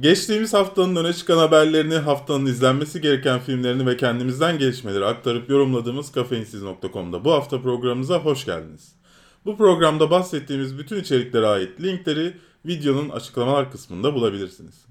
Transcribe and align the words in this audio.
Geçtiğimiz 0.00 0.54
haftanın 0.54 0.96
öne 0.96 1.12
çıkan 1.12 1.38
haberlerini, 1.38 1.94
haftanın 1.94 2.46
izlenmesi 2.46 3.00
gereken 3.00 3.40
filmlerini 3.40 3.86
ve 3.86 3.96
kendimizden 3.96 4.58
gelişmeleri 4.58 5.04
aktarıp 5.04 5.50
yorumladığımız 5.50 6.12
kafeinsiz.com'da 6.12 7.24
bu 7.24 7.32
hafta 7.32 7.62
programımıza 7.62 8.18
hoş 8.18 8.44
geldiniz. 8.44 8.96
Bu 9.44 9.56
programda 9.56 10.10
bahsettiğimiz 10.10 10.78
bütün 10.78 11.00
içeriklere 11.00 11.46
ait 11.46 11.80
linkleri 11.80 12.36
videonun 12.66 13.08
açıklamalar 13.08 13.72
kısmında 13.72 14.14
bulabilirsiniz. 14.14 14.86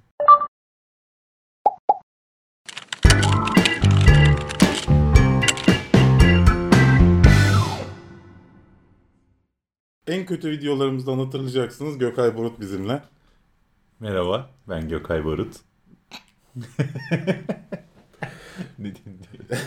En 10.08 10.26
kötü 10.26 10.49
videolarımızdan 10.49 11.20
hatırlayacaksınız 11.20 11.97
Gökay 11.97 12.38
Borut 12.38 12.60
bizimle. 12.60 13.02
Merhaba, 14.02 14.49
ben 14.70 14.90
Gökay 14.90 15.26
Barut. 15.26 15.56
ne 18.80 18.96
diyeyim 18.96 19.20
diye. 19.22 19.60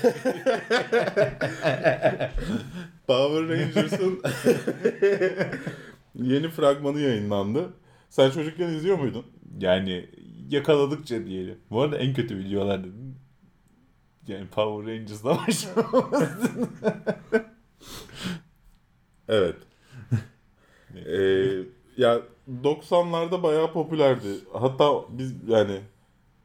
Power 3.06 3.48
Rangers'ın 3.48 4.22
yeni 6.32 6.48
fragmanı 6.48 7.00
yayınlandı. 7.00 7.72
Sen 8.10 8.30
çocukken 8.30 8.68
izliyor 8.68 8.98
muydun? 8.98 9.26
Yani 9.58 10.10
yakaladıkça 10.48 11.26
diyelim. 11.26 11.58
Bu 11.70 11.82
arada 11.82 11.98
en 11.98 12.14
kötü 12.14 12.38
videolar 12.38 12.80
dedim. 12.80 13.16
Yani 14.26 14.46
Power 14.46 14.94
Rangers'la 14.94 15.38
başlamamız. 15.38 16.28
Evet. 19.28 19.56
Ee, 21.06 21.62
ya 21.96 22.22
90'larda 22.62 23.42
bayağı 23.42 23.72
popülerdi. 23.72 24.28
Hatta 24.52 24.94
biz 25.08 25.34
yani 25.48 25.80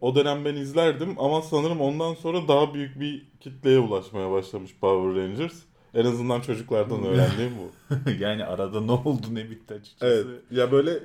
o 0.01 0.15
dönem 0.15 0.45
ben 0.45 0.55
izlerdim 0.55 1.19
ama 1.19 1.41
sanırım 1.41 1.81
ondan 1.81 2.13
sonra 2.13 2.47
daha 2.47 2.73
büyük 2.73 2.99
bir 2.99 3.27
kitleye 3.39 3.79
ulaşmaya 3.79 4.31
başlamış 4.31 4.75
Power 4.81 5.23
Rangers. 5.23 5.55
En 5.93 6.05
azından 6.05 6.41
çocuklardan 6.41 7.03
öğrendiğim 7.03 7.51
bu. 7.57 7.95
yani 8.19 8.45
arada 8.45 8.81
ne 8.81 8.91
oldu 8.91 9.27
ne 9.31 9.49
bitti 9.49 9.73
açıkçası. 9.73 10.25
Evet. 10.27 10.41
Ya 10.51 10.71
böyle 10.71 10.99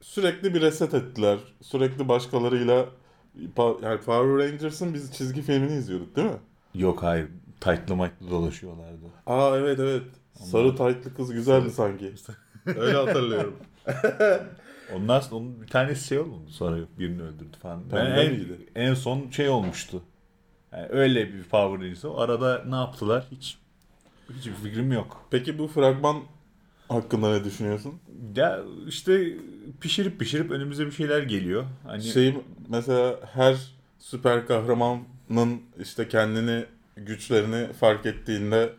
sürekli 0.00 0.54
bir 0.54 0.60
reset 0.60 0.94
ettiler. 0.94 1.38
Sürekli 1.60 2.08
başkalarıyla 2.08 2.86
yani 3.82 4.00
Power 4.00 4.38
Rangers'ın 4.38 4.94
biz 4.94 5.12
çizgi 5.12 5.42
filmini 5.42 5.72
izliyorduk 5.72 6.16
değil 6.16 6.28
mi? 6.28 6.40
Yok 6.74 7.02
hayır, 7.02 7.28
taytlı 7.60 7.96
maytlı 7.96 8.30
dolaşıyorlardı. 8.30 9.06
Aa 9.26 9.56
evet 9.58 9.80
evet. 9.80 10.02
Sarı 10.32 10.76
taytlı 10.76 11.14
kız 11.14 11.32
güzeldi 11.32 11.70
sanki. 11.70 12.14
Öyle 12.66 12.96
hatırlıyorum. 12.96 13.56
Ondan 14.94 15.20
sonra 15.20 15.34
onun 15.36 15.62
bir 15.62 15.66
tanesi 15.66 16.06
şey 16.06 16.18
oldu 16.18 16.40
sonra 16.48 16.76
birini 16.98 17.22
öldürdü 17.22 17.56
falan. 17.62 17.82
Ben 17.92 18.06
en, 18.06 18.32
miydi? 18.32 18.58
en 18.74 18.94
son 18.94 19.30
şey 19.30 19.48
olmuştu. 19.48 20.02
Yani 20.72 20.86
öyle 20.90 21.32
bir 21.34 21.42
Power 21.42 21.80
Rangers. 21.80 22.04
o. 22.04 22.18
Arada 22.18 22.64
ne 22.68 22.74
yaptılar 22.74 23.26
hiç 23.30 23.58
hiçbir 24.38 24.54
fikrim 24.54 24.92
yok. 24.92 25.26
Peki 25.30 25.58
bu 25.58 25.68
fragman 25.68 26.16
hakkında 26.88 27.32
ne 27.32 27.44
düşünüyorsun? 27.44 27.94
Ya 28.36 28.60
işte 28.88 29.32
pişirip 29.80 30.20
pişirip 30.20 30.50
önümüze 30.50 30.86
bir 30.86 30.92
şeyler 30.92 31.22
geliyor. 31.22 31.64
Hani 31.86 32.02
Şey 32.02 32.36
mesela 32.68 33.16
her 33.32 33.56
süper 33.98 34.46
kahramanın 34.46 35.62
işte 35.80 36.08
kendini 36.08 36.64
güçlerini 36.96 37.72
fark 37.72 38.06
ettiğinde 38.06 38.72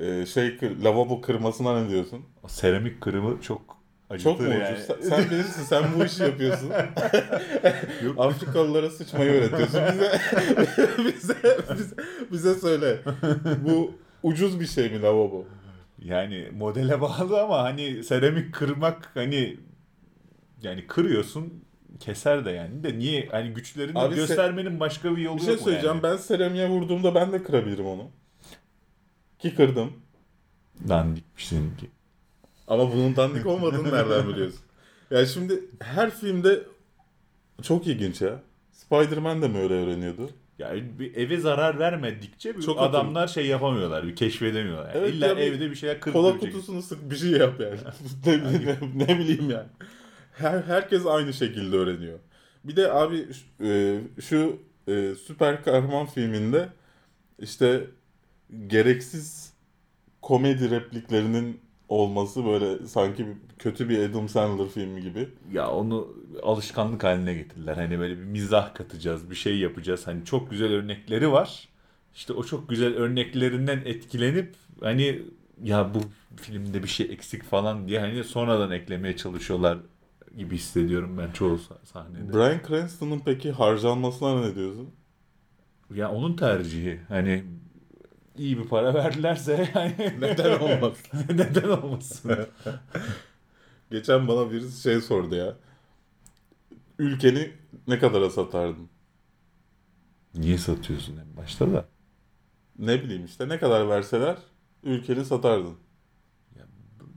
e, 0.00 0.26
şey 0.26 0.58
lavabo 0.84 1.20
kırmasına 1.20 1.82
ne 1.82 1.90
diyorsun? 1.90 2.20
o 2.42 2.48
seramik 2.48 3.00
kırımı 3.00 3.40
çok 3.42 3.81
acıtır 4.12 4.30
Çok 4.30 4.40
mu 4.40 4.46
ucuz? 4.46 4.84
Sen, 4.86 4.96
sen 5.08 5.30
bilirsin 5.30 5.62
sen 5.62 5.84
bu 5.98 6.04
işi 6.04 6.22
yapıyorsun. 6.22 6.70
Yok. 8.04 8.14
Afrikalılara 8.18 8.90
sıçmayı 8.90 9.30
öğretiyorsun. 9.30 9.80
Bize 9.86 10.12
bize 10.98 11.36
bize, 11.78 11.96
bize 12.32 12.54
söyle. 12.54 12.98
Bu 13.68 13.94
ucuz 14.22 14.60
bir 14.60 14.66
şey 14.66 14.90
mi 14.90 15.02
lavabo? 15.02 15.44
Yani 15.98 16.48
modele 16.58 17.00
bağlı 17.00 17.40
ama 17.42 17.62
hani 17.62 18.04
seramik 18.04 18.54
kırmak 18.54 19.10
hani 19.14 19.56
yani 20.62 20.86
kırıyorsun 20.86 21.64
keser 22.00 22.44
de 22.44 22.50
yani 22.50 22.84
de 22.84 22.98
niye 22.98 23.28
hani 23.30 23.50
güçlerini 23.54 23.98
Abi 23.98 24.14
se- 24.14 24.16
göstermenin 24.16 24.80
başka 24.80 25.16
bir 25.16 25.22
yolu 25.22 25.36
Bir 25.36 25.42
şey 25.42 25.50
yok 25.50 25.60
mu 25.60 25.64
söyleyeceğim. 25.64 25.96
yani? 25.96 26.02
Ben 26.02 26.16
seramiğe 26.16 26.68
vurduğumda 26.68 27.14
ben 27.14 27.32
de 27.32 27.42
kırabilirim 27.42 27.86
onu. 27.86 28.10
Ki 29.38 29.54
kırdım. 29.54 29.92
Dandik 30.88 31.24
bir 31.36 31.42
seninki. 31.42 31.90
Ama 32.68 32.92
bunun 32.92 33.16
dandik 33.16 33.46
olmadığını 33.46 33.92
nereden 33.92 34.28
biliyorsun? 34.28 34.60
Ya 35.10 35.26
şimdi 35.26 35.64
her 35.80 36.10
filmde 36.10 36.62
çok 37.62 37.86
ilginç 37.86 38.20
ya. 38.20 38.40
Spider-Man 38.72 39.42
de 39.42 39.48
mi 39.48 39.58
öyle 39.58 39.74
öğreniyordu? 39.74 40.30
Yani 40.58 40.98
bir 40.98 41.16
eve 41.16 41.38
zarar 41.38 41.78
vermedikçe 41.78 42.60
Çok 42.60 42.80
adamlar 42.80 43.28
şey 43.28 43.46
yapamıyorlar, 43.46 44.06
bir 44.06 44.16
keşfedemiyorlar. 44.16 44.94
Yani 44.94 44.98
Evet 44.98 45.14
İlla 45.14 45.26
ya 45.26 45.36
bir 45.36 45.42
evde 45.42 45.70
bir 45.70 45.74
şeyler 45.74 46.00
kırıp 46.00 46.14
Kola 46.14 46.38
kutusunu 46.38 46.82
sık 46.82 47.10
bir 47.10 47.16
şey 47.16 47.30
yap 47.30 47.60
yani. 47.60 47.78
ne, 48.26 48.64
ne, 48.66 48.76
ne 48.94 49.18
bileyim 49.18 49.50
yani. 49.50 49.68
Her, 50.32 50.62
herkes 50.62 51.06
aynı 51.06 51.32
şekilde 51.32 51.76
öğreniyor. 51.76 52.18
Bir 52.64 52.76
de 52.76 52.92
abi 52.92 53.26
şu, 53.32 53.66
e, 53.66 54.00
şu 54.20 54.58
e, 54.88 55.14
süper 55.26 55.64
kahraman 55.64 56.06
filminde 56.06 56.68
işte 57.38 57.84
gereksiz 58.66 59.52
komedi 60.22 60.70
repliklerinin 60.70 61.60
olması 61.92 62.44
böyle 62.44 62.86
sanki 62.86 63.26
kötü 63.58 63.88
bir 63.88 64.08
Adam 64.10 64.28
Sandler 64.28 64.68
filmi 64.68 65.02
gibi. 65.02 65.28
Ya 65.52 65.70
onu 65.70 66.08
alışkanlık 66.42 67.04
haline 67.04 67.34
getirdiler. 67.34 67.76
Hani 67.76 67.98
böyle 67.98 68.18
bir 68.18 68.24
mizah 68.24 68.74
katacağız, 68.74 69.30
bir 69.30 69.34
şey 69.34 69.58
yapacağız. 69.58 70.06
Hani 70.06 70.24
çok 70.24 70.50
güzel 70.50 70.72
örnekleri 70.72 71.32
var. 71.32 71.68
İşte 72.14 72.32
o 72.32 72.44
çok 72.44 72.68
güzel 72.68 72.94
örneklerinden 72.94 73.82
etkilenip 73.84 74.54
hani 74.80 75.22
ya 75.64 75.94
bu 75.94 75.98
filmde 76.36 76.82
bir 76.82 76.88
şey 76.88 77.06
eksik 77.12 77.42
falan 77.42 77.88
diye 77.88 78.00
hani 78.00 78.24
sonradan 78.24 78.70
eklemeye 78.70 79.16
çalışıyorlar 79.16 79.78
gibi 80.36 80.54
hissediyorum 80.54 81.18
ben 81.18 81.32
çoğu 81.32 81.54
sah- 81.54 81.86
sahnede. 81.86 82.32
Bryan 82.32 82.60
Cranston'ın 82.68 83.22
peki 83.24 83.52
harcanmasına 83.52 84.40
ne 84.40 84.54
diyorsun? 84.54 84.90
Ya 85.94 86.10
onun 86.10 86.36
tercihi. 86.36 87.00
Hani 87.08 87.44
iyi 88.38 88.58
bir 88.58 88.64
para 88.64 88.94
verdilerse 88.94 89.70
yani 89.74 90.14
Neden 90.20 90.60
olmasın? 90.60 91.04
neden 91.30 91.68
olmasın? 91.68 92.36
Geçen 93.90 94.28
bana 94.28 94.50
birisi 94.50 94.82
şey 94.82 95.00
sordu 95.00 95.34
ya. 95.34 95.56
Ülkeni 96.98 97.52
ne 97.88 97.98
kadara 97.98 98.30
satardın? 98.30 98.88
Niye 100.34 100.58
satıyorsun 100.58 101.16
en 101.16 101.36
başta 101.36 101.72
da? 101.72 101.88
Ne 102.78 103.02
bileyim 103.02 103.24
işte 103.24 103.48
ne 103.48 103.58
kadar 103.58 103.88
verseler 103.88 104.36
ülkeni 104.82 105.24
satardın. 105.24 105.76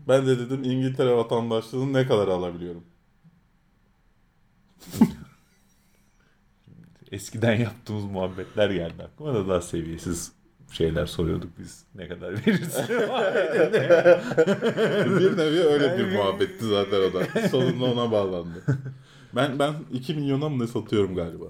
Ben 0.08 0.28
de 0.28 0.40
dedim 0.40 0.64
İngiltere 0.64 1.16
vatandaşlığını 1.16 1.94
ne 1.94 2.08
kadar 2.08 2.28
alabiliyorum? 2.28 2.84
Eskiden 7.12 7.56
yaptığımız 7.56 8.04
muhabbetler 8.04 8.70
geldi 8.70 9.04
aklıma 9.04 9.34
da 9.34 9.48
daha 9.48 9.62
seviyesiz 9.62 10.31
şeyler 10.72 11.06
soruyorduk 11.06 11.50
biz. 11.59 11.84
Ne 11.96 12.08
kadar 12.08 12.31
verirsin? 12.31 12.84
bir 15.20 15.38
nevi 15.38 15.59
öyle 15.59 15.98
bir 15.98 16.18
muhabbetti 16.18 16.66
zaten 16.66 17.02
o 17.02 17.14
da. 17.14 17.48
Sonunda 17.50 17.86
ona 17.86 18.12
bağlandı. 18.12 18.64
Ben 19.36 19.59
ben 19.59 19.74
2 19.94 20.14
milyona 20.14 20.50
mı 20.50 20.64
ne 20.64 20.68
satıyorum 20.68 21.16
galiba? 21.16 21.46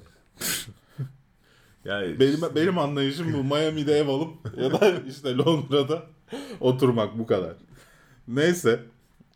yani 1.85 2.19
Benim 2.19 2.41
benim 2.55 2.77
anlayışım 2.77 3.33
bu 3.33 3.43
Miami'de 3.43 3.93
ev 3.93 4.07
alıp 4.07 4.29
ya 4.57 4.71
da 4.71 4.93
işte 5.09 5.37
Londra'da 5.37 6.03
oturmak 6.59 7.19
bu 7.19 7.27
kadar. 7.27 7.53
Neyse. 8.27 8.79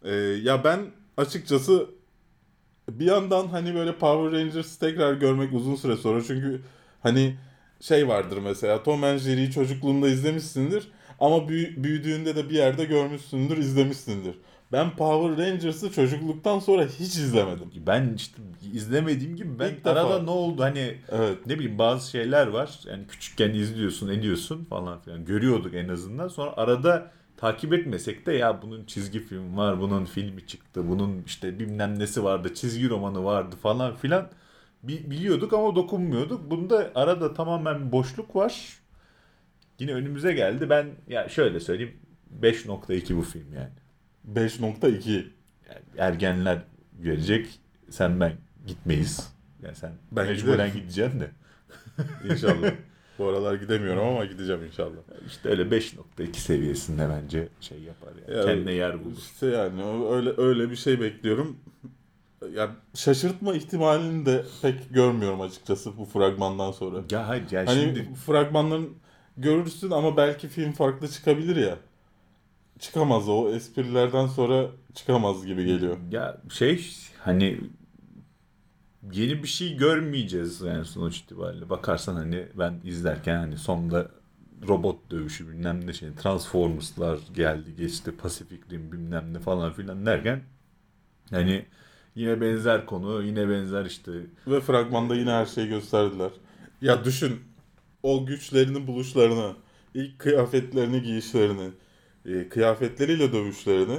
Ee, 0.03 0.11
ya 0.15 0.63
ben 0.63 0.79
açıkçası 1.17 1.85
bir 2.89 3.05
yandan 3.05 3.47
hani 3.47 3.75
böyle 3.75 3.95
Power 3.95 4.39
Rangers'ı 4.39 4.79
tekrar 4.79 5.13
görmek 5.13 5.53
uzun 5.53 5.75
süre 5.75 5.97
sonra 5.97 6.23
çünkü 6.23 6.61
hani 7.03 7.35
şey 7.81 8.07
vardır 8.07 8.37
mesela 8.43 8.83
Tom 8.83 9.03
and 9.03 9.17
Jerry'yi 9.19 9.51
çocukluğunda 9.51 10.07
izlemişsindir 10.09 10.87
ama 11.19 11.47
büyü- 11.49 11.83
büyüdüğünde 11.83 12.35
de 12.35 12.49
bir 12.49 12.55
yerde 12.55 12.85
görmüşsündür, 12.85 13.57
izlemişsindir. 13.57 14.35
Ben 14.71 14.95
Power 14.95 15.45
Rangers'ı 15.45 15.91
çocukluktan 15.91 16.59
sonra 16.59 16.85
hiç 16.85 17.15
izlemedim. 17.15 17.71
ben 17.87 18.13
işte 18.15 18.41
izlemediğim 18.73 19.35
gibi 19.35 19.59
ben 19.59 19.69
İlk 19.69 19.85
defa. 19.85 19.89
arada 19.91 20.23
ne 20.23 20.29
oldu 20.29 20.61
hani 20.63 20.97
Evet. 21.11 21.37
ne 21.45 21.55
bileyim 21.59 21.77
bazı 21.79 22.09
şeyler 22.09 22.47
var. 22.47 22.79
Yani 22.87 23.07
küçükken 23.07 23.53
izliyorsun, 23.53 24.07
ediyorsun 24.09 24.65
falan 24.65 24.99
filan. 25.01 25.25
Görüyorduk 25.25 25.73
en 25.75 25.87
azından. 25.89 26.27
Sonra 26.27 26.53
arada 26.57 27.11
takip 27.37 27.73
etmesek 27.73 28.25
de 28.25 28.33
ya 28.33 28.61
bunun 28.61 28.85
çizgi 28.85 29.19
film 29.19 29.57
var, 29.57 29.81
bunun 29.81 30.05
filmi 30.05 30.47
çıktı, 30.47 30.89
bunun 30.89 31.23
işte 31.25 31.59
bilmem 31.59 31.99
nesi 31.99 32.23
vardı, 32.23 32.53
çizgi 32.53 32.89
romanı 32.89 33.23
vardı 33.23 33.55
falan 33.63 33.95
filan. 33.95 34.29
Bi- 34.83 35.11
biliyorduk 35.11 35.53
ama 35.53 35.75
dokunmuyorduk. 35.75 36.51
Bunda 36.51 36.91
arada 36.95 37.33
tamamen 37.33 37.87
bir 37.87 37.91
boşluk 37.91 38.35
var. 38.35 38.79
Yine 39.79 39.93
önümüze 39.93 40.33
geldi. 40.33 40.69
Ben 40.69 40.87
ya 41.07 41.29
şöyle 41.29 41.59
söyleyeyim 41.59 41.93
5.2 42.41 43.15
bu 43.17 43.21
film 43.21 43.53
yani. 43.53 43.69
5.2. 44.35 45.09
yani 45.11 45.25
ergenler 45.97 46.61
görecek. 46.99 47.59
Sen 47.89 48.19
ben 48.19 48.33
gitmeyiz. 48.67 49.33
Yani 49.63 49.75
sen 49.75 49.91
Ben 50.11 50.27
mecburen 50.27 50.73
gideceksin 50.73 51.19
de. 51.19 51.29
İnşallah. 52.33 52.71
Bu 53.19 53.27
aralar 53.27 53.55
gidemiyorum 53.55 54.03
ama 54.07 54.25
gideceğim 54.25 54.63
inşallah. 54.65 54.97
İşte 55.27 55.49
öyle 55.49 55.61
5.2 55.61 56.33
seviyesinde 56.33 57.09
bence 57.09 57.47
şey 57.61 57.79
yapar 57.79 58.09
yani. 58.27 58.37
Ya, 58.37 58.45
Kendine 58.45 58.73
yer 58.73 59.05
bulur. 59.05 59.17
İşte 59.17 59.47
yani 59.47 59.83
öyle 60.09 60.33
öyle 60.37 60.71
bir 60.71 60.75
şey 60.75 61.01
bekliyorum. 61.01 61.57
Ya 62.55 62.69
şaşırtma 62.95 63.53
ihtimalini 63.53 64.25
de 64.25 64.45
pek 64.61 64.93
görmüyorum 64.93 65.41
açıkçası 65.41 65.97
bu 65.97 66.05
fragmandan 66.05 66.71
sonra. 66.71 66.97
Ya 67.11 67.27
hayır 67.27 67.51
ya 67.51 67.65
Hani 67.65 67.79
şimdi 67.79 68.13
fragmanların 68.25 68.89
görürsün 69.37 69.91
ama 69.91 70.17
belki 70.17 70.47
film 70.47 70.71
farklı 70.71 71.07
çıkabilir 71.07 71.55
ya. 71.55 71.77
Çıkamaz 72.79 73.29
o 73.29 73.49
esprilerden 73.49 74.27
sonra 74.27 74.67
çıkamaz 74.93 75.45
gibi 75.45 75.65
geliyor. 75.65 75.97
ya 76.11 76.37
şey 76.49 76.87
hani 77.19 77.59
yeni 79.11 79.43
bir 79.43 79.47
şey 79.47 79.77
görmeyeceğiz 79.77 80.61
yani 80.61 80.85
sonuç 80.85 81.17
itibariyle. 81.17 81.69
Bakarsan 81.69 82.15
hani 82.15 82.47
ben 82.55 82.81
izlerken 82.83 83.37
hani 83.37 83.57
sonunda 83.57 84.11
robot 84.67 85.11
dövüşü 85.11 85.47
bilmem 85.49 85.87
ne 85.87 85.93
şey 85.93 86.09
Transformers'lar 86.13 87.19
geldi 87.35 87.75
geçti 87.75 88.11
Pacific 88.11 88.61
Rim 88.71 88.91
bilmem 88.91 89.33
ne 89.33 89.39
falan 89.39 89.73
filan 89.73 90.05
derken 90.05 90.41
hani 91.29 91.65
yine 92.19 92.41
benzer 92.41 92.85
konu 92.85 93.23
yine 93.23 93.49
benzer 93.49 93.85
işte 93.85 94.11
Ve 94.47 94.61
fragmanda 94.61 95.15
yine 95.15 95.31
her 95.31 95.45
şeyi 95.45 95.67
gösterdiler. 95.67 96.31
Ya 96.81 97.03
düşün 97.05 97.39
o 98.03 98.25
güçlerinin 98.25 98.87
buluşlarını, 98.87 99.55
ilk 99.93 100.19
kıyafetlerini 100.19 101.01
giyişlerini, 101.01 101.69
e, 102.25 102.49
kıyafetleriyle 102.49 103.33
dövüşlerini, 103.33 103.97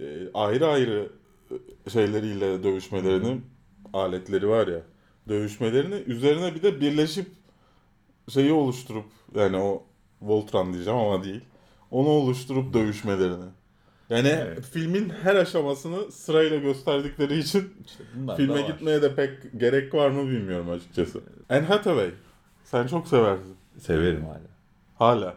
e, 0.00 0.04
ayrı 0.34 0.66
ayrı 0.66 1.08
e, 1.86 1.90
şeyleriyle 1.90 2.62
dövüşmelerini, 2.62 3.40
aletleri 3.92 4.48
var 4.48 4.68
ya, 4.68 4.82
dövüşmelerini 5.28 5.94
üzerine 5.94 6.54
bir 6.54 6.62
de 6.62 6.80
birleşip 6.80 7.26
şeyi 8.28 8.52
oluşturup 8.52 9.06
yani 9.34 9.56
o 9.56 9.82
Voltron 10.22 10.72
diyeceğim 10.72 10.98
ama 10.98 11.24
değil. 11.24 11.40
Onu 11.90 12.08
oluşturup 12.08 12.74
dövüşmelerini. 12.74 13.50
Yani 14.10 14.28
Evet. 14.28 14.64
filmin 14.72 15.08
her 15.22 15.36
aşamasını 15.36 16.12
sırayla 16.12 16.56
gösterdikleri 16.56 17.38
için 17.38 17.74
işte 17.86 18.04
Filme 18.36 18.62
gitmeye 18.62 19.02
de 19.02 19.14
pek 19.14 19.30
gerek 19.60 19.94
var 19.94 20.10
mı 20.10 20.30
bilmiyorum 20.30 20.70
açıkçası. 20.70 21.20
Anne 21.48 21.66
Hathaway. 21.66 22.10
Sen 22.64 22.86
çok 22.86 23.08
seversin. 23.08 23.56
Severim 23.80 24.24
hala. 24.24 24.40
Hala. 24.98 25.34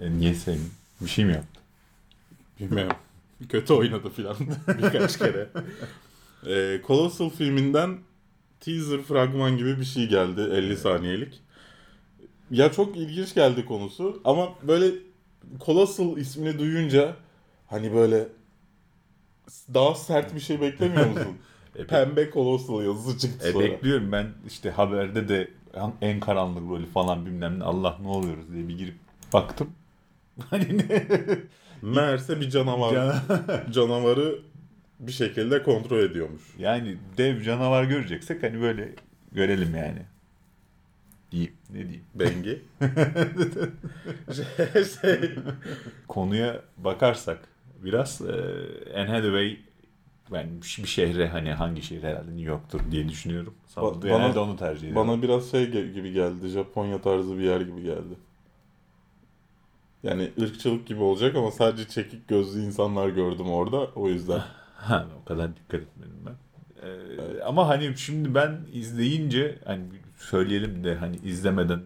E, 0.00 0.10
niye 0.18 0.34
seveyim? 0.34 0.70
Bir 1.00 1.08
şey 1.08 1.24
mi 1.24 1.32
yaptı? 1.32 1.60
Bilmiyorum. 2.60 2.96
Kötü 3.48 3.72
oynadı 3.72 4.10
filan 4.10 4.36
birkaç 4.78 5.18
kere. 5.18 5.48
Ee, 6.46 6.80
Colossal 6.86 7.30
filminden 7.30 7.98
teaser 8.60 9.02
fragman 9.02 9.56
gibi 9.56 9.80
bir 9.80 9.84
şey 9.84 10.08
geldi 10.08 10.40
50 10.40 10.76
saniyelik. 10.76 11.40
Ya 12.50 12.72
çok 12.72 12.96
ilginç 12.96 13.34
geldi 13.34 13.64
konusu 13.64 14.20
ama 14.24 14.48
böyle 14.62 14.86
Colossal 15.66 16.16
ismini 16.16 16.58
duyunca 16.58 17.16
hani 17.74 17.94
böyle 17.94 18.28
daha 19.74 19.94
sert 19.94 20.34
bir 20.34 20.40
şey 20.40 20.60
beklemiyor 20.60 21.06
musun? 21.06 21.38
E, 21.76 21.86
Pembe 21.86 22.30
Colossal 22.30 22.82
yazısı 22.84 23.18
çıktı 23.18 23.48
E, 23.48 23.52
sonra. 23.52 23.64
bekliyorum 23.64 24.12
ben 24.12 24.26
işte 24.46 24.70
haberde 24.70 25.28
de 25.28 25.50
en 26.00 26.20
karanlık 26.20 26.70
rolü 26.70 26.86
falan 26.86 27.26
bilmem 27.26 27.58
ne 27.58 27.64
Allah 27.64 27.98
ne 28.02 28.08
oluyoruz 28.08 28.52
diye 28.52 28.68
bir 28.68 28.78
girip 28.78 28.94
baktım. 29.32 29.70
Hani 30.50 30.78
ne? 30.78 31.06
Meğerse 31.82 32.40
bir 32.40 32.50
canavar. 32.50 32.92
Can- 32.94 33.70
canavarı 33.72 34.38
bir 35.00 35.12
şekilde 35.12 35.62
kontrol 35.62 35.98
ediyormuş. 35.98 36.42
yani 36.58 36.96
dev 37.18 37.42
canavar 37.42 37.84
göreceksek 37.84 38.42
hani 38.42 38.60
böyle 38.60 38.92
görelim 39.32 39.76
yani. 39.76 40.02
Diyeyim 41.32 41.52
ne 41.70 41.78
diyeyim. 41.78 42.04
Bengi. 42.14 42.62
şey, 44.34 44.84
şey, 44.84 45.30
Konuya 46.08 46.60
bakarsak 46.78 47.38
biraz 47.84 48.20
e, 48.20 48.32
Anne 49.00 49.08
Hathaway 49.10 49.56
ben 50.32 50.48
bir 50.82 50.86
şehre 50.88 51.28
hani 51.28 51.52
hangi 51.52 51.82
şehir 51.82 52.02
herhalde 52.02 52.30
New 52.30 52.42
York'tur 52.50 52.80
diye 52.90 53.08
düşünüyorum. 53.08 53.54
Salladı. 53.66 54.10
bana- 54.10 54.18
Genelde 54.18 54.38
onu 54.38 54.56
tercih 54.56 54.88
ediyorum. 54.88 55.08
bana 55.08 55.22
biraz 55.22 55.50
şey 55.50 55.70
gibi 55.92 56.12
geldi. 56.12 56.48
Japonya 56.48 57.00
tarzı 57.00 57.38
bir 57.38 57.42
yer 57.42 57.60
gibi 57.60 57.82
geldi. 57.82 58.14
Yani 60.02 60.30
ırkçılık 60.40 60.86
gibi 60.86 61.02
olacak 61.02 61.36
ama 61.36 61.50
sadece 61.50 61.88
çekik 61.88 62.28
gözlü 62.28 62.60
insanlar 62.60 63.08
gördüm 63.08 63.50
orada. 63.50 63.76
O 63.94 64.08
yüzden. 64.08 64.42
Ha, 64.74 65.06
o 65.22 65.24
kadar 65.28 65.56
dikkat 65.56 65.80
etmedim 65.80 66.16
ben. 66.26 66.34
Ee, 66.88 67.42
Ama 67.42 67.68
hani 67.68 67.96
şimdi 67.96 68.34
ben 68.34 68.60
izleyince 68.72 69.58
hani 69.64 69.82
söyleyelim 70.16 70.84
de 70.84 70.94
hani 70.94 71.16
izlemeden 71.16 71.76
e, 71.78 71.82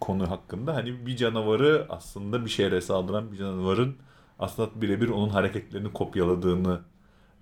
konu 0.00 0.30
hakkında 0.30 0.74
hani 0.74 1.06
bir 1.06 1.16
canavarı 1.16 1.86
aslında 1.88 2.44
bir 2.44 2.50
şehre 2.50 2.80
saldıran 2.80 3.32
bir 3.32 3.36
canavarın 3.36 3.96
aslında 4.38 4.82
birebir 4.82 5.08
onun 5.08 5.28
hareketlerini 5.28 5.92
kopyaladığını 5.92 6.80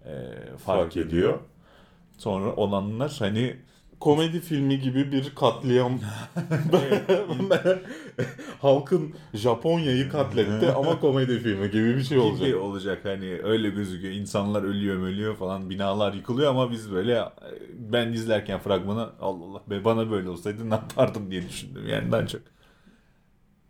e, 0.05 0.11
fark, 0.59 0.59
Fark 0.59 0.97
ediyor. 0.97 1.09
ediyor. 1.09 1.39
Sonra 2.19 2.56
olanlar 2.56 3.17
hani 3.19 3.56
Komedi 4.00 4.41
filmi 4.41 4.81
gibi 4.81 5.12
bir 5.12 5.35
katliam. 5.35 6.00
Halkın 8.61 9.15
Japonya'yı 9.35 10.09
katletti 10.09 10.73
ama 10.77 11.00
komedi 11.00 11.39
filmi 11.41 11.71
gibi 11.71 11.97
bir 11.97 12.03
şey 12.03 12.19
gibi 12.19 12.56
olacak. 12.56 12.56
olacak 12.56 13.05
hani 13.05 13.41
öyle 13.43 13.71
gözüküyor. 13.71 14.15
İnsanlar 14.15 14.62
ölüyor 14.62 15.03
ölüyor 15.03 15.37
falan 15.37 15.71
binalar 15.71 16.12
yıkılıyor 16.15 16.50
ama 16.50 16.71
biz 16.71 16.93
böyle 16.93 17.12
e, 17.15 17.31
ben 17.79 18.12
izlerken 18.12 18.61
fragmanı 18.61 19.11
Allah 19.21 19.45
Allah 19.45 19.62
be 19.71 19.85
bana 19.85 20.11
böyle 20.11 20.29
olsaydı 20.29 20.71
ne 20.71 20.75
yapardım 20.75 21.31
diye 21.31 21.49
düşündüm 21.49 21.88
yani 21.88 22.12
daha 22.12 22.27
çok. 22.27 22.43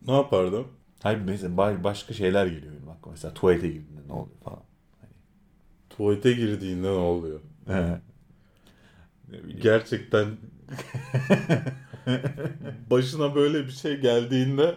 Ne 0.07 0.13
yapardım? 0.13 0.69
Hayır 1.03 1.19
mesela 1.27 1.55
ba- 1.55 1.85
başka 1.85 2.15
şeyler 2.15 2.47
geliyor 2.47 2.73
benim 2.73 2.89
aklıma. 2.91 3.13
Mesela 3.13 3.35
tuvalete 3.35 3.69
girdiğinde 3.69 4.09
ne 4.09 4.13
oluyor 4.13 4.37
falan. 4.45 4.61
Tuvalete 5.91 6.33
girdiğinde 6.33 6.87
ne 6.87 6.91
oluyor? 6.91 7.41
ne. 7.69 8.01
Gerçekten 9.61 10.27
başına 12.91 13.35
böyle 13.35 13.67
bir 13.67 13.71
şey 13.73 13.97
geldiğinde 13.97 14.75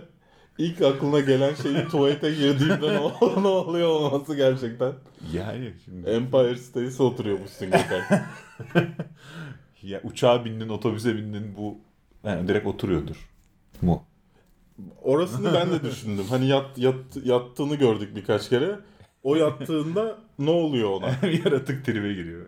ilk 0.58 0.82
aklına 0.82 1.20
gelen 1.20 1.54
şeyin 1.56 1.90
tuvalete 1.90 2.32
girdiğinde 2.32 2.94
ne 2.94 3.48
oluyor 3.48 3.88
olması 3.88 4.36
gerçekten. 4.36 4.94
Yani 5.34 5.74
şimdi 5.86 6.10
Empire 6.10 6.56
State'e 6.56 7.04
oturuyormuşsun 7.04 7.68
Gökhan. 7.72 8.02
ya 9.84 10.02
uçağa 10.04 10.46
bindin, 10.46 10.70
otobüse 10.70 11.16
bindin 11.16 11.56
bu 11.58 11.78
yani 12.24 12.48
direkt 12.48 12.68
oturuyordur. 12.68 13.30
Mu. 13.82 14.04
Orasını 15.02 15.54
ben 15.54 15.72
de 15.72 15.84
düşündüm. 15.84 16.26
Hani 16.30 16.48
yat, 16.48 16.78
yat, 16.78 16.96
yattığını 17.24 17.76
gördük 17.76 18.16
birkaç 18.16 18.50
kere. 18.50 18.80
O 19.24 19.36
yattığında 19.36 20.18
ne 20.40 20.50
oluyor 20.50 20.90
ona? 20.90 21.08
Yaratık 21.46 21.86
tribe 21.86 22.14
giriyor. 22.14 22.46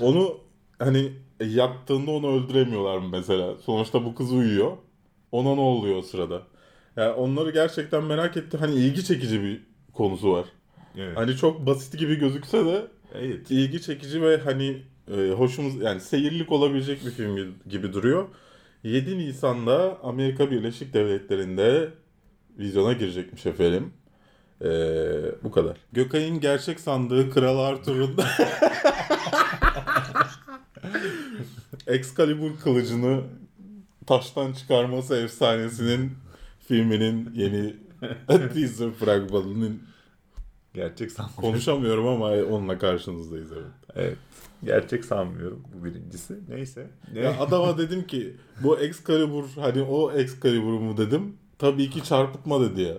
Onu 0.00 0.38
hani 0.78 1.12
yattığında 1.40 2.10
onu 2.10 2.36
öldüremiyorlar 2.36 2.98
mı 2.98 3.08
mesela? 3.12 3.54
Sonuçta 3.56 4.04
bu 4.04 4.14
kız 4.14 4.32
uyuyor. 4.32 4.76
Ona 5.32 5.54
ne 5.54 5.60
oluyor 5.60 5.96
o 5.96 6.02
sırada? 6.02 6.42
Yani 6.96 7.10
onları 7.10 7.50
gerçekten 7.50 8.04
merak 8.04 8.36
ettim. 8.36 8.60
Hani 8.60 8.74
ilgi 8.74 9.04
çekici 9.04 9.42
bir 9.42 9.62
konusu 9.92 10.32
var. 10.32 10.46
evet. 10.96 11.16
Hani 11.16 11.36
çok 11.36 11.66
basit 11.66 11.98
gibi 11.98 12.16
gözükse 12.16 12.64
de 12.64 12.86
evet. 13.14 13.50
ilgi 13.50 13.82
çekici 13.82 14.22
ve 14.22 14.36
hani 14.36 14.82
e, 15.16 15.30
hoşumuz 15.30 15.82
yani 15.82 16.00
seyirlik 16.00 16.52
olabilecek 16.52 17.04
bir 17.06 17.10
film 17.10 17.54
gibi 17.68 17.92
duruyor. 17.92 18.28
7 18.84 19.18
Nisan'da 19.18 19.98
Amerika 20.02 20.50
Birleşik 20.50 20.94
Devletleri'nde 20.94 21.90
vizyona 22.58 22.92
girecekmiş 22.92 23.46
efendim. 23.46 23.92
E, 24.60 24.68
bu 25.42 25.50
kadar. 25.50 25.76
Gökay'ın 25.92 26.40
gerçek 26.40 26.80
sandığı 26.80 27.30
Kral 27.30 27.58
Arthur'un 27.58 28.16
Excalibur 31.86 32.50
kılıcını 32.64 33.20
taştan 34.06 34.52
çıkarması 34.52 35.16
efsanesinin 35.16 36.12
filminin 36.68 37.30
yeni 37.34 37.76
teaser 38.52 38.90
fragmanının 38.90 39.82
Gerçek 40.74 41.12
sanmıyorum. 41.12 41.42
konuşamıyorum 41.42 42.06
ama 42.06 42.26
onunla 42.26 42.78
karşınızdayız 42.78 43.52
evet. 43.52 43.64
Evet. 43.94 44.18
Gerçek 44.64 45.04
sanmıyorum 45.04 45.64
bu 45.74 45.84
birincisi. 45.84 46.38
Neyse. 46.48 46.86
Ya 47.14 47.40
adama 47.40 47.78
dedim 47.78 48.06
ki 48.06 48.36
bu 48.62 48.78
Excalibur 48.78 49.44
hani 49.56 49.82
o 49.82 50.12
Excalibur 50.12 50.78
mu 50.80 50.96
dedim. 50.96 51.36
Tabii 51.58 51.90
ki 51.90 52.04
çarpıtma 52.04 52.60
dedi 52.60 52.80
ya. 52.82 52.94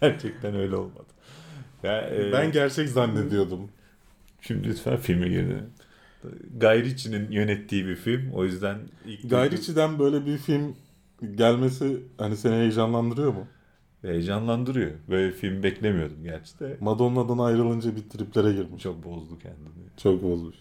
Gerçekten 0.00 0.54
öyle 0.56 0.76
olmadı. 0.76 1.06
Ya, 1.82 2.00
e, 2.10 2.32
Ben 2.32 2.52
gerçek 2.52 2.88
zannediyordum. 2.88 3.70
şimdi 4.40 4.68
lütfen 4.68 4.96
filme 4.96 5.28
girdi. 5.28 5.56
Guy 6.60 6.82
Ritchie'nin 6.84 7.30
yönettiği 7.30 7.86
bir 7.86 7.96
film. 7.96 8.32
O 8.32 8.44
yüzden 8.44 8.78
ilk 9.06 9.30
Guy 9.30 9.50
Ritchie'den 9.50 9.98
böyle 9.98 10.26
bir 10.26 10.38
film 10.38 10.76
gelmesi 11.34 12.02
hani 12.18 12.36
seni 12.36 12.54
heyecanlandırıyor 12.54 13.32
mu? 13.32 13.46
Heyecanlandırıyor. 14.02 14.90
Böyle 15.10 15.32
film 15.32 15.62
beklemiyordum 15.62 16.24
gerçi 16.24 16.60
de. 16.60 16.76
Madonna'dan 16.80 17.38
ayrılınca 17.38 17.96
bir 17.96 18.08
triplere 18.10 18.52
girmiş. 18.52 18.82
Çok 18.82 19.04
bozdu 19.04 19.38
kendini. 19.38 19.88
Çok 20.02 20.22
bozmuş. 20.22 20.56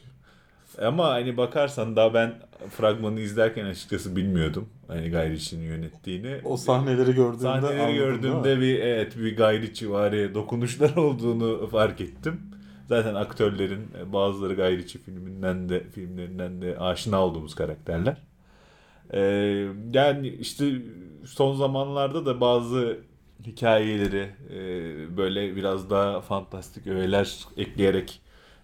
Ama 0.81 1.07
hani 1.07 1.37
bakarsan 1.37 1.95
daha 1.95 2.13
ben 2.13 2.33
fragmanı 2.69 3.19
izlerken 3.19 3.65
açıkçası 3.65 4.15
bilmiyordum. 4.15 4.69
Hani 4.87 5.11
Ritchie'nin 5.11 5.65
yönettiğini. 5.65 6.41
O 6.45 6.57
sahneleri 6.57 7.15
gördüğümde 7.15 7.43
Sahneleri 7.43 7.81
anladın 7.81 7.95
gördüğümde 7.95 8.59
bir 8.59 8.79
evet 8.79 9.17
bir 9.17 9.37
Guy 9.37 9.61
Ritchie 9.61 10.33
dokunuşlar 10.33 10.95
olduğunu 10.97 11.67
fark 11.67 12.01
ettim. 12.01 12.41
Zaten 12.87 13.15
aktörlerin 13.15 13.87
bazıları 14.13 14.55
Guy 14.55 14.77
Ritchie 14.77 15.01
filminden 15.01 15.69
de 15.69 15.83
filmlerinden 15.83 16.61
de 16.61 16.77
aşina 16.77 17.25
olduğumuz 17.25 17.55
karakterler. 17.55 18.17
Ee, 19.13 19.19
yani 19.93 20.27
işte 20.27 20.71
son 21.25 21.55
zamanlarda 21.55 22.25
da 22.25 22.41
bazı 22.41 22.97
hikayeleri 23.45 24.29
e, 24.49 24.57
böyle 25.17 25.55
biraz 25.55 25.89
daha 25.89 26.21
fantastik 26.21 26.87
öğeler 26.87 27.45
ekleyerek 27.57 28.21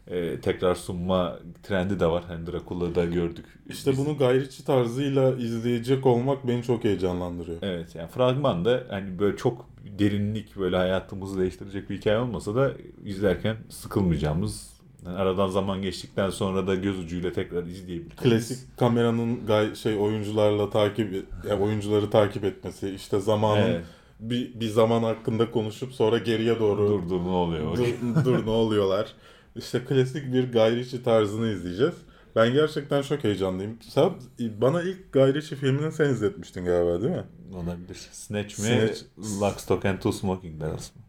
e, 0.08 0.40
tekrar 0.42 0.76
sunma 0.76 1.40
trendi 1.64 2.00
de 2.00 2.06
var. 2.06 2.24
Hani 2.28 2.48
Dracula'da 2.48 3.06
gördük. 3.06 3.46
İşte 3.70 3.92
Biz- 3.92 3.98
bunu 4.06 4.18
Guy 4.18 4.40
Ritchie 4.40 4.66
tarzıyla 4.66 5.36
izleyecek 5.36 6.06
olmak 6.06 6.48
beni 6.48 6.64
çok 6.64 6.84
heyecanlandırıyor. 6.84 7.58
Evet 7.62 7.96
yani 7.96 8.08
fragman 8.08 8.66
da 8.66 8.84
hani 8.90 9.20
böyle 9.20 9.38
çok 9.38 9.70
derinlik 10.00 10.58
böyle 10.58 10.78
hayatımızı 10.78 11.40
değiştirecek 11.40 11.90
bir 11.90 11.98
hikaye 11.98 12.18
olmasa 12.18 12.56
da 12.56 12.72
izlerken 13.06 13.58
sıkılmayacağımız 13.70 14.78
yani 15.06 15.18
aradan 15.18 15.48
zaman 15.48 15.82
geçtikten 15.82 16.30
sonra 16.30 16.68
da 16.68 16.76
göz 16.76 17.00
ucuyla 17.00 17.32
tekrar 17.32 17.64
izleyebiliriz. 17.64 18.16
Klasik 18.16 18.78
kameranın 18.78 19.46
gay 19.46 19.76
şey 19.76 19.98
oyuncularla 19.98 20.70
takip 20.70 21.26
ya 21.50 21.60
oyuncuları 21.60 22.10
takip 22.10 22.44
etmesi, 22.44 22.90
işte 22.90 23.20
zamanın 23.20 23.62
Evet. 23.62 23.86
Bir 24.20 24.60
bir 24.60 24.70
zaman 24.70 25.04
hakkında 25.04 25.52
konuşup 25.52 25.94
sonra 25.94 26.18
geriye 26.18 26.60
doğru 26.60 26.88
Dur 26.88 27.10
dur 27.10 27.22
ne 27.22 27.30
oluyor? 27.30 27.78
dur, 27.78 28.26
dur 28.26 28.46
ne 28.46 28.50
oluyorlar. 28.50 29.14
İşte 29.56 29.86
klasik 29.86 30.34
bir 30.34 30.54
Guy 30.54 30.76
Ritchie 30.76 31.04
tarzını 31.04 31.48
izleyeceğiz. 31.48 31.96
Ben 32.36 32.54
gerçekten 32.54 33.02
çok 33.02 33.24
heyecanlıyım. 33.24 33.78
Sen 33.82 34.12
bana 34.40 34.82
ilk 34.82 35.14
Guy 35.14 35.34
Ritchie 35.34 35.58
filmini 35.58 35.92
sen 35.92 36.10
izletmiştin 36.10 36.66
galiba 36.66 37.02
değil 37.02 37.14
mi? 37.14 37.26
Olabilir. 37.56 37.98
Snatch 38.12 38.60
mi? 38.60 38.66
Snatch. 38.66 39.02
Lock, 39.42 39.60
Stock 39.60 39.86
and 39.86 39.98
Two 39.98 40.12
Smoking 40.12 40.62
Barrels 40.62 40.92
mı? 40.96 41.02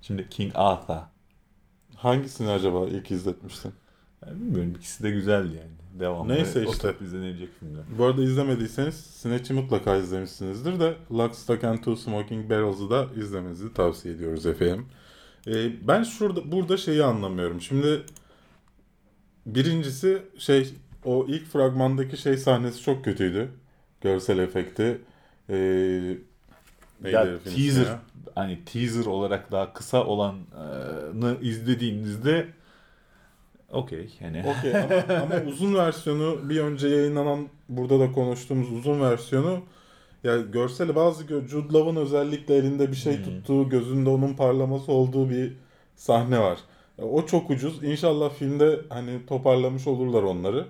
Şimdi 0.00 0.28
King 0.28 0.52
Arthur. 0.54 1.02
Hangisini 1.96 2.50
acaba 2.50 2.86
ilk 2.86 3.10
izletmiştin? 3.10 3.72
Yani 4.26 4.40
bilmiyorum 4.40 4.74
ikisi 4.76 5.02
de 5.02 5.10
güzeldi 5.10 5.56
yani. 5.56 5.81
Devamlı 6.00 6.32
Neyse 6.32 6.60
işte. 6.64 6.88
oturup 6.88 7.02
izlenebilecek 7.02 7.48
filmler. 7.60 7.82
Bu 7.98 8.04
arada 8.04 8.22
izlemediyseniz 8.22 8.94
Snatch'i 8.94 9.52
mutlaka 9.54 9.96
izlemişsinizdir 9.96 10.80
de 10.80 10.94
Lock, 11.12 11.34
Stock 11.36 11.64
and 11.64 11.78
Two 11.78 11.96
Smoking 11.96 12.50
Barrels'ı 12.50 12.90
da 12.90 13.06
izlemenizi 13.16 13.74
tavsiye 13.74 14.14
ediyoruz 14.14 14.46
efendim. 14.46 14.86
Ee, 15.46 15.86
ben 15.88 16.02
şurada 16.02 16.52
burada 16.52 16.76
şeyi 16.76 17.04
anlamıyorum. 17.04 17.60
Şimdi 17.60 18.02
birincisi 19.46 20.22
şey 20.38 20.74
o 21.04 21.26
ilk 21.28 21.46
fragmandaki 21.46 22.16
şey 22.16 22.36
sahnesi 22.36 22.82
çok 22.82 23.04
kötüydü. 23.04 23.48
Görsel 24.00 24.38
efekti. 24.38 25.00
Ee, 25.50 25.54
neydi 27.02 27.14
Ya, 27.16 27.38
teaser 27.44 27.86
ya? 27.86 28.00
hani 28.34 28.64
teaser 28.64 29.06
olarak 29.06 29.52
daha 29.52 29.72
kısa 29.72 30.04
olanı 30.04 31.36
izlediğinizde 31.42 32.46
okey 33.72 34.14
yani 34.20 34.44
Okey 34.58 34.76
ama, 34.76 35.22
ama 35.22 35.34
uzun 35.48 35.74
versiyonu 35.74 36.48
bir 36.48 36.60
önce 36.60 36.88
yayınlanan 36.88 37.48
burada 37.68 38.00
da 38.00 38.12
konuştuğumuz 38.12 38.72
uzun 38.72 39.00
versiyonu 39.00 39.60
ya 40.24 40.36
görseli 40.40 40.94
bazı 40.96 41.24
gö- 41.24 41.48
Jude 41.48 41.72
Law'ın 41.78 41.96
özellikle 41.96 42.54
elinde 42.56 42.90
bir 42.90 42.96
şey 42.96 43.16
Hmm. 43.16 43.24
tuttuğu, 43.24 43.68
gözünde 43.68 44.10
onun 44.10 44.34
parlaması 44.34 44.92
olduğu 44.92 45.30
bir 45.30 45.52
sahne 45.96 46.38
var. 46.38 46.58
O 46.98 47.26
çok 47.26 47.50
ucuz. 47.50 47.84
İnşallah 47.84 48.30
filmde 48.30 48.80
hani 48.88 49.26
toparlamış 49.26 49.86
olurlar 49.86 50.22
onları. 50.22 50.66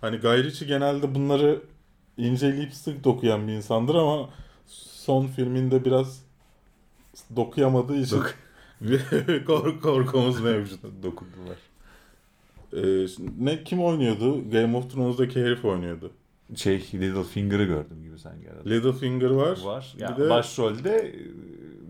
Hani 0.00 0.16
Guy 0.16 0.44
Ritchie 0.44 0.68
genelde 0.68 1.14
bunları 1.14 1.62
inceleyip 2.16 2.74
sık 2.74 3.04
dokuyan 3.04 3.48
bir 3.48 3.52
insandır 3.52 3.94
ama 3.94 4.28
son 4.66 5.26
filminde 5.26 5.84
biraz 5.84 6.22
dokuyamadığı 7.36 7.96
için 7.96 8.22
Dok- 8.82 9.80
korkumuz 9.82 10.40
mevcut. 10.40 10.80
dokundular. 11.02 11.56
Ee, 12.72 13.06
ne 13.38 13.64
kim 13.64 13.82
oynuyordu? 13.82 14.50
Game 14.50 14.76
of 14.76 14.90
Thrones'daki 14.92 15.40
herif 15.44 15.64
oynuyordu. 15.64 16.10
Şey 16.56 16.78
Littlefinger'ı 16.78 17.64
gördüm 17.64 18.02
gibi 18.02 18.18
sanki 18.18 18.50
arada. 18.50 18.68
Littlefinger 18.70 19.30
var. 19.30 19.58
Var. 19.64 19.94
Bir 19.96 20.02
Ya 20.02 20.16
de- 20.16 20.30
başrolde 20.30 20.90
e, 20.90 21.14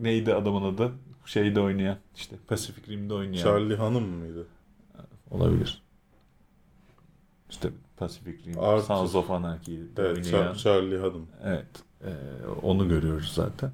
neydi 0.02 0.34
adamın 0.34 0.62
adı? 0.74 0.92
Şeyde 1.26 1.60
oynayan 1.60 1.96
işte 2.16 2.36
Pacific 2.48 2.92
Rim'de 2.92 3.14
oynayan. 3.14 3.42
Charlie 3.42 3.76
Hanım 3.76 4.04
mıydı? 4.08 4.46
Olabilir. 5.30 5.82
İşte 7.50 7.68
Pacific 7.96 8.38
Rim, 8.50 8.58
Arthur. 8.60 8.84
Sons 8.86 9.14
of 9.14 9.30
Anarchy'de 9.30 10.02
Evet, 10.02 10.16
oynayan. 10.16 10.52
Char- 10.54 10.58
Charlie 10.62 10.98
Hanım. 10.98 11.26
Evet. 11.44 11.66
e, 12.04 12.10
onu 12.62 12.88
görüyoruz 12.88 13.32
zaten. 13.34 13.72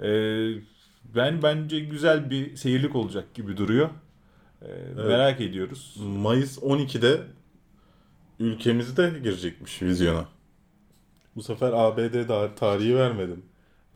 E, 0.00 0.10
ben 1.14 1.42
bence 1.42 1.80
güzel 1.80 2.30
bir 2.30 2.56
seyirlik 2.56 2.96
olacak 2.96 3.34
gibi 3.34 3.56
duruyor. 3.56 3.88
E, 4.62 4.66
Merak 4.96 5.40
ediyoruz. 5.40 5.96
Mayıs 6.00 6.58
12'de 6.58 7.20
ülkemizde 8.40 9.12
girecekmiş 9.22 9.82
vizyona. 9.82 10.24
Bu 11.36 11.42
sefer 11.42 11.72
ABD 11.72 12.28
da- 12.28 12.54
tarihi 12.54 12.96
vermedim. 12.96 13.42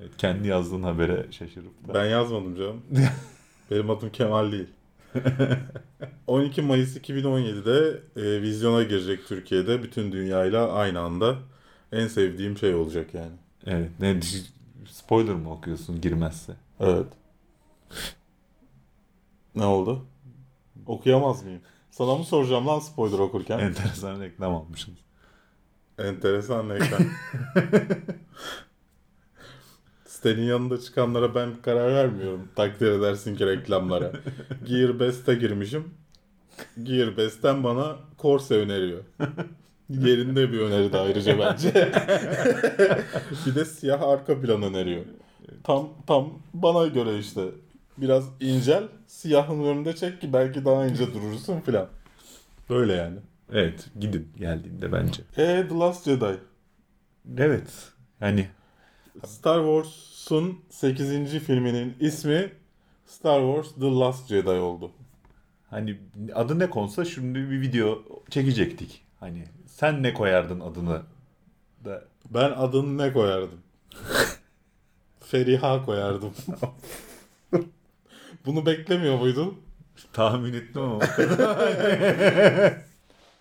Evet, 0.00 0.10
kendi 0.18 0.48
yazdığın 0.48 0.82
habere 0.82 1.26
şaşırıp 1.30 1.88
da. 1.88 1.94
Ben 1.94 2.04
yazmadım 2.06 2.56
canım. 2.56 2.82
Benim 3.70 3.90
adım 3.90 4.10
Kemal 4.12 4.52
değil. 4.52 4.68
12 6.26 6.62
Mayıs 6.62 6.96
2017'de 6.96 8.00
e, 8.20 8.42
vizyona 8.42 8.82
girecek 8.82 9.26
Türkiye'de 9.28 9.82
bütün 9.82 10.12
dünyayla 10.12 10.72
aynı 10.72 11.00
anda. 11.00 11.36
En 11.92 12.06
sevdiğim 12.06 12.58
şey 12.58 12.74
olacak 12.74 13.14
yani. 13.14 13.32
Evet. 13.66 13.90
Ne 14.00 14.20
spoiler 14.90 15.34
mı 15.34 15.52
okuyorsun 15.52 16.00
girmezse? 16.00 16.52
Evet. 16.80 17.06
ne 19.54 19.64
oldu? 19.64 20.04
Okuyamaz 20.86 21.44
mıyım? 21.44 21.60
Sana 21.90 22.14
mı 22.14 22.24
soracağım 22.24 22.66
lan 22.66 22.78
spoiler 22.78 23.18
okurken? 23.18 23.58
Enteresan 23.58 24.20
reklam 24.20 24.54
almışsınız. 24.54 24.98
Enteresan 25.98 26.70
reklam. 26.70 27.02
Sitenin 30.06 30.42
yanında 30.42 30.80
çıkanlara 30.80 31.34
ben 31.34 31.50
karar 31.62 31.94
vermiyorum. 31.94 32.48
Takdir 32.56 32.92
edersin 32.92 33.36
ki 33.36 33.46
reklamlara. 33.46 34.12
Gearbest'e 34.64 35.34
girmişim. 35.34 35.94
Gearbest'ten 36.82 37.64
bana 37.64 37.96
Corsa 38.18 38.54
öneriyor. 38.54 39.00
Yerinde 39.90 40.52
bir 40.52 40.60
öneri 40.60 40.92
de 40.92 40.98
ayrıca 40.98 41.38
bence. 41.38 41.72
bir 43.46 43.54
de 43.54 43.64
siyah 43.64 44.02
arka 44.02 44.40
plan 44.40 44.62
öneriyor. 44.62 45.04
Tam 45.64 45.88
tam 46.06 46.38
bana 46.54 46.86
göre 46.86 47.18
işte. 47.18 47.42
Biraz 47.98 48.24
incel, 48.40 48.88
siyahın 49.06 49.64
önünde 49.64 49.96
çek 49.96 50.20
ki 50.20 50.32
belki 50.32 50.64
daha 50.64 50.86
ince 50.86 51.14
durursun 51.14 51.60
filan. 51.60 51.88
Böyle 52.70 52.92
yani. 52.92 53.18
Evet 53.52 53.88
gidin 54.00 54.28
geldiğinde 54.36 54.92
bence. 54.92 55.22
E 55.36 55.68
The 55.68 55.74
Last 55.74 56.04
Jedi. 56.04 56.40
Evet. 57.38 57.92
Hani 58.20 58.48
Star 59.26 59.58
Wars'un 59.58 60.58
8. 60.70 61.38
filminin 61.38 61.96
ismi 62.00 62.52
Star 63.06 63.40
Wars 63.40 63.74
The 63.74 63.98
Last 63.98 64.28
Jedi 64.28 64.48
oldu. 64.50 64.90
hani 65.70 65.98
adı 66.34 66.58
ne 66.58 66.70
konsa 66.70 67.04
şimdi 67.04 67.38
bir 67.50 67.60
video 67.60 68.02
çekecektik. 68.30 69.04
Hani 69.20 69.44
sen 69.66 70.02
ne 70.02 70.14
koyardın 70.14 70.60
adını 70.60 71.02
da 71.84 72.04
Ben 72.30 72.50
adını 72.50 72.98
ne 72.98 73.12
koyardım? 73.12 73.60
Feriha 75.20 75.84
koyardım. 75.84 76.32
Bunu 78.46 78.66
beklemiyor 78.66 79.18
muydun? 79.18 79.58
tahmin 80.12 80.52
ettim 80.52 80.82
ama. 80.82 81.00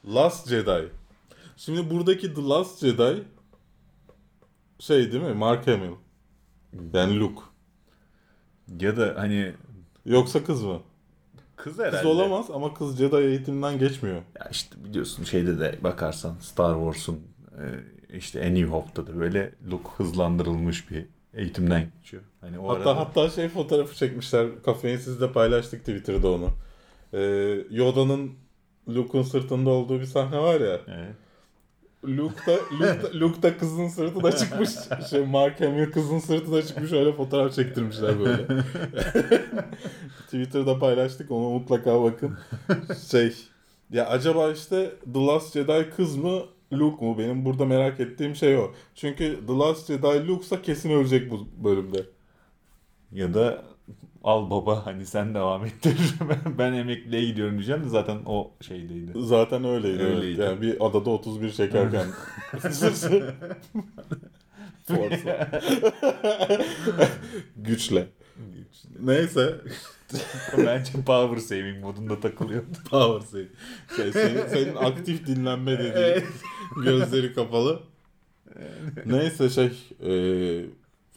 Last 0.15 0.49
Jedi. 0.49 0.89
Şimdi 1.57 1.89
buradaki 1.89 2.33
The 2.33 2.41
Last 2.41 2.79
Jedi 2.81 3.23
şey 4.79 5.11
değil 5.11 5.23
mi? 5.23 5.33
Mark 5.33 5.67
Hamill. 5.67 5.91
Yani 6.93 7.19
Luke. 7.19 7.41
ya 8.79 8.97
da 8.97 9.13
hani 9.17 9.53
Yoksa 10.05 10.43
kız 10.43 10.63
mı? 10.63 10.79
kız 11.55 11.79
herhalde. 11.79 11.97
Kız 11.97 12.05
olamaz 12.05 12.51
ama 12.53 12.73
kız 12.73 12.97
Jedi 12.97 13.15
eğitiminden 13.15 13.79
geçmiyor. 13.79 14.21
Ya 14.39 14.47
işte 14.51 14.75
biliyorsun 14.85 15.23
şeyde 15.23 15.59
de 15.59 15.79
bakarsan 15.83 16.35
Star 16.39 16.73
Wars'un 16.75 17.19
e, 17.57 17.65
işte 18.17 18.41
A 18.45 18.49
New 18.49 18.65
Hope'da 18.71 19.07
da 19.07 19.19
böyle 19.19 19.53
look 19.71 19.93
hızlandırılmış 19.97 20.91
bir 20.91 21.05
eğitimden 21.33 21.87
geçiyor. 21.99 22.23
Hani 22.41 22.59
o 22.59 22.69
Hatta 22.69 22.89
arada 22.89 22.99
hatta 22.99 23.29
şey 23.29 23.49
fotoğrafı 23.49 23.95
çekmişler. 23.95 24.47
Kafein 24.65 24.97
sizde 24.97 25.31
paylaştık 25.31 25.79
Twitter'da 25.79 26.31
onu. 26.31 26.49
Ee, 27.13 27.19
Yoda'nın 27.69 28.31
Luke'un 28.89 29.23
sırtında 29.23 29.69
olduğu 29.69 29.99
bir 29.99 30.05
sahne 30.05 30.37
var 30.37 30.61
ya. 30.61 30.79
Evet. 30.87 31.15
Luke 32.05 32.45
da, 32.47 32.59
Luke 32.71 33.03
da, 33.03 33.13
Luke 33.19 33.43
da 33.43 33.57
kızın 33.57 33.87
sırtına 33.87 34.31
çıkmış. 34.31 34.69
Şey, 35.09 35.25
Mark 35.25 35.61
Hamill 35.61 35.91
kızın 35.91 36.19
sırtına 36.19 36.61
çıkmış 36.61 36.91
öyle 36.91 37.13
fotoğraf 37.13 37.55
çektirmişler 37.55 38.19
böyle. 38.19 38.45
Twitter'da 40.25 40.79
paylaştık 40.79 41.31
onu 41.31 41.49
mutlaka 41.49 42.03
bakın. 42.03 42.37
Şey 43.11 43.33
ya 43.91 44.07
acaba 44.07 44.51
işte 44.51 44.91
The 45.13 45.19
Last 45.19 45.53
Jedi 45.53 45.89
kız 45.95 46.15
mı 46.15 46.41
Luke 46.73 47.05
mu? 47.05 47.17
Benim 47.17 47.45
burada 47.45 47.65
merak 47.65 47.99
ettiğim 47.99 48.35
şey 48.35 48.57
o. 48.57 48.71
Çünkü 48.95 49.39
The 49.47 49.53
Last 49.53 49.87
Jedi 49.87 50.27
Luke'sa 50.27 50.61
kesin 50.61 50.89
ölecek 50.91 51.31
bu 51.31 51.47
bölümde. 51.63 52.05
Ya 53.11 53.33
da 53.33 53.63
al 54.23 54.49
baba 54.49 54.85
hani 54.85 55.05
sen 55.05 55.33
devam 55.35 55.65
ettir. 55.65 55.97
Ben- 56.57 56.73
emekliye 56.73 57.25
gidiyorum 57.25 57.53
diyeceğim 57.55 57.83
de 57.83 57.89
zaten 57.89 58.17
o 58.25 58.51
şeydeydi. 58.61 59.11
Zaten 59.15 59.63
öyleydi. 59.63 60.03
evet. 60.03 60.17
Öyleydi. 60.17 60.41
Yani 60.41 60.61
bir 60.61 60.85
adada 60.85 61.09
31 61.09 61.51
çekerken. 61.51 62.05
Forza. 64.87 65.49
Güçle. 67.55 68.07
Neyse. 68.99 69.55
Bence 70.57 70.91
power 71.05 71.37
saving 71.37 71.79
modunda 71.83 72.19
takılıyor. 72.19 72.63
Power 72.89 73.27
save. 73.27 73.47
Şey, 73.95 74.11
senin, 74.11 74.47
senin 74.47 74.75
aktif 74.75 75.27
dinlenme 75.27 75.79
dediğin. 75.79 76.23
Gözleri 76.83 77.33
kapalı. 77.33 77.83
Neyse 79.05 79.49
şey. 79.49 79.71
e, 80.03 80.11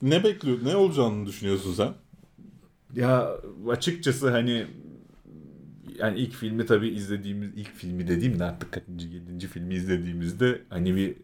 ne 0.02 0.24
bekliyor? 0.24 0.58
Ne 0.64 0.76
olacağını 0.76 1.26
düşünüyorsun 1.26 1.74
sen? 1.74 1.94
Ya 2.96 3.30
açıkçası 3.68 4.30
hani 4.30 4.66
yani 5.98 6.18
ilk 6.18 6.32
filmi 6.32 6.66
tabii 6.66 6.88
izlediğimiz 6.88 7.50
ilk 7.56 7.74
filmi 7.74 8.08
dediğimde 8.08 8.44
artık 8.44 8.72
kaçıncı 8.72 9.08
yedinci 9.08 9.46
filmi 9.46 9.74
izlediğimizde 9.74 10.60
hani 10.68 10.96
bir 10.96 11.14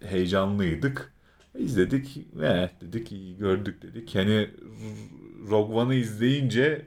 heyecanlıydık. 0.00 1.12
İzledik 1.58 2.26
ve 2.34 2.70
dedik 2.80 3.12
iyi 3.12 3.36
gördük 3.36 3.82
dedik. 3.82 4.14
Hani 4.14 4.50
Rogue 5.50 5.76
One'ı 5.76 5.94
izleyince 5.94 6.86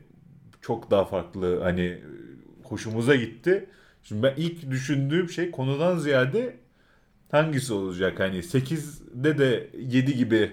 çok 0.67 0.91
daha 0.91 1.05
farklı 1.05 1.61
hani 1.61 1.97
hoşumuza 2.63 3.15
gitti. 3.15 3.69
Şimdi 4.03 4.23
ben 4.23 4.33
ilk 4.37 4.71
düşündüğüm 4.71 5.29
şey 5.29 5.51
konudan 5.51 5.97
ziyade 5.97 6.55
hangisi 7.31 7.73
olacak? 7.73 8.19
Hani 8.19 8.43
8'de 8.43 9.37
de 9.37 9.69
7 9.79 10.15
gibi 10.15 10.51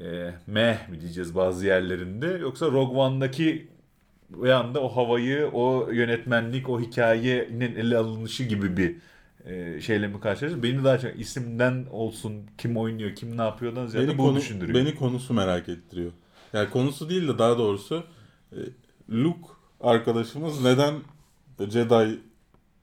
e, 0.00 0.30
meh 0.46 0.88
mi 0.88 1.00
diyeceğiz 1.00 1.34
bazı 1.34 1.66
yerlerinde 1.66 2.26
yoksa 2.26 2.66
Rogue 2.66 2.98
One'daki 2.98 3.68
o 4.40 4.48
anda 4.50 4.80
o 4.82 4.88
havayı, 4.96 5.50
o 5.52 5.90
yönetmenlik, 5.92 6.68
o 6.68 6.80
hikayenin 6.80 7.76
ele 7.76 7.96
alınışı 7.96 8.44
gibi 8.44 8.76
bir 8.76 8.96
e, 9.44 9.80
şeyle 9.80 10.08
mi 10.08 10.20
karşılaşacağız? 10.20 10.62
Beni 10.62 10.84
daha 10.84 10.98
çok 10.98 11.20
isimden 11.20 11.86
olsun, 11.90 12.34
kim 12.58 12.76
oynuyor, 12.76 13.14
kim 13.16 13.38
ne 13.38 13.42
yapıyordan 13.42 13.86
ziyade 13.86 14.08
Beni, 14.08 14.18
bunu 14.18 14.26
konu, 14.26 14.36
düşündürüyor. 14.36 14.78
beni 14.78 14.94
konusu 14.94 15.34
merak 15.34 15.68
ettiriyor. 15.68 16.12
Yani 16.52 16.70
konusu 16.70 17.10
değil 17.10 17.28
de 17.28 17.38
daha 17.38 17.58
doğrusu 17.58 18.04
e, 18.52 18.58
Luke 19.12 19.48
arkadaşımız 19.80 20.62
neden 20.64 20.94
Jedi 21.70 22.18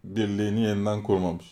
birliğini 0.03 0.61
yeniden 0.61 1.03
kurmamış? 1.03 1.45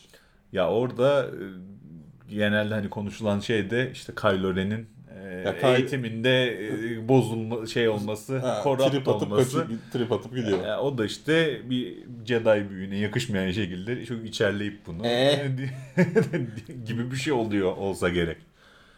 Ya 0.52 0.68
orada 0.70 1.26
e, 1.26 2.34
genelde 2.34 2.74
hani 2.74 2.90
konuşulan 2.90 3.40
şey 3.40 3.70
de 3.70 3.90
işte 3.92 4.12
Kylo 4.14 4.56
Ren'in 4.56 4.86
e, 5.20 5.24
Ya 5.28 5.60
Ky- 5.60 5.76
eğitiminde 5.76 6.66
e, 6.68 7.08
bozulma 7.08 7.66
şey 7.66 7.88
olması, 7.88 8.38
Ha, 8.38 8.60
korrupt 8.62 8.90
trip 8.90 9.08
atıp, 9.08 9.32
olması. 9.32 9.66
kaçı, 9.66 9.78
trip 9.92 10.12
atıp 10.12 10.36
gidiyor. 10.36 10.64
E, 10.66 10.76
o 10.76 10.98
da 10.98 11.04
işte 11.04 11.60
bir 11.70 11.98
Jedi 12.26 12.70
büyüğüne 12.70 12.96
yakışmayan 12.98 13.52
şekilde 13.52 14.06
çok 14.06 14.26
içerleyip 14.26 14.86
bunu 14.86 15.06
Ee? 15.06 15.50
gibi 16.86 17.10
bir 17.10 17.16
şey 17.16 17.32
oluyor 17.32 17.76
olsa 17.76 18.08
gerek. 18.08 18.38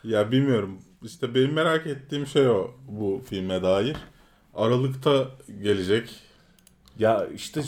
Ya 0.05 0.33
bilmiyorum. 0.33 0.79
İşte 1.03 1.35
benim 1.35 1.53
merak 1.53 1.87
ettiğim 1.87 2.27
şey 2.27 2.49
o 2.49 2.71
bu 2.89 3.23
filme 3.31 3.63
dair. 3.63 3.97
Aralıkta 4.55 5.29
gelecek. 5.63 6.11
Ya 6.99 7.27
işte 7.35 7.63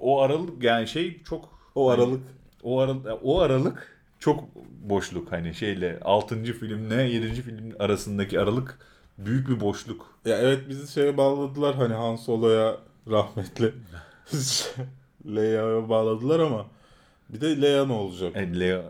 o 0.00 0.20
aralık 0.20 0.62
yani 0.62 0.88
şey 0.88 1.22
çok 1.22 1.48
O 1.74 1.90
aralık. 1.90 2.20
o 2.62 2.80
aralık 2.80 3.06
o 3.22 3.40
aralık 3.40 3.98
çok 4.18 4.44
boşluk 4.82 5.32
hani 5.32 5.54
şeyle 5.54 6.00
6. 6.04 6.44
filmle 6.44 7.02
7. 7.02 7.32
film 7.42 7.72
arasındaki 7.78 8.40
aralık 8.40 8.78
büyük 9.18 9.48
bir 9.48 9.60
boşluk. 9.60 10.06
Ya 10.24 10.38
evet 10.38 10.68
bizi 10.68 10.92
şeye 10.92 11.16
bağladılar 11.16 11.74
hani 11.74 11.94
Han 11.94 12.16
Solo'ya 12.16 12.76
rahmetli. 13.10 13.74
Leia'ya 15.26 15.88
bağladılar 15.88 16.40
ama 16.40 16.66
bir 17.28 17.40
de 17.40 17.62
Leia 17.62 17.86
ne 17.86 17.92
olacak? 17.92 18.36
Yani 18.36 18.60
Leo 18.60 18.82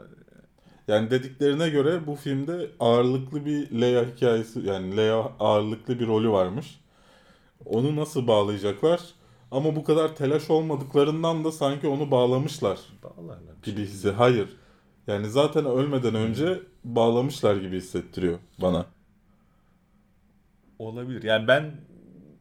Yani 0.88 1.10
dediklerine 1.10 1.68
göre 1.68 2.06
bu 2.06 2.16
filmde 2.16 2.70
ağırlıklı 2.80 3.46
bir 3.46 3.80
Leia 3.80 4.04
hikayesi 4.04 4.60
yani 4.60 4.96
Leia 4.96 5.20
ağırlıklı 5.40 6.00
bir 6.00 6.06
rolü 6.06 6.30
varmış. 6.30 6.80
Onu 7.64 7.96
nasıl 7.96 8.26
bağlayacaklar? 8.26 9.00
Ama 9.50 9.76
bu 9.76 9.84
kadar 9.84 10.16
telaş 10.16 10.50
olmadıklarından 10.50 11.44
da 11.44 11.52
sanki 11.52 11.86
onu 11.86 12.10
bağlamışlar 12.10 12.78
bağlarlar. 13.02 13.54
gibi 13.62 13.80
hissi. 13.80 14.10
Hayır. 14.10 14.48
Yani 15.06 15.30
zaten 15.30 15.64
ölmeden 15.64 16.14
önce 16.14 16.60
bağlamışlar 16.84 17.56
gibi 17.56 17.76
hissettiriyor 17.76 18.38
bana. 18.58 18.86
Olabilir. 20.78 21.22
Yani 21.22 21.48
ben 21.48 21.72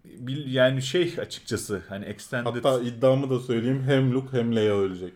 bil 0.06 0.54
yani 0.54 0.82
şey 0.82 1.14
açıkçası 1.20 1.82
hani 1.90 2.06
extended 2.06 2.64
Hatta 2.66 2.82
iddiamı 2.82 3.30
da 3.30 3.40
söyleyeyim 3.40 3.84
hem 3.86 4.14
Luke 4.14 4.38
hem 4.38 4.56
Leia 4.56 4.76
ölecek. 4.76 5.14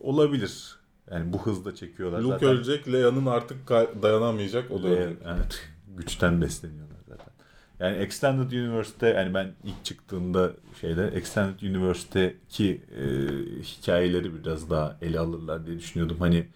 olabilir. 0.00 0.76
Yani 1.10 1.32
bu 1.32 1.46
hızda 1.46 1.74
çekiyorlar 1.74 2.18
Luke 2.20 2.32
zaten. 2.32 2.48
ölecek, 2.48 2.92
Leia'nın 2.92 3.26
artık 3.26 3.68
dayanamayacak 4.02 4.70
o 4.70 4.82
da 4.82 4.86
ölecek. 4.86 5.18
Evet. 5.26 5.68
Güçten 5.96 6.40
besleniyorlar 6.40 6.86
zaten. 6.86 6.91
Yani 7.80 7.96
Extended 7.96 8.52
Universe'te 8.52 9.06
yani 9.08 9.34
ben 9.34 9.52
ilk 9.64 9.84
çıktığında 9.84 10.52
şeyde 10.80 11.06
Extended 11.08 11.60
Universe'teki 11.60 12.82
e, 12.96 13.02
hikayeleri 13.62 14.34
biraz 14.34 14.70
daha 14.70 14.96
ele 15.02 15.18
alırlar 15.18 15.66
diye 15.66 15.78
düşünüyordum. 15.78 16.16
Hani 16.20 16.46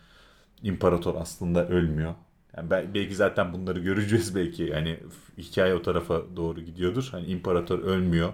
İmparator 0.63 1.15
aslında 1.15 1.69
ölmüyor. 1.69 2.15
Yani 2.57 2.71
ben, 2.71 2.95
belki 2.95 3.15
zaten 3.15 3.53
bunları 3.53 3.81
göreceğiz 3.81 4.35
belki. 4.35 4.63
Yani 4.63 4.99
hikaye 5.39 5.75
o 5.75 5.83
tarafa 5.83 6.23
doğru 6.37 6.61
gidiyordur. 6.61 7.09
Hani 7.13 7.27
İmparator 7.27 7.79
ölmüyor. 7.79 8.33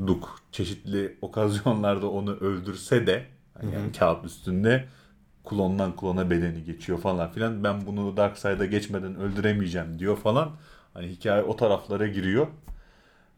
Luke 0.00 0.26
çeşitli 0.52 1.18
okazyonlarda 1.22 2.10
onu 2.10 2.36
öldürse 2.36 3.06
de 3.06 3.26
hani 3.54 3.74
yani 3.74 3.92
kağıt 3.92 4.24
üstünde 4.24 4.88
klondan 5.44 5.96
klona 5.96 6.30
bedeni 6.30 6.64
geçiyor 6.64 6.98
falan 6.98 7.32
filan. 7.32 7.64
Ben 7.64 7.86
bunu 7.86 8.16
Dark 8.16 8.38
Side'a 8.38 8.64
geçmeden 8.66 9.16
öldüremeyeceğim 9.16 9.98
diyor 9.98 10.16
falan. 10.16 10.56
Hani 10.94 11.08
hikaye 11.08 11.42
o 11.42 11.56
taraflara 11.56 12.06
giriyor. 12.06 12.46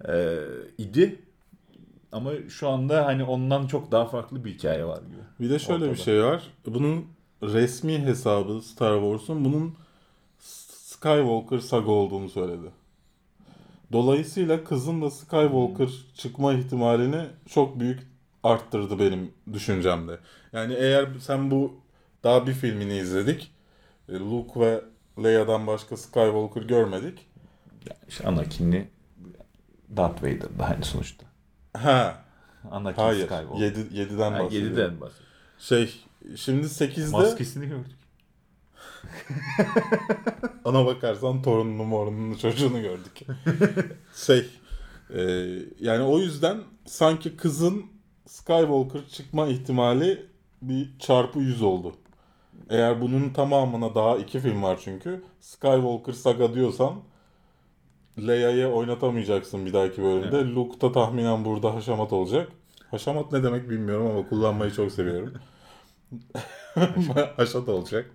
Ee, 0.08 0.36
idi. 0.78 1.18
Ama 2.12 2.30
şu 2.48 2.68
anda 2.68 3.06
hani 3.06 3.24
ondan 3.24 3.66
çok 3.66 3.92
daha 3.92 4.06
farklı 4.06 4.44
bir 4.44 4.54
hikaye 4.54 4.84
var 4.84 4.98
gibi. 4.98 5.22
Bir 5.40 5.50
de 5.50 5.58
şöyle 5.58 5.84
bir 5.84 5.90
Ortada. 5.90 6.02
şey 6.04 6.24
var. 6.24 6.42
Bunun 6.66 7.06
resmi 7.42 7.98
hesabı 7.98 8.62
Star 8.62 9.00
Wars'un 9.00 9.44
bunun 9.44 9.74
Skywalker 10.38 11.58
saga 11.58 11.90
olduğunu 11.90 12.28
söyledi. 12.28 12.70
Dolayısıyla 13.92 14.64
kızın 14.64 15.02
da 15.02 15.10
Skywalker 15.10 15.88
çıkma 16.14 16.52
ihtimalini 16.54 17.26
çok 17.48 17.80
büyük 17.80 18.00
arttırdı 18.42 18.98
benim 18.98 19.32
düşüncemde. 19.52 20.18
Yani 20.52 20.74
eğer 20.74 21.08
sen 21.20 21.50
bu 21.50 21.74
daha 22.24 22.46
bir 22.46 22.52
filmini 22.52 22.98
izledik. 22.98 23.50
e, 24.08 24.12
Luke 24.12 24.60
ve 24.60 24.80
Leia'dan 25.22 25.66
başka 25.66 25.96
Skywalker 25.96 26.62
görmedik. 26.62 27.25
Yani 27.90 27.98
işte 28.08 28.28
Anakin'i 28.28 28.88
Darth 29.96 30.22
Vader'da 30.22 30.68
hani 30.68 30.84
sonuçta. 30.84 31.26
Ha, 31.72 32.24
Anakin 32.70 33.02
hayır. 33.02 33.26
Skywalker. 33.26 33.64
7 33.64 33.80
7'den 33.80 34.32
Ha, 34.32 34.38
bahsediyorum. 34.38 34.76
7'den 34.76 35.00
bahsediyor. 35.00 35.28
Şey, 35.58 36.00
şimdi 36.36 36.66
8'de 36.66 37.10
Maskesini 37.10 37.66
gördük. 37.66 37.96
Ona 40.64 40.86
bakarsan 40.86 41.42
torununu 41.42 41.84
morununu 41.84 42.38
çocuğunu 42.38 42.82
gördük. 42.82 43.20
şey 44.14 44.46
e, 45.14 45.22
yani 45.80 46.02
o 46.02 46.18
yüzden 46.18 46.58
sanki 46.86 47.36
kızın 47.36 47.86
Skywalker 48.26 49.08
çıkma 49.08 49.46
ihtimali 49.46 50.26
bir 50.62 50.98
çarpı 50.98 51.38
100 51.38 51.62
oldu. 51.62 51.94
Eğer 52.70 53.00
bunun 53.00 53.30
tamamına 53.30 53.94
daha 53.94 54.16
iki 54.16 54.40
film 54.40 54.62
var 54.62 54.80
çünkü. 54.84 55.24
Skywalker 55.40 56.12
saga 56.12 56.54
diyorsan 56.54 56.94
Leia'yı 58.18 58.66
oynatamayacaksın 58.66 59.66
bir 59.66 59.72
dahaki 59.72 60.02
bölümde. 60.02 60.54
Luke 60.54 60.80
da 60.80 60.92
tahminen 60.92 61.44
burada 61.44 61.74
haşamat 61.74 62.12
olacak. 62.12 62.52
Haşamat 62.90 63.32
ne 63.32 63.42
demek 63.42 63.70
bilmiyorum 63.70 64.06
ama 64.06 64.28
kullanmayı 64.28 64.70
çok 64.70 64.92
seviyorum. 64.92 65.32
Haşat 67.36 67.68
olacak. 67.68 68.10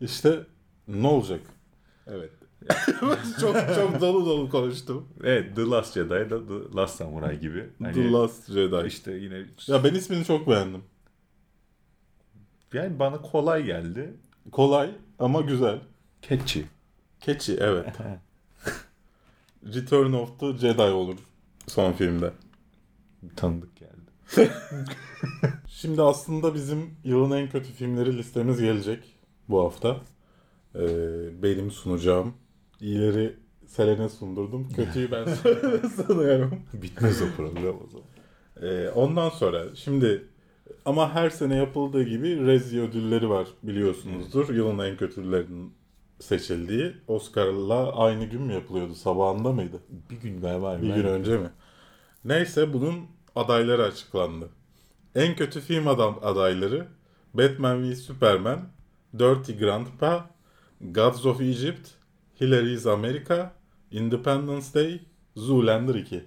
İşte 0.00 0.40
ne 0.88 1.06
olacak? 1.06 1.40
Evet. 2.06 2.30
çok 3.40 3.56
çok 3.74 4.00
dolu 4.00 4.26
dolu 4.26 4.50
konuştum. 4.50 5.08
Evet 5.24 5.56
The 5.56 5.62
Last 5.62 5.94
Jedi 5.94 6.10
da 6.10 6.46
The 6.46 6.76
Last 6.76 6.96
Samurai 6.96 7.40
gibi. 7.40 7.66
Hani 7.82 7.94
The 7.94 8.10
Last 8.12 8.52
Jedi. 8.52 8.86
işte 8.86 9.12
yine 9.12 9.44
Ya 9.66 9.84
ben 9.84 9.94
ismini 9.94 10.24
çok 10.24 10.48
beğendim. 10.48 10.82
Yani 12.72 12.98
bana 12.98 13.22
kolay 13.22 13.64
geldi. 13.64 14.14
Kolay 14.52 14.90
ama 15.18 15.40
güzel. 15.40 15.80
Catchy. 16.22 16.64
Catchy 17.20 17.58
evet. 17.60 17.86
Return 19.64 20.12
of 20.12 20.40
the 20.40 20.52
Jedi 20.52 20.82
olur 20.82 21.18
son 21.70 21.92
filmde. 21.92 22.32
Tanıdık 23.36 23.70
geldi. 23.76 24.10
Şimdi 25.68 26.02
aslında 26.02 26.54
bizim 26.54 26.90
yılın 27.04 27.30
en 27.30 27.48
kötü 27.50 27.72
filmleri 27.72 28.18
listemiz 28.18 28.60
gelecek 28.60 29.04
bu 29.48 29.64
hafta. 29.64 29.96
Ee, 30.74 31.42
benim 31.42 31.70
sunacağım. 31.70 32.34
İyileri 32.80 33.36
Selen'e 33.66 34.08
sundurdum. 34.08 34.68
Kötüyü 34.68 35.10
ben 35.10 35.24
sanıyorum. 35.88 36.62
Bitmez 36.72 37.22
o 37.22 37.26
program 37.36 37.76
o 37.84 37.88
zaman. 37.90 38.06
Ee, 38.62 38.90
ondan 38.90 39.28
sonra 39.28 39.74
şimdi 39.74 40.24
ama 40.84 41.14
her 41.14 41.30
sene 41.30 41.56
yapıldığı 41.56 42.02
gibi 42.02 42.46
Rezi 42.46 42.80
ödülleri 42.80 43.28
var 43.28 43.48
biliyorsunuzdur. 43.62 44.54
Yılın 44.54 44.78
en 44.78 44.96
kötülerinin 44.96 45.72
seçildiği. 46.20 46.96
Oscar'la 47.06 47.96
aynı 47.96 48.24
gün 48.24 48.42
mü 48.42 48.52
yapılıyordu? 48.52 48.94
Sabahında 48.94 49.52
mıydı? 49.52 49.80
Bir 50.10 50.16
gün 50.16 50.40
galiba. 50.40 50.82
Bir 50.82 50.94
gün 50.94 51.04
önce 51.04 51.38
mi? 51.38 51.50
Neyse 52.24 52.72
bunun 52.72 53.06
adayları 53.36 53.82
açıklandı. 53.82 54.48
En 55.14 55.36
kötü 55.36 55.60
film 55.60 55.88
adam 55.88 56.18
adayları 56.22 56.86
Batman 57.34 57.82
v 57.82 57.96
Superman, 57.96 58.68
Dirty 59.18 59.52
Grandpa, 59.52 60.30
Gods 60.80 61.26
of 61.26 61.40
Egypt, 61.40 61.88
Hillary's 62.40 62.86
America, 62.86 63.52
Independence 63.90 64.66
Day, 64.74 65.00
Zoolander 65.36 65.94
2. 65.94 66.16
Ee, 66.16 66.24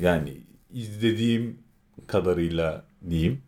yani 0.00 0.40
izlediğim 0.72 1.58
kadarıyla 2.06 2.84
diyeyim. 3.10 3.42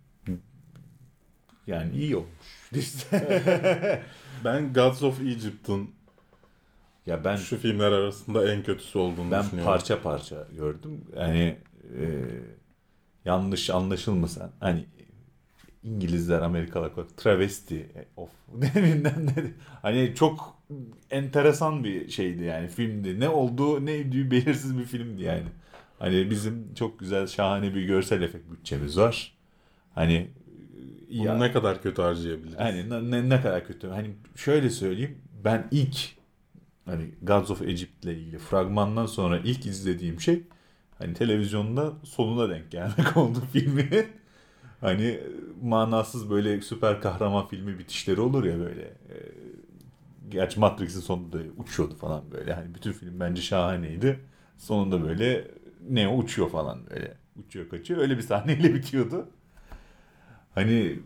Yani 1.67 1.97
iyi 1.97 2.17
olmuş. 2.17 2.62
Ben 4.45 4.73
Gods 4.73 5.03
of 5.03 5.21
Egypt'ın 5.21 5.91
ya 7.07 7.25
ben 7.25 7.37
şu 7.37 7.59
filmler 7.59 7.93
arasında 7.93 8.53
en 8.53 8.63
kötüsü 8.63 8.99
olduğunu 8.99 9.31
ben 9.31 9.43
düşünüyorum. 9.43 9.73
parça 9.73 10.03
parça 10.03 10.47
gördüm. 10.57 11.05
Yani 11.17 11.57
e, 11.99 12.05
yanlış 13.25 13.71
anlaşılmasın. 13.71 14.51
Hani 14.61 14.87
İngilizler 15.85 16.41
Amerikalılar 16.41 16.91
travesti 17.17 17.91
of 18.17 18.31
deminden 18.53 19.27
ne 19.27 19.33
hani 19.83 20.15
çok 20.15 20.63
enteresan 21.11 21.85
bir 21.85 22.09
şeydi 22.09 22.43
yani 22.43 22.69
filmdi. 22.69 23.21
Ne 23.21 23.29
olduğu 23.29 23.87
ne 23.87 23.99
idüğü 23.99 24.31
belirsiz 24.31 24.79
bir 24.79 24.85
filmdi 24.85 25.23
yani. 25.23 25.47
Hani 25.99 26.31
bizim 26.31 26.75
çok 26.75 26.99
güzel 26.99 27.27
şahane 27.27 27.75
bir 27.75 27.83
görsel 27.83 28.23
efekt 28.23 28.51
bütçemiz 28.51 28.99
var. 28.99 29.35
Hani 29.95 30.31
Bunu 31.19 31.27
ya, 31.27 31.39
ne 31.39 31.53
kadar 31.53 31.83
kötü 31.83 32.03
harcayabiliriz? 32.03 32.59
hani 32.59 33.11
ne, 33.11 33.29
ne, 33.29 33.43
kadar 33.43 33.67
kötü. 33.67 33.89
Hani 33.89 34.11
şöyle 34.37 34.71
söyleyeyim. 34.71 35.19
Ben 35.45 35.69
ilk 35.71 35.97
hani 36.87 37.11
Gods 37.23 37.51
of 37.51 37.63
Egypt 37.63 38.05
ile 38.05 38.15
ilgili 38.19 38.39
fragmandan 38.39 39.07
sonra 39.07 39.39
ilk 39.39 39.67
izlediğim 39.67 40.21
şey 40.21 40.43
hani 40.99 41.15
televizyonda 41.15 41.93
sonuna 42.05 42.51
denk 42.51 42.71
gelmek 42.71 43.17
oldu 43.17 43.39
filmin. 43.53 44.07
Hani 44.81 45.21
manasız 45.63 46.31
böyle 46.31 46.61
süper 46.61 47.01
kahraman 47.01 47.49
filmi 47.49 47.79
bitişleri 47.79 48.21
olur 48.21 48.45
ya 48.45 48.59
böyle. 48.59 48.83
E, 48.83 49.17
Gerçi 50.29 50.61
Matrix'in 50.61 51.01
sonunda 51.01 51.39
uçuyordu 51.57 51.95
falan 51.95 52.31
böyle. 52.31 52.55
Hani 52.55 52.75
bütün 52.75 52.93
film 52.93 53.21
bence 53.21 53.43
şahaneydi. 53.43 54.21
Sonunda 54.59 55.03
böyle 55.03 55.49
Neo 55.91 56.17
uçuyor 56.17 56.51
falan 56.51 56.81
böyle. 56.91 57.15
Uçuyor 57.37 57.69
kaçıyor. 57.69 58.01
Öyle 58.01 58.17
bir 58.17 58.23
sahneyle 58.23 58.75
bitiyordu. 58.75 59.29
Hani 60.55 60.99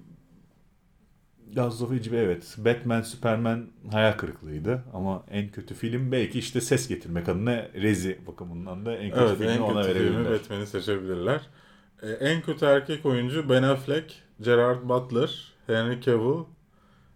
Gods 1.54 1.82
of 1.82 1.92
Egypt 1.92 2.14
evet. 2.14 2.56
Batman, 2.58 3.02
Superman 3.02 3.66
hayal 3.92 4.12
kırıklığıydı. 4.12 4.84
Ama 4.92 5.24
en 5.30 5.48
kötü 5.48 5.74
film 5.74 6.12
belki 6.12 6.38
işte 6.38 6.60
ses 6.60 6.88
getirmek 6.88 7.28
adına 7.28 7.68
Rezi 7.74 8.18
bakımından 8.26 8.86
da 8.86 8.96
en 8.96 9.10
kötü 9.10 9.22
Evet 9.24 9.38
filmi 9.38 9.52
en 9.52 9.60
ona 9.60 9.82
kötü 9.82 9.94
filmi 9.94 10.16
verebilirler. 10.16 10.40
Batman'i 10.40 10.66
seçebilirler. 10.66 11.40
Ee, 12.02 12.10
en 12.10 12.42
kötü 12.42 12.64
erkek 12.64 13.06
oyuncu 13.06 13.48
Ben 13.48 13.62
Affleck, 13.62 14.14
Gerard 14.40 14.88
Butler, 14.88 15.52
Henry 15.66 16.00
Cavill, 16.00 16.44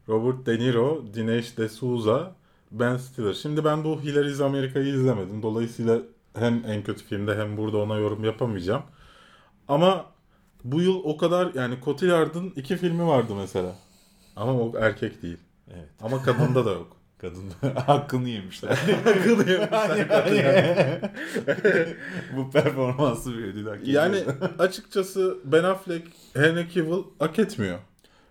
Robert 0.08 0.46
De 0.46 0.58
Niro, 0.58 1.04
Dinesh 1.14 1.58
D'Souza, 1.58 2.34
Ben 2.70 2.96
Stiller. 2.96 3.32
Şimdi 3.32 3.64
ben 3.64 3.84
bu 3.84 4.02
Hillary's 4.02 4.40
America'yı 4.40 4.86
izlemedim. 4.94 5.42
Dolayısıyla 5.42 5.98
hem 6.34 6.62
en 6.66 6.82
kötü 6.82 7.04
filmde 7.04 7.36
hem 7.36 7.56
burada 7.56 7.78
ona 7.78 7.96
yorum 7.96 8.24
yapamayacağım. 8.24 8.82
Ama 9.68 10.06
bu 10.64 10.80
yıl 10.80 11.00
o 11.04 11.16
kadar 11.16 11.54
yani 11.54 11.74
Cotillard'ın 11.84 12.52
iki 12.56 12.76
filmi 12.76 13.06
vardı 13.06 13.32
mesela. 13.36 13.74
Ama 14.36 14.52
o 14.52 14.72
erkek 14.78 15.22
değil. 15.22 15.38
Evet. 15.74 15.88
Ama 16.02 16.22
kadında 16.22 16.66
da 16.66 16.70
yok. 16.70 16.96
Kadın 17.20 17.50
hakkını 17.86 18.28
yemişler. 18.28 18.70
Hakkını 19.04 19.50
yemişler. 19.50 21.00
Bu 22.36 22.50
performansı 22.50 23.38
bir 23.38 23.44
ödül 23.44 23.66
hak 23.66 23.82
ediyor. 23.82 24.02
Yani 24.04 24.22
açıkçası 24.58 25.38
Ben 25.44 25.64
Affleck, 25.64 26.06
Henry 26.34 26.68
Cavill 26.74 27.02
hak 27.18 27.38
etmiyor. 27.38 27.78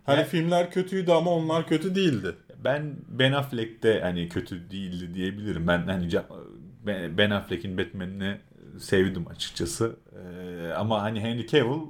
Hani 0.06 0.20
Ya- 0.20 0.26
filmler 0.26 0.72
kötüydü 0.72 1.12
ama 1.12 1.32
onlar 1.32 1.68
kötü 1.68 1.96
değildi. 1.96 2.36
ben 2.64 2.96
Ben 3.08 3.32
Affleck 3.32 3.84
de 3.84 4.02
hani 4.02 4.30
kötü 4.30 4.72
değildi 4.72 5.14
diyebilirim. 5.14 5.68
Ben 5.68 5.80
hani 5.88 6.10
Ben 7.18 7.30
Affleck'in 7.30 7.78
Batman'ini 7.78 8.38
sevdim 8.80 9.28
açıkçası. 9.28 9.96
Ee, 10.16 10.74
ama 10.74 11.02
hani 11.02 11.20
Henry 11.22 11.48
Cavill 11.48 11.82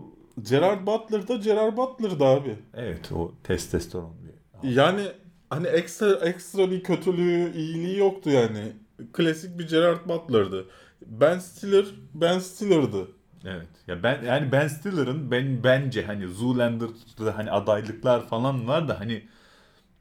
Gerard 0.41 0.87
Butler 0.87 1.27
da 1.27 1.35
Gerard 1.35 1.77
Butler'dı 1.77 2.25
abi. 2.25 2.55
evet 2.73 3.11
o 3.11 3.31
testosteron 3.43 4.13
bir. 4.23 4.69
Yani 4.69 5.01
hani 5.49 5.67
ekstra 5.67 6.11
ekstra 6.11 6.71
bir 6.71 6.83
kötülüğü, 6.83 7.53
iyiliği 7.55 7.97
yoktu 7.97 8.29
yani. 8.29 8.73
Klasik 9.13 9.59
bir 9.59 9.67
Gerard 9.67 10.09
Butler'dı. 10.09 10.65
Ben 11.05 11.39
Stiller, 11.39 11.85
Ben 12.13 12.39
Stiller'dı. 12.39 13.07
Evet. 13.45 13.67
Ya 13.87 14.03
ben 14.03 14.23
yani 14.23 14.51
Ben 14.51 14.67
Stiller'ın 14.67 15.31
ben 15.31 15.63
bence 15.63 16.05
hani 16.05 16.27
Zoolander'da 16.27 17.37
hani 17.37 17.51
adaylıklar 17.51 18.27
falan 18.27 18.67
var 18.67 18.87
da 18.87 18.99
hani 18.99 19.23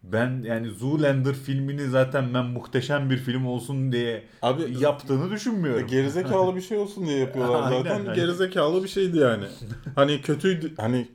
ben 0.02 0.42
yani 0.42 0.70
Zoolander 0.70 1.34
filmini 1.34 1.88
zaten 1.88 2.34
ben 2.34 2.44
muhteşem 2.46 3.10
bir 3.10 3.16
film 3.16 3.46
olsun 3.46 3.92
diye 3.92 4.24
Abi 4.42 4.76
yaptığını 4.80 5.30
düşünmüyorum. 5.30 5.86
gerizekalı 5.86 6.56
bir 6.56 6.60
şey 6.60 6.78
olsun 6.78 7.06
diye 7.06 7.18
yapıyorlar 7.18 7.62
Aynen, 7.62 7.78
zaten. 7.78 8.00
aynen. 8.00 8.14
Gerizekalı 8.14 8.82
bir 8.84 8.88
şeydi 8.88 9.18
yani. 9.18 9.44
hani 9.94 10.20
kötüydü 10.20 10.72
hani 10.76 11.08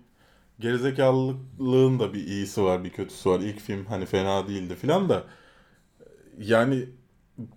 gerizekalılığın 0.59 1.99
da 1.99 2.13
bir 2.13 2.27
iyisi 2.27 2.63
var 2.63 2.83
bir 2.83 2.89
kötüsü 2.89 3.29
var. 3.29 3.39
İlk 3.39 3.59
film 3.59 3.85
hani 3.85 4.05
fena 4.05 4.47
değildi 4.47 4.75
filan 4.75 5.09
da 5.09 5.23
yani 6.39 6.85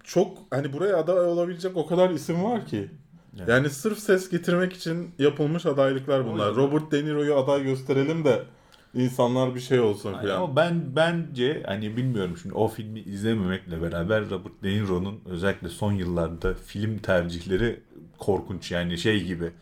çok 0.04 0.38
hani 0.50 0.72
buraya 0.72 0.96
aday 0.96 1.18
olabilecek 1.18 1.76
o 1.76 1.86
kadar 1.86 2.10
isim 2.10 2.44
var 2.44 2.66
ki. 2.66 2.90
Evet. 3.38 3.48
Yani 3.48 3.70
sırf 3.70 3.98
ses 3.98 4.30
getirmek 4.30 4.72
için 4.72 5.10
yapılmış 5.18 5.66
adaylıklar 5.66 6.26
bunlar. 6.26 6.54
Robert 6.54 6.92
De 6.92 7.04
Niro'yu 7.04 7.36
aday 7.36 7.62
gösterelim 7.62 8.24
de 8.24 8.42
insanlar 8.96 9.54
bir 9.54 9.60
şey 9.60 9.80
olsun 9.80 10.12
Yani 10.12 10.32
ama 10.32 10.56
ben 10.56 10.96
bence 10.96 11.62
hani 11.66 11.96
bilmiyorum 11.96 12.36
şimdi 12.42 12.54
o 12.54 12.68
filmi 12.68 13.00
izlememekle 13.00 13.82
beraber 13.82 14.30
Robert 14.30 14.62
De 14.62 14.68
Niro'nun 14.70 15.20
özellikle 15.26 15.68
son 15.68 15.92
yıllarda 15.92 16.54
film 16.54 16.98
tercihleri 16.98 17.80
korkunç 18.18 18.70
yani 18.72 18.98
şey 18.98 19.24
gibi. 19.24 19.52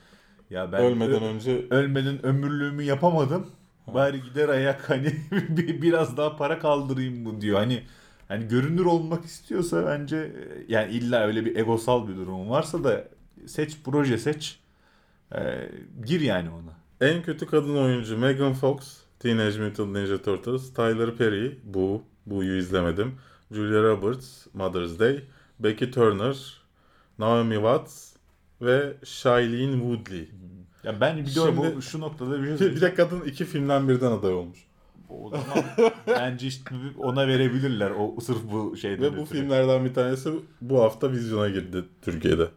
Ya 0.50 0.72
ben 0.72 0.80
Ölmeden 0.82 1.10
ö- 1.12 1.22
önce 1.22 1.66
ölmeden 1.70 2.26
ömürlüğümü 2.26 2.82
yapamadım. 2.82 3.50
Bari 3.86 4.22
gider 4.22 4.48
ayak 4.48 4.90
hani 4.90 5.06
bir- 5.48 5.82
biraz 5.82 6.16
daha 6.16 6.36
para 6.36 6.58
kaldırayım 6.58 7.24
bu 7.24 7.40
diyor. 7.40 7.58
Hani 7.58 7.82
hani 8.28 8.48
görünür 8.48 8.84
olmak 8.84 9.24
istiyorsa 9.24 9.86
bence 9.86 10.32
yani 10.68 10.92
illa 10.92 11.26
öyle 11.26 11.44
bir 11.44 11.56
egosal 11.56 12.08
bir 12.08 12.16
durum 12.16 12.50
varsa 12.50 12.84
da 12.84 13.04
seç 13.46 13.78
proje 13.84 14.18
seç. 14.18 14.58
Ee, 15.36 15.70
gir 16.06 16.20
yani 16.20 16.50
ona. 16.50 16.74
En 17.00 17.22
kötü 17.22 17.46
kadın 17.46 17.76
oyuncu 17.76 18.18
Megan 18.18 18.52
Fox, 18.54 19.03
Teenage 19.24 19.58
Mutant 19.58 19.92
Ninja 19.96 20.22
Turtles, 20.22 20.74
Tyler 20.74 21.14
Perry, 21.16 21.58
bu, 21.64 22.02
bu'yu 22.26 22.56
izlemedim. 22.58 23.12
Julia 23.52 23.82
Roberts, 23.82 24.46
Mother's 24.54 24.98
Day, 24.98 25.24
Becky 25.60 25.90
Turner, 25.90 26.60
Naomi 27.18 27.54
Watts 27.54 28.12
ve 28.62 28.96
Shailene 29.04 29.72
Woodley. 29.72 30.28
Ya 30.84 31.00
ben 31.00 31.16
bir 31.16 31.22
de 31.22 31.56
bu 31.56 31.64
Şimdi- 31.64 31.82
şu 31.82 32.00
noktada 32.00 32.42
bir 32.42 32.58
şey 32.58 32.70
Bir 32.76 32.80
de 32.80 32.94
kadın 32.94 33.20
iki 33.20 33.44
filmden 33.44 33.88
birden 33.88 34.10
aday 34.12 34.34
olmuş. 34.34 34.58
O 35.08 35.30
zaman 35.30 35.64
bence 36.06 36.46
işte 36.46 36.74
ona 36.98 37.28
verebilirler 37.28 37.90
o 37.90 38.20
sırf 38.20 38.38
bu 38.52 38.76
şeyden 38.76 39.02
Ve 39.02 39.16
bu 39.16 39.22
ötürü. 39.22 39.38
filmlerden 39.38 39.84
bir 39.84 39.94
tanesi 39.94 40.30
bu 40.60 40.80
hafta 40.82 41.12
vizyona 41.12 41.48
girdi 41.48 41.84
Türkiye'de. 42.02 42.48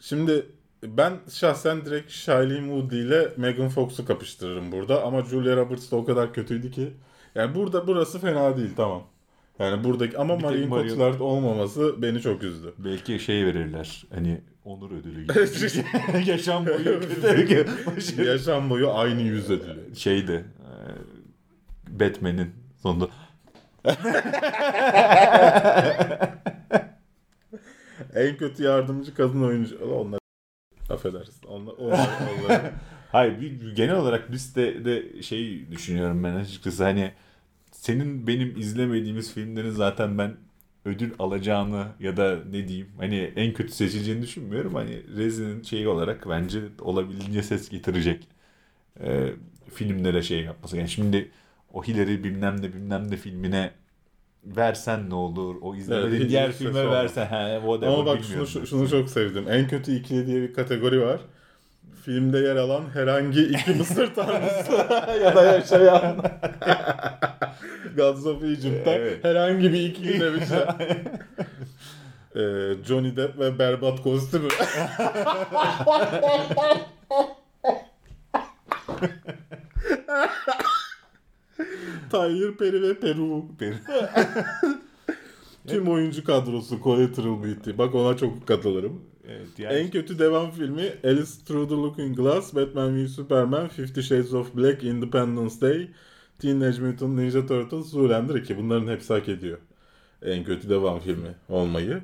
Şimdi 0.00 0.46
ben 0.82 1.12
şahsen 1.32 1.84
direkt 1.84 2.10
Shailene 2.12 2.66
Woodley 2.66 3.00
ile 3.00 3.28
Megan 3.36 3.68
Fox'u 3.68 4.04
kapıştırırım 4.04 4.72
burada 4.72 5.02
ama 5.04 5.22
Julia 5.24 5.56
Roberts 5.56 5.90
da 5.92 5.96
o 5.96 6.04
kadar 6.04 6.32
kötüydü 6.34 6.70
ki. 6.70 6.92
Yani 7.34 7.54
burada 7.54 7.86
burası 7.86 8.18
fena 8.18 8.56
değil 8.56 8.70
tamam. 8.76 9.02
Yani 9.58 9.84
buradaki 9.84 10.18
ama 10.18 10.38
Bir 10.38 10.42
Marion 10.42 10.68
Marion- 10.70 10.88
Cotillard 10.88 11.20
olmaması 11.20 12.02
beni 12.02 12.20
çok 12.20 12.42
üzdü. 12.42 12.74
Belki 12.78 13.18
şey 13.18 13.46
verirler 13.46 14.04
hani 14.14 14.40
onur 14.64 14.90
ödülü 14.90 15.22
gibi. 15.26 15.32
Yaşam 16.30 16.66
boyu 16.66 17.00
Yaşam 18.28 18.70
boyu 18.70 18.90
aynı 18.94 19.20
yüz 19.22 19.50
ödülü. 19.50 19.96
Şeydi. 19.96 20.44
e, 21.92 22.00
Batman'in 22.00 22.50
sonunda 22.82 23.08
En 28.14 28.36
kötü 28.36 28.62
yardımcı 28.62 29.14
kadın 29.14 29.42
oyuncu. 29.42 29.78
Onlar 29.94 30.19
affedersin. 30.90 31.46
Onlar, 31.48 31.72
onlar, 31.72 32.08
onlar. 32.40 32.62
Hayır 33.12 33.74
genel 33.76 33.96
olarak 33.96 34.30
listede 34.30 35.22
şey 35.22 35.70
düşünüyorum 35.70 36.24
ben 36.24 36.34
açıkçası 36.34 36.84
hani 36.84 37.12
senin 37.72 38.26
benim 38.26 38.58
izlemediğimiz 38.58 39.34
filmlerin 39.34 39.70
zaten 39.70 40.18
ben 40.18 40.36
ödül 40.84 41.12
alacağını 41.18 41.86
ya 42.00 42.16
da 42.16 42.38
ne 42.50 42.68
diyeyim 42.68 42.88
hani 42.98 43.32
en 43.36 43.52
kötü 43.54 43.72
seçileceğini 43.72 44.22
düşünmüyorum. 44.22 44.74
Hani 44.74 45.16
Rezi'nin 45.16 45.62
şeyi 45.62 45.88
olarak 45.88 46.28
bence 46.28 46.60
olabildiğince 46.80 47.42
ses 47.42 47.68
getirecek 47.68 48.28
e, 49.00 49.32
filmlere 49.74 50.22
şey 50.22 50.40
yapması. 50.42 50.76
Yani 50.76 50.88
şimdi 50.88 51.30
o 51.72 51.84
Hillary 51.84 52.24
bilmem 52.24 52.62
ne 52.62 52.74
bilmem 52.74 53.10
ne 53.10 53.16
filmine 53.16 53.70
versen 54.44 55.10
ne 55.10 55.14
olur? 55.14 55.56
O 55.62 55.74
izlemediğin 55.74 56.20
Evet, 56.20 56.30
diğer 56.30 56.52
filme 56.58 56.80
olmaz. 56.80 56.92
versen 56.94 57.26
he, 57.26 57.58
whatever 57.60 57.92
Ama 57.92 58.06
bak 58.06 58.16
şunu, 58.16 58.24
bilmiyorum. 58.24 58.46
şu- 58.46 58.66
şunu 58.66 58.88
çok 58.88 59.10
sevdim. 59.10 59.44
En 59.50 59.68
kötü 59.68 59.96
ikili 59.96 60.26
diye 60.26 60.42
bir 60.42 60.54
kategori 60.54 61.00
var. 61.06 61.20
Filmde 62.04 62.38
yer 62.38 62.56
alan 62.56 62.82
herhangi 62.94 63.42
iki 63.42 63.70
Mısır 63.70 64.14
tanrısı 64.14 64.72
ya 65.24 65.34
da 65.36 65.42
yaşayan 65.44 66.16
Gods 67.96 68.26
of 68.26 68.42
Egypt'ten 68.44 68.92
Evet. 68.92 69.24
herhangi 69.24 69.72
bir 69.72 69.80
ikili 69.80 70.20
demişler. 70.20 70.68
Ee, 72.36 72.74
Johnny 72.84 73.16
Depp 73.16 73.38
ve 73.38 73.58
berbat 73.58 74.02
kostümü. 74.02 74.48
Tyler 82.10 82.56
Perry 82.56 82.82
ve 82.82 82.94
Peru. 83.00 83.44
Tüm 85.66 85.88
oyuncu 85.88 86.24
kadrosu 86.24 86.82
Collateral 86.82 87.42
Beauty. 87.42 87.70
Bak 87.78 87.94
ona 87.94 88.16
çok 88.16 88.46
katılırım. 88.46 89.00
Evet, 89.28 89.46
diğer 89.56 89.70
En 89.70 89.90
kötü 89.90 90.18
devam 90.18 90.50
filmi 90.50 90.92
Alice 91.04 91.30
Through 91.46 91.68
the 91.68 91.74
Looking 91.74 92.16
Glass, 92.16 92.54
Batman 92.54 92.96
v 92.96 93.08
Superman, 93.08 93.68
Fifty 93.68 94.00
Shades 94.00 94.32
of 94.34 94.56
Black, 94.56 94.84
Independence 94.84 95.60
Day, 95.60 95.90
Teenage 96.38 96.80
Mutant 96.80 97.14
Ninja 97.18 97.46
Turtles, 97.46 97.86
Zoolander 97.86 98.34
2. 98.34 98.56
Bunların 98.58 98.88
hepsi 98.88 99.12
hak 99.12 99.28
ediyor. 99.28 99.58
En 100.22 100.44
kötü 100.44 100.68
devam 100.68 101.00
filmi 101.00 101.34
olmayı. 101.48 102.00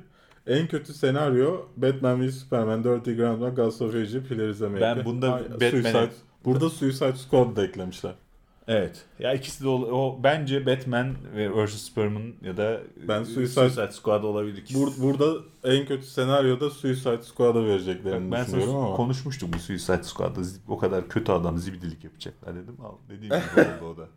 En 0.47 0.67
kötü 0.67 0.93
senaryo 0.93 1.65
Batman 1.77 2.21
v 2.21 2.31
Superman, 2.31 2.83
Dirty 2.83 3.11
Grandma, 3.13 3.49
Gods 3.49 3.81
of 3.81 3.95
Egypt, 3.95 4.31
Hillary's 4.31 4.61
America. 4.61 4.95
Ben 4.97 5.05
bunda 5.05 5.27
Batman'e- 5.27 5.71
Suicide, 5.71 6.11
burada 6.45 6.69
Suicide 6.69 7.15
Squad 7.15 7.55
da 7.55 7.63
eklemişler. 7.65 8.13
Evet. 8.67 9.05
Ya 9.19 9.33
ikisi 9.33 9.63
de 9.63 9.67
o 9.67 10.19
bence 10.23 10.65
Batman 10.65 11.15
ve 11.35 11.65
vs 11.65 11.73
Superman 11.73 12.33
ya 12.41 12.57
da 12.57 12.81
Ben 13.07 13.21
e, 13.21 13.25
Suicide- 13.25 13.91
Squad 13.91 14.23
olabilir 14.23 14.57
ikisi. 14.57 14.79
Bur- 14.79 15.01
burada 15.01 15.33
en 15.63 15.85
kötü 15.85 16.05
senaryoda 16.05 16.69
Suicide 16.69 17.21
Squad'a 17.23 17.65
vereceklerini 17.65 18.31
ben 18.31 18.45
düşünüyorum 18.45 18.75
ama. 18.75 18.95
konuşmuştuk 18.95 19.53
bu 19.53 19.59
Suicide 19.59 20.03
Squad'da 20.03 20.41
o 20.67 20.77
kadar 20.77 21.09
kötü 21.09 21.31
adam 21.31 21.57
zibidilik 21.57 22.03
yapacaklar 22.03 22.55
dedim. 22.55 22.77
Al 22.83 22.95
dediğim 23.09 23.21
gibi 23.33 23.61
oldu 23.85 23.93
o 23.93 23.97
da. 23.97 24.07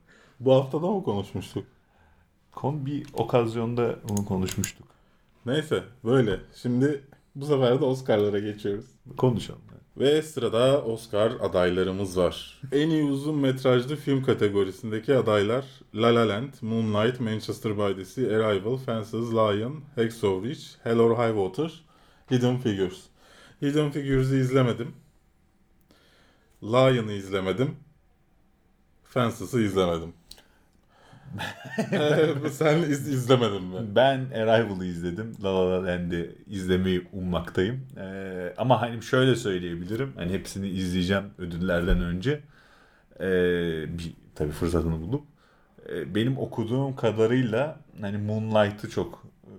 Bu 0.41 0.55
hafta 0.55 0.83
da 0.83 0.87
mı 0.87 1.03
konuşmuştuk? 1.03 1.65
Kon 2.53 2.87
bir 2.87 3.07
okazyonda 3.13 3.95
bunu 4.09 4.25
konuşmuştuk. 4.27 4.87
Neyse 5.47 5.83
böyle. 6.05 6.41
Şimdi 6.63 7.05
bu 7.35 7.47
sefer 7.47 7.81
de 7.81 7.85
Oscar'lara 7.85 8.39
geçiyoruz. 8.39 8.85
Konuşalım. 9.17 9.61
yani. 9.71 9.81
Ve 9.97 10.23
sırada 10.23 10.85
Oscar 10.85 11.33
adaylarımız 11.41 12.19
var. 12.19 12.61
En 12.73 12.91
iyi 12.91 13.05
uzun 13.05 13.39
metrajlı 13.39 13.97
film 13.97 14.23
kategorisindeki 14.23 15.17
adaylar 15.17 15.65
La 15.95 16.15
La 16.15 16.29
Land, 16.29 16.53
Moonlight, 16.61 17.21
Manchester 17.21 17.79
by 17.79 17.97
the 17.97 18.05
Sea, 18.05 18.37
Arrival, 18.37 18.77
Fences, 18.77 19.33
Lion, 19.33 19.85
Hacksaw 19.97 20.49
Ridge, 20.49 20.61
Hell 20.83 20.99
or 20.99 21.17
High 21.17 21.35
Water, 21.35 21.85
Hidden 22.31 22.59
Figures. 22.59 23.03
Hidden 23.63 23.91
Figures'ı 23.91 24.37
izlemedim. 24.37 24.95
Lion'ı 26.63 27.13
izlemedim. 27.13 27.77
Fences'ı 29.05 29.61
izlemedim. 29.61 30.20
Sen 32.51 32.83
iz- 32.83 33.09
izlemedin 33.09 33.63
mi? 33.63 33.97
Ben 33.97 34.31
Arrival'ı 34.35 34.85
izledim. 34.85 35.37
La 35.43 35.55
La 35.55 35.71
La 35.71 35.87
Land'i 35.87 36.37
izlemeyi 36.47 37.09
ummaktayım. 37.13 37.87
Ee, 37.99 38.55
ama 38.59 38.81
hani 38.83 39.03
şöyle 39.03 39.37
söyleyebilirim. 39.37 40.13
Hani 40.17 40.33
hepsini 40.33 40.69
izleyeceğim 40.69 41.25
ödüllerden 41.39 42.01
önce. 42.01 42.41
Ee, 43.21 43.99
bir 43.99 44.15
tabii 44.35 44.51
fırsatını 44.53 45.01
bulup. 45.03 45.25
Ee, 45.91 46.15
benim 46.15 46.39
okuduğum 46.39 46.97
kadarıyla 46.97 47.81
hani 48.01 48.19
Moonlight'ı 48.19 48.91
çok 48.91 49.25
e, 49.45 49.53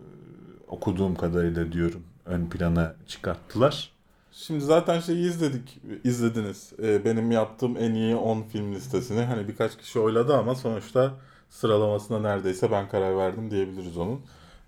okuduğum 0.67 1.15
kadarıyla 1.15 1.71
diyorum 1.71 2.03
ön 2.25 2.49
plana 2.49 2.95
çıkarttılar. 3.07 3.91
Şimdi 4.31 4.61
zaten 4.65 4.99
şeyi 4.99 5.27
izledik, 5.29 5.79
izlediniz. 6.03 6.73
Ee, 6.83 7.05
benim 7.05 7.31
yaptığım 7.31 7.77
en 7.77 7.93
iyi 7.93 8.15
10 8.15 8.43
film 8.43 8.73
listesini. 8.75 9.21
Hani 9.21 9.47
birkaç 9.47 9.77
kişi 9.77 9.99
oyladı 9.99 10.35
ama 10.37 10.55
sonuçta 10.55 11.13
sıralamasına 11.51 12.19
neredeyse 12.19 12.71
ben 12.71 12.89
karar 12.89 13.17
verdim 13.17 13.51
diyebiliriz 13.51 13.97
onun. 13.97 14.21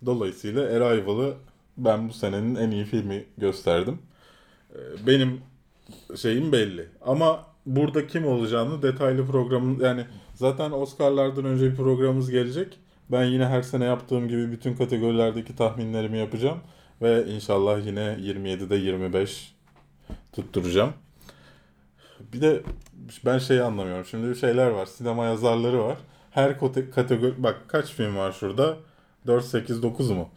Dolayısıyla 0.06 0.62
Arrival'ı 0.64 1.34
ben 1.78 2.10
bu 2.10 2.14
senenin 2.14 2.56
en 2.56 2.72
iyi 2.72 2.86
filmi 2.86 3.26
gösterdim. 3.38 4.00
Ee, 4.76 4.78
benim 5.08 5.42
şeyim 6.16 6.52
belli. 6.52 6.88
Ama 7.06 7.46
burada 7.66 8.08
kim 8.08 8.28
olacağını 8.28 8.82
detaylı 8.82 9.28
programın 9.28 9.80
yani 9.80 10.06
zaten 10.36 10.72
Oscar'lardan 10.72 11.46
önce 11.46 11.72
bir 11.72 11.76
programımız 11.76 12.32
gelecek. 12.32 12.80
Ben 13.12 13.24
yine 13.24 13.46
her 13.46 13.62
sene 13.62 13.86
yaptığım 13.86 14.28
gibi 14.28 14.52
bütün 14.52 14.76
kategorilerdeki 14.76 15.56
tahminlerimi 15.56 16.18
yapacağım. 16.18 16.58
Ve 17.02 17.26
inşallah 17.28 17.86
yine 17.86 18.02
27'de 18.02 18.76
25 18.76 19.56
tutturacağım. 20.34 20.94
Bir 22.34 22.42
de 22.42 22.64
ben 23.26 23.38
şeyi 23.38 23.62
anlamıyorum. 23.62 24.06
Şimdi 24.06 24.30
bir 24.30 24.36
şeyler 24.36 24.70
var. 24.70 24.86
Sinema 24.86 25.26
yazarları 25.26 25.84
var. 25.84 25.98
Her 26.34 26.60
kategori... 26.92 27.44
Bak 27.44 27.62
kaç 27.68 27.86
film 27.86 28.18
var 28.18 28.32
şurada? 28.32 28.78
4, 29.28 29.46
8, 29.46 29.84
9 29.84 30.12
mu? 30.12 30.30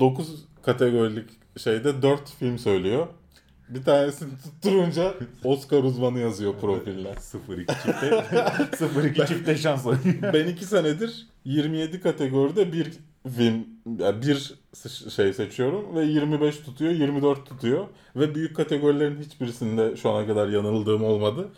9 0.00 0.44
kategorilik 0.62 1.30
şeyde 1.56 2.02
4 2.02 2.30
film 2.30 2.58
söylüyor. 2.58 3.06
Bir 3.68 3.82
tanesini 3.82 4.30
tutturunca 4.42 5.14
Oscar 5.44 5.82
uzmanı 5.82 6.18
yazıyor 6.18 6.54
profiline. 6.60 7.08
0-2 7.08 7.66
çifte 7.66 8.08
0-2 8.86 9.26
çifte 9.26 9.56
şans 9.56 9.86
ben 10.32 10.46
2 10.46 10.64
senedir 10.64 11.26
27 11.44 12.00
kategoride 12.00 12.72
bir 12.72 12.92
film 13.36 13.66
yani 13.98 14.22
bir 14.22 14.54
şey 15.10 15.32
seçiyorum 15.32 15.96
ve 15.96 16.04
25 16.04 16.58
tutuyor, 16.58 16.92
24 16.92 17.46
tutuyor 17.46 17.86
ve 18.16 18.34
büyük 18.34 18.56
kategorilerin 18.56 19.20
hiçbirisinde 19.20 19.96
şu 19.96 20.10
ana 20.10 20.26
kadar 20.26 20.48
yanıldığım 20.48 21.04
olmadı. 21.04 21.48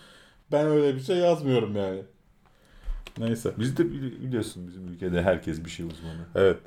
Ben 0.53 0.67
öyle 0.67 0.97
bir 0.97 1.01
şey 1.01 1.17
yazmıyorum 1.17 1.77
yani. 1.77 2.03
Neyse. 3.19 3.53
Bizde 3.59 3.83
bili- 3.83 4.23
biliyorsun 4.23 4.67
bizim 4.69 4.89
ülkede 4.89 5.23
herkes 5.23 5.65
bir 5.65 5.71
şey 5.71 5.87
uzmanı. 5.87 6.27
Evet. 6.35 6.59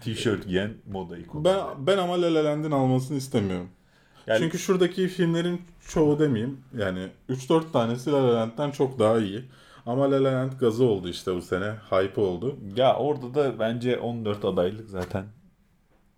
Tişört 0.00 0.46
giyen 0.46 0.70
moda 0.92 1.18
ikonu. 1.18 1.44
Ben 1.44 1.86
ben 1.86 1.98
ama 1.98 2.22
La 2.22 2.34
La 2.34 2.44
Land'in 2.44 2.70
almasını 2.70 3.16
istemiyorum. 3.16 3.68
Yani- 4.26 4.38
Çünkü 4.38 4.58
şuradaki 4.58 5.08
filmlerin 5.08 5.62
çoğu 5.88 6.18
demeyeyim. 6.18 6.60
Yani 6.78 7.08
3-4 7.28 7.72
tanesi 7.72 8.12
La 8.12 8.24
La 8.28 8.34
Land'den 8.34 8.70
çok 8.70 8.98
daha 8.98 9.18
iyi. 9.18 9.44
Ama 9.86 10.10
La 10.10 10.24
La 10.24 10.32
Land 10.32 10.52
gazı 10.60 10.84
oldu 10.84 11.08
işte 11.08 11.34
bu 11.34 11.42
sene. 11.42 11.72
Hype 11.90 12.20
oldu. 12.20 12.56
Ya 12.76 12.96
orada 12.96 13.34
da 13.34 13.58
bence 13.58 13.98
14 13.98 14.44
adaylık 14.44 14.90
zaten 14.90 15.24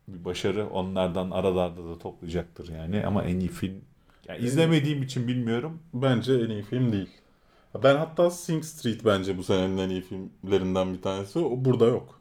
bir 0.09 0.25
başarı 0.25 0.67
onlardan 0.69 1.31
aralarda 1.31 1.85
da 1.89 1.99
toplayacaktır 1.99 2.69
yani 2.69 3.07
ama 3.07 3.23
en 3.25 3.41
iyi 3.41 3.49
film 3.49 3.75
yani 4.29 4.45
izlemediğim 4.45 5.03
için 5.03 5.29
bilmiyorum. 5.29 5.79
Bence 5.95 6.35
en 6.35 6.51
iyi 6.51 6.63
film 6.63 6.93
değil. 6.93 7.09
Ben 7.75 7.97
hatta 7.97 8.31
Sing 8.31 8.65
Street 8.65 9.05
bence 9.05 9.39
bu 9.39 9.43
senenin 9.43 9.79
en 9.79 9.89
iyi 9.89 10.03
filmlerinden 10.03 10.95
bir 10.95 11.03
tanesi. 11.03 11.39
O 11.39 11.65
burada 11.65 11.87
yok. 11.87 12.21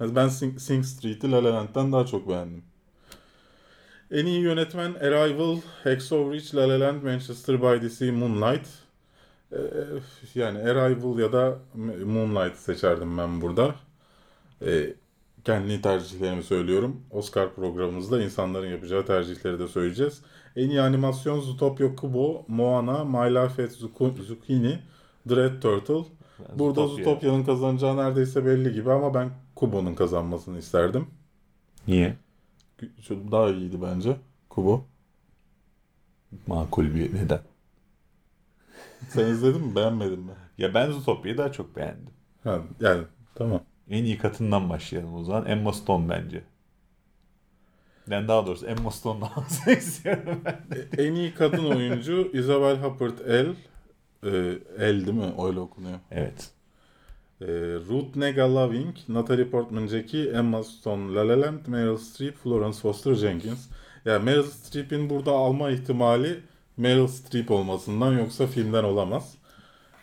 Ben 0.00 0.28
Sing, 0.28 0.60
Sing 0.60 0.84
Street'i 0.84 1.30
La 1.30 1.44
La 1.44 1.54
Land'den 1.54 1.92
daha 1.92 2.06
çok 2.06 2.28
beğendim. 2.28 2.64
En 4.10 4.26
iyi 4.26 4.40
yönetmen 4.40 4.94
Arrival, 4.94 5.56
Hacksaw 5.84 6.32
Ridge, 6.32 6.56
La 6.56 6.68
La 6.68 6.80
Land, 6.80 7.02
Manchester 7.02 7.62
by 7.62 7.80
the 7.80 7.90
Sea, 7.90 8.12
Moonlight. 8.12 8.66
Ee, 9.52 9.58
yani 10.34 10.58
Arrival 10.58 11.18
ya 11.18 11.32
da 11.32 11.58
Moonlight 12.04 12.56
seçerdim 12.56 13.18
ben 13.18 13.40
burada. 13.40 13.74
Ee, 14.66 14.94
kendi 15.44 15.82
tercihlerimi 15.82 16.42
söylüyorum. 16.42 17.00
Oscar 17.10 17.54
programımızda 17.54 18.22
insanların 18.22 18.70
yapacağı 18.70 19.06
tercihleri 19.06 19.58
de 19.58 19.68
söyleyeceğiz. 19.68 20.22
En 20.56 20.70
iyi 20.70 20.80
animasyon 20.80 21.40
Zootopia 21.40 21.96
Kubo, 21.96 22.44
Moana, 22.48 23.04
My 23.04 23.34
Life 23.34 23.64
at 23.64 23.70
Zucchini, 23.70 24.78
Dread 25.28 25.60
Turtle. 25.62 25.94
Ben 26.38 26.58
Burada 26.58 26.80
Zootopia- 26.80 27.04
Zootopia'nın 27.04 27.44
kazanacağı 27.44 27.96
neredeyse 27.96 28.46
belli 28.46 28.72
gibi 28.72 28.92
ama 28.92 29.14
ben 29.14 29.30
Kubo'nun 29.56 29.94
kazanmasını 29.94 30.58
isterdim. 30.58 31.06
Niye? 31.88 32.16
Şu 33.00 33.32
daha 33.32 33.50
iyiydi 33.50 33.82
bence. 33.82 34.16
Kubo. 34.50 34.84
Makul 36.46 36.94
bir 36.94 37.14
neden. 37.14 37.40
Sen 39.08 39.26
izledin 39.26 39.60
mi? 39.66 39.74
Beğenmedin 39.76 40.20
mi? 40.20 40.32
Ya 40.58 40.74
ben 40.74 40.90
Zootopia'yı 40.90 41.38
daha 41.38 41.52
çok 41.52 41.76
beğendim. 41.76 42.10
Ha, 42.44 42.58
yani 42.80 43.02
tamam. 43.34 43.60
En 43.90 44.04
iyi 44.04 44.18
katından 44.18 44.70
başlayalım 44.70 45.14
o 45.14 45.24
zaman. 45.24 45.46
Emma 45.46 45.72
Stone 45.72 46.08
bence. 46.08 46.44
Yani 48.10 48.28
daha 48.28 48.46
doğrusu 48.46 48.66
Emma 48.66 48.90
Stone'dan 48.90 49.26
almak 49.26 49.78
istiyorum 49.78 50.40
ben. 50.44 50.58
en 51.04 51.14
iyi 51.14 51.34
kadın 51.34 51.64
oyuncu 51.64 52.30
Isabel 52.32 52.76
Huppert 52.76 53.20
El. 53.20 53.46
Ee, 54.26 54.58
El 54.78 55.06
değil 55.06 55.18
mi? 55.18 55.32
Öyle 55.46 55.60
okunuyor. 55.60 55.98
Evet. 56.10 56.50
Ee, 57.40 57.46
Ruth 57.88 58.16
Nega 58.16 58.54
Loving, 58.54 58.96
Natalie 59.08 59.50
Portman 59.50 59.86
Jackie, 59.86 60.30
Emma 60.30 60.62
Stone, 60.64 61.14
La 61.14 61.28
La 61.28 61.40
Land, 61.40 61.66
Meryl 61.66 61.96
Streep, 61.96 62.36
Florence 62.36 62.78
Foster 62.78 63.14
Jenkins. 63.14 63.66
Yani 64.04 64.24
Meryl 64.24 64.42
Streep'in 64.42 65.10
burada 65.10 65.30
alma 65.32 65.70
ihtimali 65.70 66.40
Meryl 66.76 67.06
Streep 67.06 67.50
olmasından 67.50 68.12
yoksa 68.18 68.46
filmden 68.46 68.84
olamaz. 68.84 69.34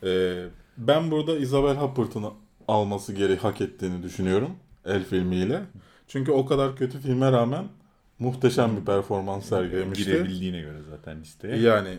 Ee, 0.04 0.44
ben 0.78 1.12
burada 1.12 1.38
Isabel 1.38 1.76
Huppert'ın 1.76 2.26
alması 2.68 3.14
geri 3.14 3.36
hak 3.38 3.62
ettiğini 3.62 4.04
düşünüyorum 4.04 4.52
El 4.86 5.04
filmiyle. 5.04 5.62
Çünkü 6.08 6.32
o 6.32 6.46
kadar 6.46 6.76
kötü 6.76 7.00
filme 7.00 7.32
rağmen 7.32 7.66
muhteşem 8.22 8.78
bir 8.78 8.86
performans 8.86 9.46
sergilemişti. 9.46 10.06
Girebildiğine 10.06 10.62
göre 10.62 10.78
zaten 10.90 11.22
listeye. 11.22 11.58
Yani 11.58 11.98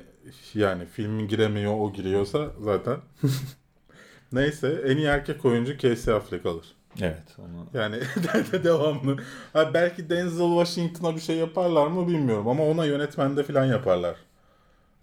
yani 0.55 0.87
filmin 0.87 1.29
giremiyor 1.29 1.75
o 1.79 1.93
giriyorsa 1.93 2.51
zaten. 2.61 2.97
Neyse 4.33 4.83
en 4.87 4.97
iyi 4.97 5.07
erkek 5.07 5.45
oyuncu 5.45 5.79
Casey 5.79 6.15
Affleck 6.15 6.47
alır. 6.47 6.67
Evet. 7.01 7.37
Onu... 7.39 7.67
Yani 7.75 7.97
devamlı. 8.65 9.17
Ha, 9.53 9.75
belki 9.75 10.11
Denzel 10.11 10.65
Washington'a 10.65 11.17
bir 11.17 11.21
şey 11.21 11.37
yaparlar 11.37 11.87
mı 11.87 12.09
bilmiyorum 12.09 12.49
ama 12.49 12.65
ona 12.65 12.85
yönetmende 12.85 13.43
falan 13.43 13.65
yaparlar. 13.65 14.17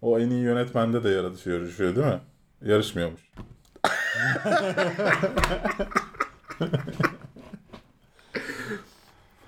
O 0.02 0.20
en 0.20 0.30
iyi 0.30 0.42
yönetmende 0.42 1.04
de 1.04 1.10
yarışıyor, 1.10 1.60
yarışıyor 1.60 1.96
değil 1.96 2.08
mi? 2.08 2.20
Yarışmıyormuş. 2.66 3.22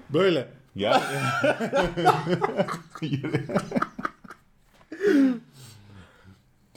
Böyle. 0.09 0.60
Ya. 0.75 1.01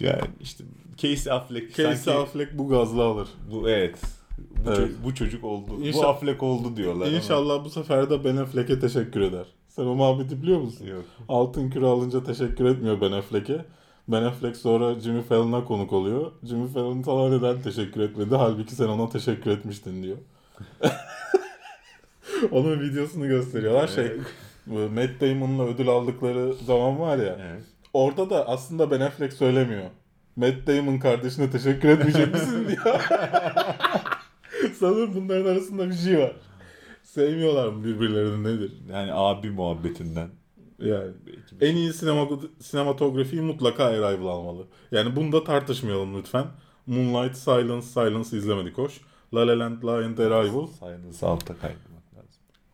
yani 0.00 0.20
işte 0.40 0.64
Casey 0.96 1.32
Affleck 1.32 1.76
Casey 1.76 1.96
sanki 1.96 2.18
Affleck 2.20 2.58
bu 2.58 2.68
gazla 2.68 3.02
alır. 3.02 3.28
bu 3.52 3.68
evet. 3.70 3.98
Bu, 4.38 4.68
Evet. 4.70 4.76
çocuk, 4.76 5.04
bu 5.04 5.14
çocuk 5.14 5.44
oldu. 5.44 5.70
İnşallah- 5.82 6.04
Bu 6.04 6.08
Affleck 6.08 6.42
oldu 6.42 6.76
diyorlar. 6.76 7.06
ama- 7.06 7.16
İnşallah 7.16 7.64
bu 7.64 7.70
sefer 7.70 8.10
de 8.10 8.24
Ben 8.24 8.36
Affleck'e 8.36 8.80
teşekkür 8.80 9.20
eder. 9.20 9.46
Sen 9.68 9.82
o 9.84 9.94
muhabbeti 9.94 10.42
biliyor 10.42 10.60
musun? 10.60 10.86
Yok. 10.86 11.04
Altın 11.28 11.70
küre 11.70 11.86
alınca 11.86 12.24
teşekkür 12.24 12.64
etmiyor 12.64 13.00
Ben 13.00 13.12
Affleck'e. 13.12 13.64
Ben 14.08 14.22
Affleck 14.22 14.56
sonra 14.56 15.00
Jimmy 15.00 15.22
Fallon'a 15.22 15.64
konuk 15.64 15.92
oluyor. 15.92 16.32
Jimmy 16.44 16.68
Fallon 16.68 17.02
sana 17.02 17.28
neden 17.28 17.62
teşekkür 17.62 18.00
etmedi? 18.00 18.34
Halbuki 18.36 18.74
sen 18.74 18.88
ona 18.88 19.08
teşekkür 19.08 19.50
etmiştin 19.50 20.02
diyor. 20.02 20.16
Onun 22.50 22.80
videosunu 22.80 23.28
gösteriyorlar. 23.28 23.88
Şey, 23.88 24.12
Matt 24.66 25.20
Damon'la 25.20 25.64
ödül 25.64 25.88
aldıkları 25.88 26.54
zaman 26.54 27.00
var 27.00 27.18
ya. 27.18 27.38
Evet. 27.40 27.64
Orada 27.92 28.30
da 28.30 28.48
aslında 28.48 28.90
Ben 28.90 29.00
Affleck 29.00 29.32
söylemiyor. 29.32 29.90
Matt 30.36 30.66
Damon 30.66 30.98
kardeşine 30.98 31.50
teşekkür 31.50 31.88
etmeyecek 31.88 32.34
misin 32.34 32.68
diyor. 32.68 33.00
Sanırım 34.74 35.14
bunların 35.14 35.50
arasında 35.50 35.88
bir 35.88 35.94
şey 35.94 36.18
var. 36.18 36.32
Sevmiyorlar 37.02 37.68
mı 37.68 37.84
birbirlerini 37.84 38.44
nedir? 38.44 38.72
Yani 38.92 39.12
abi 39.12 39.50
muhabbetinden. 39.50 40.28
Yani 40.78 41.10
en 41.60 41.76
iyi 41.76 41.92
sinema, 41.92 42.28
sinematografiyi 42.60 43.42
mutlaka 43.42 43.84
Arrival 43.84 44.28
almalı. 44.28 44.66
Yani 44.92 45.16
bunu 45.16 45.32
da 45.32 45.44
tartışmayalım 45.44 46.18
lütfen. 46.18 46.46
Moonlight, 46.86 47.36
Silence, 47.36 47.86
Silence 47.86 48.36
izlemedik 48.36 48.78
hoş. 48.78 49.00
La 49.34 49.46
La 49.46 49.58
Land, 49.58 49.84
La 49.84 49.92
and 49.92 50.18
Arrival. 50.18 50.66
Sayınızı 50.66 51.26
altta 51.26 51.54
lazım. 51.54 51.93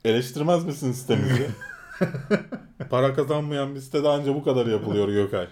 Eleştirmez 0.04 0.64
misin 0.64 0.92
sitemizi? 0.92 1.50
Para 2.90 3.14
kazanmayan 3.14 3.74
bir 3.74 3.80
sitede 3.80 4.08
anca 4.08 4.34
bu 4.34 4.44
kadar 4.44 4.66
yapılıyor 4.66 5.08
Gökay. 5.08 5.46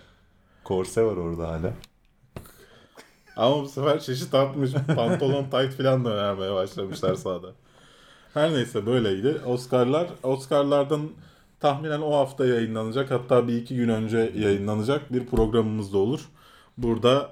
Korse 0.64 1.04
var 1.04 1.16
orada 1.16 1.48
hala. 1.48 1.72
Ama 3.36 3.62
bu 3.62 3.68
sefer 3.68 4.00
çeşit 4.00 4.34
artmış. 4.34 4.70
Pantolon 4.96 5.44
tight 5.44 5.72
falan 5.82 6.04
da 6.04 6.10
önermeye 6.10 6.54
başlamışlar 6.54 7.14
sahada. 7.14 7.52
Her 8.34 8.52
neyse 8.54 8.86
böyleydi. 8.86 9.40
Oscar'lar. 9.46 10.08
Oscar'lardan 10.22 11.10
tahminen 11.60 12.00
o 12.00 12.12
hafta 12.12 12.46
yayınlanacak. 12.46 13.10
Hatta 13.10 13.48
bir 13.48 13.56
iki 13.56 13.76
gün 13.76 13.88
önce 13.88 14.32
yayınlanacak 14.36 15.12
bir 15.12 15.26
programımız 15.26 15.92
da 15.92 15.98
olur. 15.98 16.28
Burada 16.78 17.30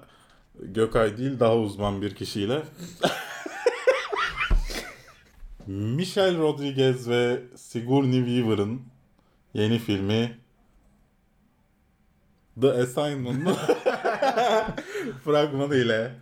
Gökay 0.60 1.18
değil 1.18 1.40
daha 1.40 1.56
uzman 1.56 2.02
bir 2.02 2.14
kişiyle 2.14 2.62
Michelle 5.66 6.38
Rodriguez 6.38 7.08
ve 7.08 7.40
Sigourney 7.54 8.24
Weaver'ın 8.24 8.82
yeni 9.54 9.78
filmi 9.78 10.38
The 12.60 12.72
Assignment'ın 12.72 13.54
fragmanı 15.24 15.76
ile 15.76 16.12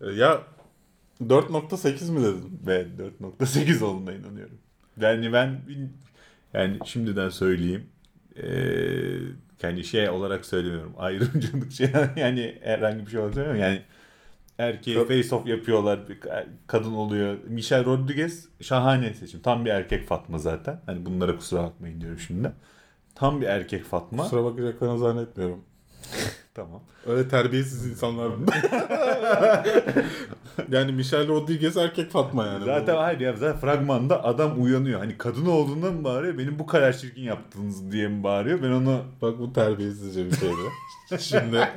ya 0.00 0.42
4.8 1.20 2.10
mi 2.12 2.22
dedin? 2.22 2.60
Ve 2.66 2.86
4.8 3.40 3.84
olduğuna 3.84 4.12
inanıyorum. 4.12 4.58
Yani 5.00 5.32
ben 5.32 5.60
yani 6.54 6.78
şimdiden 6.84 7.28
söyleyeyim. 7.28 7.86
Ee, 8.36 8.50
yani 9.62 9.84
şey 9.84 10.08
olarak 10.08 10.46
söylemiyorum. 10.46 10.94
Ayrımcılık 10.98 11.72
şey 11.72 11.90
yani 12.16 12.58
herhangi 12.62 13.06
bir 13.06 13.10
şey 13.10 13.20
olarak 13.20 13.34
söylemiyorum. 13.34 13.62
Yani 13.70 13.82
erkeğe 14.60 14.96
Ka- 14.96 15.08
face 15.08 15.34
off 15.34 15.46
yapıyorlar. 15.46 16.08
bir 16.08 16.20
ka- 16.20 16.46
Kadın 16.66 16.92
oluyor. 16.92 17.36
Michelle 17.48 17.84
Rodriguez 17.84 18.48
şahane 18.60 19.14
seçim. 19.14 19.40
Tam 19.40 19.64
bir 19.64 19.70
erkek 19.70 20.08
Fatma 20.08 20.38
zaten. 20.38 20.80
Hani 20.86 21.06
bunlara 21.06 21.36
kusura 21.36 21.62
bakmayın 21.62 22.00
diyorum 22.00 22.18
şimdi. 22.18 22.52
Tam 23.14 23.40
bir 23.40 23.46
erkek 23.46 23.84
Fatma. 23.84 24.22
Kusura 24.22 24.44
bakacaklarını 24.44 24.98
zannetmiyorum. 24.98 25.60
Tamam. 26.54 26.80
Öyle 27.06 27.28
terbiyesiz 27.28 27.86
insanlar. 27.86 28.30
yani 30.70 30.92
Michelle 30.92 31.28
Rodriguez 31.28 31.76
erkek 31.76 32.10
Fatma 32.10 32.46
yani. 32.46 32.64
Zaten 32.64 32.96
hayır 32.96 33.20
ya 33.20 33.32
zaten 33.36 33.60
fragmanda 33.60 34.24
adam 34.24 34.62
uyanıyor. 34.62 35.00
Hani 35.00 35.18
kadın 35.18 35.46
olduğundan 35.46 35.94
mı 35.94 36.04
bağırıyor? 36.04 36.38
Benim 36.38 36.58
bu 36.58 36.66
kadar 36.66 36.92
çirkin 36.92 37.22
yaptınız 37.22 37.92
diye 37.92 38.08
mi 38.08 38.22
bağırıyor? 38.22 38.62
Ben 38.62 38.70
onu 38.70 39.02
Bak 39.22 39.38
bu 39.38 39.52
terbiyesizce 39.52 40.26
bir 40.26 40.36
şeydi. 40.36 40.54
Şimdi 41.18 41.68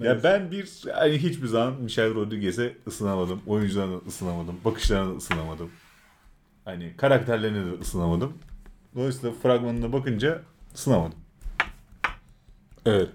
Ya 0.00 0.22
ben 0.22 0.50
bir 0.50 0.82
hani 0.94 1.18
hiçbir 1.18 1.46
zaman 1.46 1.74
Michelle 1.80 2.14
Rodriguez'e 2.14 2.76
ısınamadım. 2.86 3.40
Oyuncularına 3.46 3.96
ısınamadım. 4.08 4.56
Bakışlarına 4.64 5.16
ısınamadım. 5.16 5.70
Hani 6.64 6.94
karakterlerine 6.96 7.66
de 7.66 7.80
ısınamadım. 7.80 8.32
Dolayısıyla 8.94 9.34
fragmanına 9.42 9.92
bakınca 9.92 10.42
ısınamadım. 10.74 11.18
evet. 12.86 13.10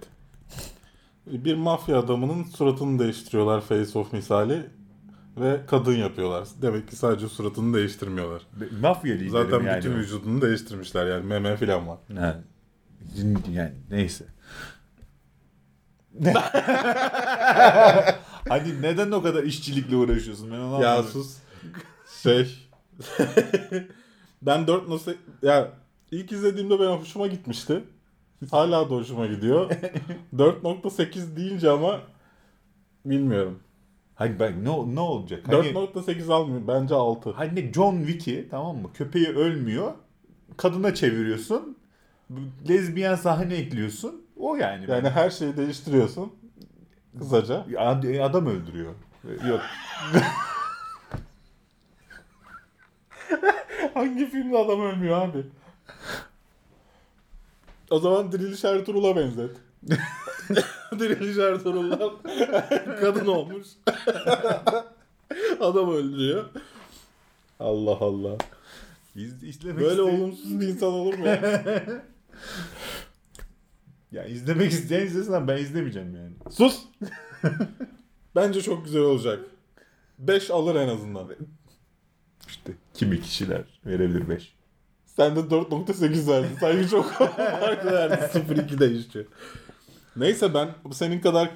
Bir 1.27 1.55
mafya 1.55 1.99
adamının 1.99 2.43
suratını 2.43 2.99
değiştiriyorlar 2.99 3.61
face 3.61 3.99
off 3.99 4.13
misali 4.13 4.65
ve 5.37 5.59
kadın 5.67 5.95
yapıyorlar. 5.95 6.47
Demek 6.61 6.87
ki 6.89 6.95
sadece 6.95 7.27
suratını 7.27 7.77
değiştirmiyorlar. 7.77 8.41
Mafya 8.81 9.13
liderim 9.13 9.31
Zaten 9.31 9.63
yani. 9.63 9.77
bütün 9.77 9.93
o. 9.93 9.95
vücudunu 9.97 10.41
değiştirmişler 10.41 11.07
yani 11.07 11.25
meme 11.25 11.57
falan 11.57 11.87
var. 11.87 11.97
Ha. 12.17 12.39
Yani 13.51 13.73
neyse. 13.89 14.25
hani 18.49 18.81
neden 18.81 19.11
o 19.11 19.21
kadar 19.21 19.43
işçilikle 19.43 19.95
uğraşıyorsun? 19.95 20.51
Ben 20.51 20.55
onu 20.57 20.81
Ya 20.83 20.89
anlamadım. 20.91 21.11
sus. 21.11 21.37
Şey. 22.23 22.67
ben 24.41 24.67
4 24.67 24.89
nasıl 24.89 25.11
ya 25.41 25.71
ilk 26.11 26.31
izlediğimde 26.31 26.79
ben 26.79 26.85
hoşuma 26.87 27.27
gitmişti. 27.27 27.83
Hala 28.51 28.89
da 28.89 28.95
hoşuma 28.95 29.25
gidiyor. 29.27 29.69
4.8 30.35 31.35
deyince 31.35 31.69
ama 31.69 31.99
bilmiyorum. 33.05 33.59
Hayır 34.15 34.39
bak 34.39 34.53
ne, 34.57 34.95
ne 34.95 34.99
olacak? 34.99 35.43
Hani, 35.47 35.67
4.8 35.67 36.33
almıyor. 36.33 36.61
Bence 36.67 36.95
6. 36.95 37.31
hani 37.31 37.71
John 37.73 37.97
Wick'i 38.05 38.47
tamam 38.51 38.77
mı? 38.77 38.89
Köpeği 38.93 39.27
ölmüyor. 39.27 39.91
Kadına 40.57 40.95
çeviriyorsun. 40.95 41.77
Lezbiyen 42.69 43.15
sahne 43.15 43.55
ekliyorsun. 43.55 44.24
O 44.37 44.55
yani. 44.55 44.85
Yani 44.91 45.09
her 45.09 45.29
şeyi 45.29 45.57
değiştiriyorsun. 45.57 46.33
Kısaca. 47.19 47.65
Ad- 47.77 48.19
adam 48.19 48.45
öldürüyor. 48.47 48.93
Yok. 49.49 49.61
Hangi 53.93 54.29
filmde 54.29 54.57
adam 54.57 54.81
ölmüyor 54.81 55.21
abi? 55.21 55.45
O 57.89 57.99
zaman 57.99 58.31
Diriliş 58.31 58.65
Ertuğrul'a 58.65 59.15
benzet. 59.15 59.51
Diriliş 60.99 61.37
Ertuğrul'dan 61.37 62.11
kadın 62.99 63.25
olmuş. 63.27 63.67
adam 65.59 65.89
öldürüyor. 65.93 66.45
Allah 67.59 67.97
Allah. 67.99 68.37
Biz 69.15 69.63
Böyle 69.65 70.01
olumsuz 70.01 70.59
bir 70.61 70.67
insan 70.67 70.93
olur 70.93 71.13
mu 71.13 71.25
ya? 74.11 74.21
Ya 74.21 74.27
izlemek 74.27 74.71
isteyen 74.71 75.05
izlesin 75.05 75.33
ama 75.33 75.47
ben 75.47 75.57
izlemeyeceğim 75.57 76.15
yani. 76.15 76.33
Sus! 76.49 76.85
Bence 78.35 78.61
çok 78.61 78.85
güzel 78.85 79.01
olacak. 79.01 79.39
5 80.19 80.51
alır 80.51 80.75
en 80.75 80.87
azından. 80.87 81.27
İşte 82.47 82.71
kimi 82.93 83.21
kişiler 83.21 83.63
verebilir 83.85 84.29
5. 84.29 84.55
Sen 85.05 85.35
de 85.35 85.39
4.8 85.39 86.27
verdin. 86.27 86.57
Sanki 86.59 86.89
çok 86.89 87.11
farklı 87.11 87.91
verdin. 87.91 88.39
0.2 88.39 88.79
değişiyor. 88.79 89.25
Neyse 90.15 90.53
ben 90.53 90.69
senin 90.91 91.19
kadar 91.19 91.49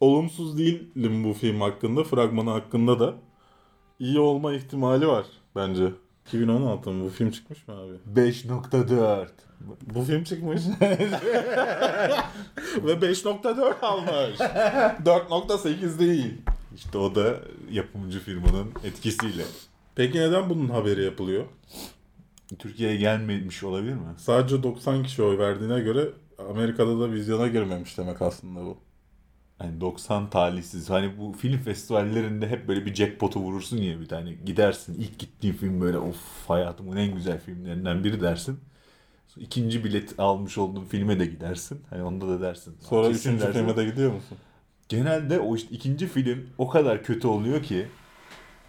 olumsuz 0.00 0.58
değilim 0.58 1.24
bu 1.24 1.32
film 1.32 1.60
hakkında. 1.60 2.04
Fragmanı 2.04 2.50
hakkında 2.50 3.00
da. 3.00 3.14
iyi 3.98 4.18
olma 4.20 4.52
ihtimali 4.54 5.06
var 5.06 5.26
bence. 5.56 5.92
2016 6.26 6.90
mı? 6.90 7.04
Bu 7.04 7.08
film 7.08 7.30
çıkmış 7.30 7.68
mı 7.68 7.74
abi? 7.74 8.20
5.4. 8.20 9.28
Bu 9.94 10.02
film 10.02 10.24
çıkmış. 10.24 10.62
Ve 12.82 12.92
5.4 12.92 13.80
almış. 13.80 14.38
4.8 14.38 15.98
değil. 15.98 16.34
İşte 16.74 16.98
o 16.98 17.14
da 17.14 17.40
yapımcı 17.70 18.20
firmanın 18.20 18.72
etkisiyle. 18.84 19.44
Peki 19.94 20.18
neden 20.18 20.50
bunun 20.50 20.68
haberi 20.68 21.04
yapılıyor? 21.04 21.44
Türkiye'ye 22.58 22.96
gelmemiş 22.96 23.62
olabilir 23.62 23.94
mi? 23.94 24.08
Sadece 24.16 24.62
90 24.62 25.02
kişi 25.02 25.22
oy 25.22 25.38
verdiğine 25.38 25.80
göre 25.80 26.08
Amerika'da 26.50 27.00
da 27.00 27.12
vizyona 27.12 27.48
girmemiş 27.48 27.98
demek 27.98 28.22
aslında 28.22 28.60
bu. 28.60 28.78
Hani 29.58 29.80
90 29.80 30.30
talihsiz. 30.30 30.90
Hani 30.90 31.18
bu 31.18 31.32
film 31.32 31.58
festivallerinde 31.58 32.48
hep 32.48 32.68
böyle 32.68 32.86
bir 32.86 32.94
jackpot'u 32.94 33.40
vurursun 33.40 33.76
ya 33.76 34.00
bir 34.00 34.08
tane. 34.08 34.32
Gidersin 34.32 34.94
ilk 34.94 35.18
gittiğin 35.18 35.54
film 35.54 35.80
böyle 35.80 35.98
of 35.98 36.48
hayatımın 36.48 36.96
en 36.96 37.14
güzel 37.14 37.40
filmlerinden 37.40 38.04
biri 38.04 38.20
dersin. 38.20 38.60
İkinci 39.36 39.84
bilet 39.84 40.20
almış 40.20 40.58
olduğun 40.58 40.84
filme 40.84 41.20
de 41.20 41.26
gidersin. 41.26 41.80
Hani 41.90 42.02
onda 42.02 42.28
da 42.28 42.40
dersin. 42.40 42.76
Sonra 42.80 43.08
Kesin 43.08 43.20
üçüncü 43.20 43.44
dersin. 43.44 43.58
filme 43.60 43.76
de 43.76 43.84
gidiyor 43.84 44.12
musun? 44.12 44.38
Genelde 44.88 45.38
o 45.40 45.56
işte 45.56 45.74
ikinci 45.74 46.06
film 46.06 46.46
o 46.58 46.68
kadar 46.68 47.02
kötü 47.02 47.26
oluyor 47.28 47.62
ki 47.62 47.86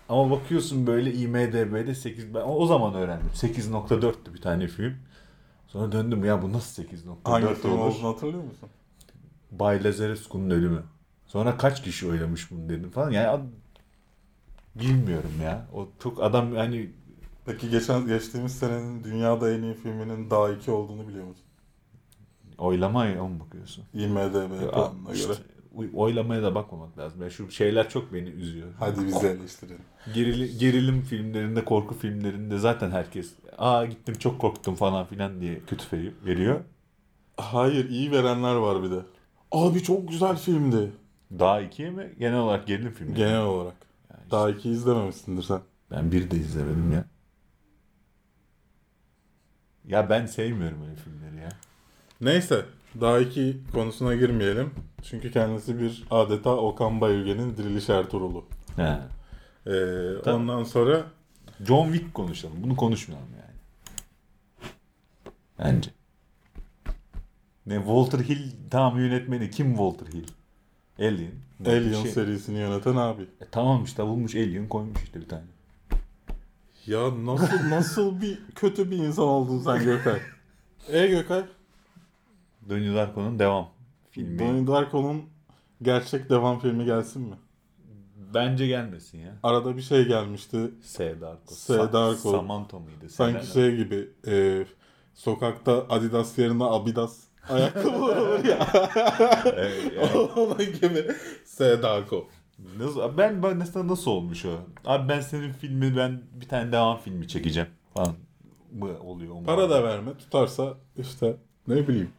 ama 0.10 0.32
bakıyorsun 0.32 0.88
böyle 0.88 1.14
IMDB'de 1.14 1.96
8 1.96 2.34
ben 2.34 2.42
o 2.46 2.66
zaman 2.66 2.94
öğrendim. 2.94 3.30
8.4'tü 3.36 4.34
bir 4.34 4.42
tane 4.42 4.68
film. 4.68 4.96
Sonra 5.68 5.92
döndüm 5.92 6.26
ya 6.26 6.42
bu 6.42 6.54
nasıl 6.54 6.84
8.4 6.84 6.88
Hangi 7.24 7.56
film 7.56 7.72
olur? 7.72 7.80
olduğunu 7.80 8.08
hatırlıyor 8.08 8.44
musun? 8.44 8.70
Bay 9.52 9.84
Lazarescu'nun 9.84 10.50
ölümü. 10.50 10.84
Sonra 11.28 11.58
kaç 11.58 11.84
kişi 11.84 12.08
oylamış 12.08 12.52
bunu 12.52 12.70
dedim 12.70 12.90
falan. 12.92 13.12
Yani 13.12 13.44
bilmiyorum 14.76 15.32
ya. 15.44 15.68
O 15.74 15.88
çok 16.04 16.24
adam 16.24 16.56
hani 16.56 16.92
Peki 17.46 17.70
geçen 17.70 18.08
geçtiğimiz 18.08 18.52
senenin 18.56 19.04
dünyada 19.04 19.52
en 19.54 19.62
iyi 19.62 19.74
filminin 19.74 20.30
daha 20.30 20.50
2 20.50 20.72
olduğunu 20.72 21.08
biliyor 21.08 21.26
musun? 21.26 21.44
oylamaya 22.58 23.24
mı 23.24 23.40
bakıyorsun? 23.40 23.84
IMDB 23.94 24.72
puanına 24.72 25.14
göre. 25.14 25.34
oy- 25.76 25.90
oylamaya 25.94 26.44
da 26.44 26.56
bakmamak 26.56 26.98
lazım. 26.98 27.22
Yani 27.22 27.32
şu 27.32 27.52
şeyler 27.52 27.90
çok 27.90 28.14
beni 28.14 28.30
üzüyor. 28.30 28.68
Hadi 28.80 29.08
bizi 29.08 29.28
eleştirelim. 29.28 29.82
Gerili- 30.14 30.58
gerilim 30.58 31.02
filmlerinde, 31.02 31.66
korku 31.66 31.96
filmlerinde 31.96 32.58
zaten 32.58 32.92
herkes 32.92 33.34
aa 33.58 33.86
gittim 33.86 34.16
çok 34.20 34.42
korktum 34.42 34.76
falan 34.76 35.06
filan 35.06 35.42
diye 35.42 35.60
kötü 35.68 35.98
veri- 35.98 36.14
veriyor. 36.26 36.60
Hayır 37.38 37.90
iyi 37.90 38.12
verenler 38.12 38.56
var 38.56 38.84
bir 38.84 38.92
de. 38.92 39.00
Abi 39.52 39.84
çok 39.84 40.08
güzel 40.10 40.36
filmdi. 40.38 40.92
Daha 41.40 41.62
ikiye 41.62 41.90
mi? 41.90 42.14
Genel 42.20 42.40
olarak 42.40 42.68
gerilim 42.68 42.92
filmi. 42.92 43.14
Genel 43.16 43.42
olarak. 43.42 43.76
Yani 44.10 44.20
işte 44.24 44.32
Daha 44.32 44.50
2 44.50 44.70
izlememişsindir 44.70 45.44
sen. 45.44 45.60
Ben 45.92 46.12
bir 46.12 46.32
de 46.32 46.36
izlemedim 46.38 46.92
ya. 46.92 47.06
Ya 49.92 50.10
ben 50.10 50.26
sevmiyorum 50.26 50.82
öyle 50.84 50.96
filmleri 50.96 51.44
ya. 51.44 51.50
Neyse. 52.22 52.66
Daha 53.02 53.20
2 53.20 53.58
konusuna 53.74 54.16
girmeyelim. 54.16 54.72
Çünkü 55.04 55.32
kendisi 55.32 55.80
bir 55.80 56.04
adeta 56.12 56.50
Okan 56.58 57.02
Bayülgen'in 57.02 57.58
Diriliş 57.58 57.90
Ertuğrul'u. 57.90 58.46
He. 58.76 58.98
Ee, 59.68 60.22
Tamam. 60.24 60.42
ondan 60.42 60.64
sonra 60.64 61.04
John 61.68 61.92
Wick 61.92 62.14
konuşalım. 62.14 62.56
Bunu 62.64 62.76
konuşmayalım 62.76 63.30
yani. 63.34 63.52
Bence. 65.60 65.92
Ne 67.66 67.76
Walter 67.76 68.20
Hill 68.20 68.52
tam 68.72 69.00
yönetmeni 69.00 69.50
kim 69.50 69.68
Walter 69.70 70.08
Hill? 70.08 70.28
Alien. 71.00 71.32
Alien 71.66 72.02
Şey- 72.02 72.12
serisini 72.12 72.58
yöneten 72.60 72.96
abi. 72.96 73.22
E, 73.24 73.46
tamam 73.52 73.84
işte 73.84 74.04
bulmuş 74.04 74.36
Alien 74.36 74.68
koymuş 74.68 75.04
işte 75.04 75.22
bir 75.22 75.30
tane. 75.30 75.44
Ya 76.88 77.26
nasıl 77.26 77.70
nasıl 77.70 78.22
bir 78.22 78.40
kötü 78.56 78.92
bir 78.92 78.98
insan 78.98 79.26
oldun 79.26 79.60
sen 79.60 79.84
Gökay? 79.84 80.20
E 80.90 81.08
Gökay? 81.08 81.44
Donnie 82.70 82.96
Darko'nun 82.96 83.40
devam 83.40 83.70
filmi. 84.12 84.40
Donnie 84.40 84.68
Darko'nun 84.68 85.24
gerçek 85.82 86.30
devam 86.30 86.60
filmi 86.60 86.86
gelsin 86.86 87.22
mi? 87.22 87.36
Bence 88.34 88.68
gelmesin 88.68 89.20
ya. 89.20 89.38
Arada 89.44 89.78
bir 89.78 89.82
şey 89.82 90.08
gelmişti. 90.08 90.72
S. 90.82 91.22
Darko. 91.22 91.56
S. 91.56 91.74
Darko. 91.94 92.32
Samantha 92.32 92.80
mıydı? 92.80 93.10
Sanki 93.10 93.46
Selena. 93.46 93.70
şey 93.70 93.76
gibi 93.78 94.10
e, 94.28 94.66
sokakta 95.14 95.86
Adidas 95.90 96.38
yerine 96.38 96.64
Abidas 96.64 97.20
ayakkabılar 97.50 98.18
olur 98.18 98.46
ya. 98.46 98.68
Evet, 99.46 99.94
yani. 99.96 100.18
Onun 100.36 100.58
gibi. 100.82 101.08
S. 101.46 101.84
Darko. 101.84 102.28
Nasıl, 102.78 103.18
ben, 103.18 103.44
ben 103.44 103.58
mesela 103.58 103.88
nasıl 103.88 104.12
olmuş 104.12 104.46
o? 104.46 104.60
Abi 104.86 105.10
ben 105.10 105.20
senin 105.20 105.54
filmi 105.54 105.98
ben 105.98 106.22
bir 106.34 106.48
tane 106.48 106.72
devam 106.72 106.98
filmi 106.98 107.28
çekeceğim 107.28 107.70
falan 107.94 108.16
mı 108.72 109.00
oluyor? 109.00 109.36
o 109.36 109.44
Para 109.44 109.70
da 109.70 109.84
verme. 109.84 110.18
Tutarsa 110.18 110.78
işte 110.98 111.36
ne 111.68 111.88
bileyim. 111.88 112.12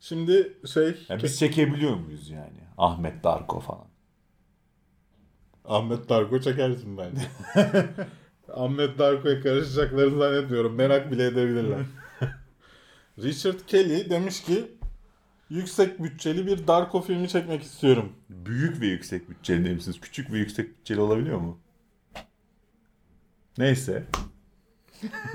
Şimdi 0.00 0.58
şey 0.72 0.96
Yani 1.08 1.22
biz 1.22 1.38
çekebiliyor 1.38 1.96
muyuz 1.96 2.30
yani? 2.30 2.60
Ahmet 2.78 3.24
Darko 3.24 3.60
falan. 3.60 3.86
Ahmet 5.64 6.08
Darko 6.08 6.40
çekersin 6.40 6.98
bence. 6.98 7.22
Ahmet 8.54 8.98
Darko'ya 8.98 9.40
karışacaklarını 9.40 10.18
zannetmiyorum. 10.18 10.74
Merak 10.74 11.10
bile 11.12 11.26
edebilirler. 11.26 11.80
Richard 13.18 13.60
Kelly 13.66 14.10
demiş 14.10 14.42
ki 14.42 14.72
yüksek 15.52 16.02
bütçeli 16.02 16.46
bir 16.46 16.66
Darko 16.66 17.02
filmi 17.02 17.28
çekmek 17.28 17.62
istiyorum. 17.62 18.12
Büyük 18.30 18.80
ve 18.80 18.86
yüksek 18.86 19.30
bütçeli 19.30 19.64
değil 19.64 19.76
misiniz? 19.76 20.00
Küçük 20.00 20.32
ve 20.32 20.38
yüksek 20.38 20.78
bütçeli 20.78 21.00
olabiliyor 21.00 21.38
mu? 21.38 21.58
Neyse. 23.58 24.04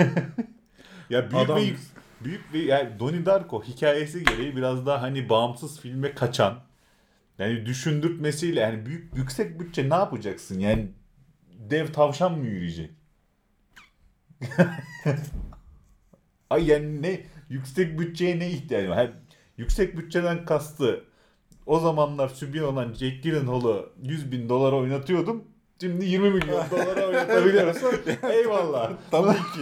ya 1.10 1.32
büyük 1.32 1.46
Adam- 1.46 1.58
ve 1.58 1.62
yük- 1.62 1.80
büyük 2.24 2.54
ve 2.54 2.58
yani 2.58 3.00
Donnie 3.00 3.26
Darko 3.26 3.64
hikayesi 3.64 4.24
gereği 4.24 4.56
biraz 4.56 4.86
daha 4.86 5.02
hani 5.02 5.30
bağımsız 5.30 5.80
filme 5.80 6.16
kaçan 6.16 6.60
yani 7.40 7.66
düşündürtmesiyle 7.66 8.60
yani 8.60 8.86
büyük 8.86 9.18
yüksek 9.18 9.60
bütçe 9.60 9.90
ne 9.90 9.94
yapacaksın? 9.94 10.60
Yani 10.60 10.92
dev 11.70 11.88
tavşan 11.88 12.38
mı 12.38 12.46
yürüyecek? 12.46 12.92
Ay 16.50 16.66
yani 16.68 17.02
ne 17.02 17.22
yüksek 17.50 18.00
bütçeye 18.00 18.40
ne 18.40 18.50
ihtiyacı 18.52 18.90
var? 18.90 18.98
Yani 18.98 19.12
yüksek 19.58 19.98
bütçeden 19.98 20.46
kastı 20.46 21.04
o 21.66 21.80
zamanlar 21.80 22.28
sübyen 22.30 22.64
olan 22.64 22.94
Jack 22.94 23.24
Gyllenhaal'ı 23.24 23.90
100 24.04 24.32
bin 24.32 24.50
dolara 24.50 24.76
oynatıyordum. 24.76 25.44
Şimdi 25.82 26.06
20 26.06 26.30
milyon 26.30 26.64
dolara 26.72 27.08
oynatabiliyoruz. 27.08 27.78
eyvallah. 28.32 28.92
Tabii 29.12 29.34
ki. 29.34 29.62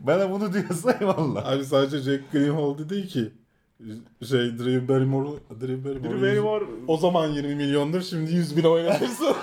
Bana 0.00 0.30
bunu 0.30 0.52
diyorsa 0.52 0.92
eyvallah. 1.00 1.46
Abi 1.46 1.64
sadece 1.64 1.98
Jack 1.98 2.32
Gyllenhaal 2.32 2.88
değil 2.88 3.08
ki. 3.08 3.32
Şey 4.28 4.58
Drew 4.58 4.88
Barrymore, 4.88 5.28
Drew 5.60 5.84
Barrymore, 5.84 6.10
Drew 6.10 6.22
Barrymore 6.22 6.64
o 6.88 6.96
zaman 6.96 7.28
20 7.28 7.54
milyondur 7.54 8.02
şimdi 8.02 8.32
100 8.32 8.56
bin 8.56 8.64
oynatırsın. 8.64 9.26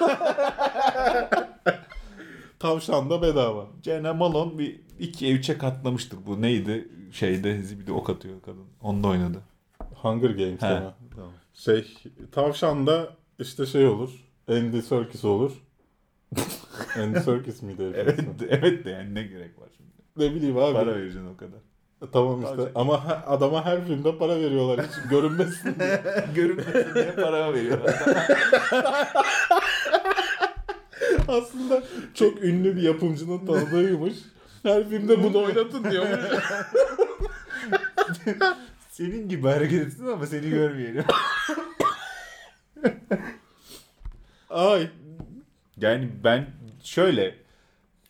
Tavşan 2.60 3.10
da 3.10 3.22
bedava. 3.22 3.66
Jenna 3.84 4.14
Malone 4.14 4.58
bir 4.58 4.80
2'ye 4.99 5.36
3'e 5.36 5.58
katlamıştır 5.58 6.18
bu. 6.26 6.41
Neydi? 6.41 6.88
Şeyde 7.12 7.62
zibidi 7.62 7.91
ok 7.91 8.10
atıyor 8.10 8.41
kadın. 8.41 8.66
Onda 8.82 9.08
oynadı. 9.08 9.41
Hunger 9.95 10.30
Games 10.30 10.62
He. 10.62 10.84
Tamam. 11.16 11.32
Şey 11.53 11.93
tavşan 12.32 12.88
da 12.88 13.10
işte 13.39 13.66
şey 13.66 13.86
olur. 13.86 14.10
Andy 14.47 14.82
Serkis 14.82 15.26
olur. 15.26 15.51
Andy 16.97 17.20
Serkis 17.20 17.62
miydi? 17.62 17.91
Evet, 17.95 18.20
evet 18.49 18.86
de 18.86 18.89
yani 18.89 19.16
ne 19.16 19.24
gerek 19.24 19.60
var 19.60 19.70
şimdi. 19.78 19.91
Ne 20.18 20.36
bileyim 20.36 20.58
abi. 20.58 20.74
Para 20.74 20.95
vereceksin 20.95 21.28
o 21.34 21.38
kadar. 21.38 21.60
Tamam 22.12 22.41
işte. 22.43 22.55
Tavşan. 22.55 22.72
Ama 22.76 23.24
adama 23.28 23.66
her 23.66 23.86
filmde 23.86 24.18
para 24.18 24.36
veriyorlar. 24.36 24.86
Hiç 24.86 25.10
görünmesin 25.10 25.76
diye. 25.80 26.03
Görünmesin 26.36 26.95
diye 26.95 27.12
para 27.12 27.53
veriyorlar. 27.53 27.95
Aslında 31.28 31.84
çok 32.13 32.43
ünlü 32.43 32.75
bir 32.75 32.82
yapımcının 32.82 33.45
tanıdığıymış. 33.45 34.13
Her 34.63 34.89
filmde 34.89 35.23
bunu 35.23 35.43
oynatın 35.43 35.91
diyormuş. 35.91 36.19
Senin 38.91 39.30
gibi 39.30 39.47
hareket 39.47 39.88
etsin 39.88 40.07
ama 40.07 40.25
seni 40.25 40.49
görmeyelim. 40.49 41.03
Ay. 44.49 44.89
Yani 45.78 46.09
ben 46.23 46.45
şöyle 46.84 47.36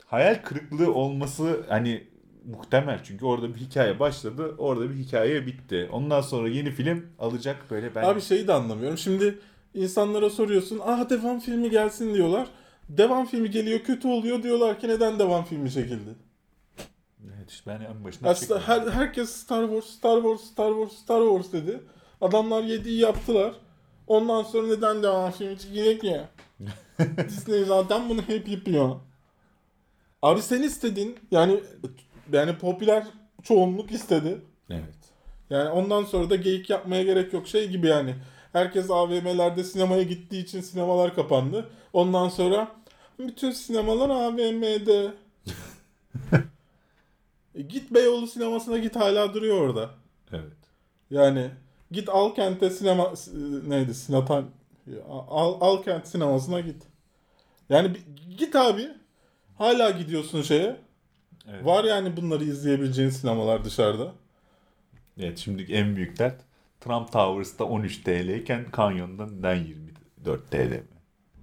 hayal 0.06 0.42
kırıklığı 0.44 0.94
olması 0.94 1.62
hani 1.70 2.04
muhtemel 2.46 3.00
çünkü 3.04 3.26
orada 3.26 3.56
bir 3.56 3.60
hikaye 3.60 4.00
başladı, 4.00 4.56
orada 4.58 4.90
bir 4.90 4.96
hikaye 4.96 5.46
bitti. 5.46 5.90
Ondan 5.92 6.22
sonra 6.22 6.50
yeni 6.50 6.72
film 6.72 7.06
alacak 7.20 7.72
böyle 7.72 7.96
ben 7.96 8.04
Abi 8.04 8.22
şeyi 8.22 8.48
de 8.48 8.54
anlamıyorum. 8.54 8.98
Şimdi 8.98 9.40
insanlara 9.74 10.30
soruyorsun. 10.30 10.82
Ah 10.86 11.10
devam 11.10 11.40
filmi 11.40 11.70
gelsin 11.70 12.14
diyorlar. 12.14 12.48
Devam 12.90 13.26
filmi 13.26 13.52
geliyor 13.52 13.80
kötü 13.80 14.08
oluyor 14.08 14.44
diyorlar 14.44 14.80
ki 14.80 14.88
neden 14.88 15.20
devam 15.20 15.44
filmi 15.44 15.72
çekildi? 15.72 16.16
Evet 17.38 17.52
işte 17.52 17.72
ben 17.72 17.82
en 17.82 18.04
başında 18.04 18.30
Aslında 18.30 18.68
her, 18.68 18.88
herkes 18.88 19.30
Star 19.30 19.68
Wars, 19.68 19.86
Star 19.86 20.22
Wars, 20.22 20.42
Star 20.42 20.72
Wars, 20.72 20.92
Star 20.92 21.22
Wars 21.22 21.54
dedi. 21.54 21.82
Adamlar 22.22 22.64
7'yi 22.64 23.00
yaptılar. 23.00 23.54
Ondan 24.08 24.44
sonra 24.44 24.68
neden 24.68 25.04
devam 25.04 25.32
filmi 25.32 25.60
çekilecek 25.60 26.04
ya? 26.04 26.30
Disney 27.28 27.64
zaten 27.64 28.10
bunu 28.10 28.22
hep 28.22 28.48
yapıyor. 28.48 28.96
Abi 30.22 30.42
sen 30.42 30.62
istedin. 30.62 31.20
Yani 31.32 31.64
yani 32.34 32.58
popüler 32.58 33.04
çoğunluk 33.44 33.92
istedi. 33.92 34.42
Evet. 34.70 34.98
Yani 35.50 35.70
ondan 35.70 36.04
sonra 36.04 36.30
da 36.30 36.36
geyik 36.36 36.70
yapmaya 36.70 37.04
gerek 37.04 37.34
yok. 37.34 37.48
Şey 37.48 37.70
gibi 37.70 37.88
yani. 37.88 38.16
Herkes 38.54 38.92
AVM'lerde 38.92 39.64
sinemaya 39.64 40.04
gittiği 40.04 40.44
için 40.44 40.62
sinemalar 40.62 41.16
kapandı. 41.16 41.70
Ondan 41.94 42.30
sonra 42.30 42.68
bütün 43.20 43.52
sinemalar 43.52 44.10
AVM'de. 44.10 45.14
E 47.56 47.62
git 47.62 47.92
Beyoğlu 47.94 48.28
sinemasına 48.28 48.78
git 48.78 48.96
hala 48.96 49.34
duruyor 49.34 49.62
orada. 49.62 49.90
Evet. 50.32 50.58
Yani 51.12 51.52
git 51.92 52.10
Alkent'e 52.10 52.70
sinema 52.70 53.04
e, 53.04 53.70
neydi? 53.70 53.94
Sinatan 53.94 54.46
Al, 55.10 55.58
Alkent 55.62 56.08
sinemasına 56.08 56.60
git. 56.60 56.84
Yani 57.70 57.98
git 58.38 58.56
abi. 58.56 58.88
Hala 59.58 59.92
gidiyorsun 59.92 60.42
şeye. 60.42 60.78
Evet. 61.50 61.66
Var 61.66 61.84
yani 61.84 62.18
bunları 62.18 62.44
izleyebileceğin 62.44 63.10
sinemalar 63.10 63.66
dışarıda. 63.66 64.12
Evet 65.20 65.38
şimdi 65.38 65.74
en 65.74 65.96
büyük 65.96 66.20
dert 66.20 66.42
Trump 66.80 67.12
Towers'ta 67.12 67.64
13 67.64 68.04
TL 68.04 68.30
iken 68.30 68.66
Canyon'da 68.78 69.28
neden 69.28 69.56
24 69.56 70.52
TL 70.52 70.58
mi? 70.58 70.84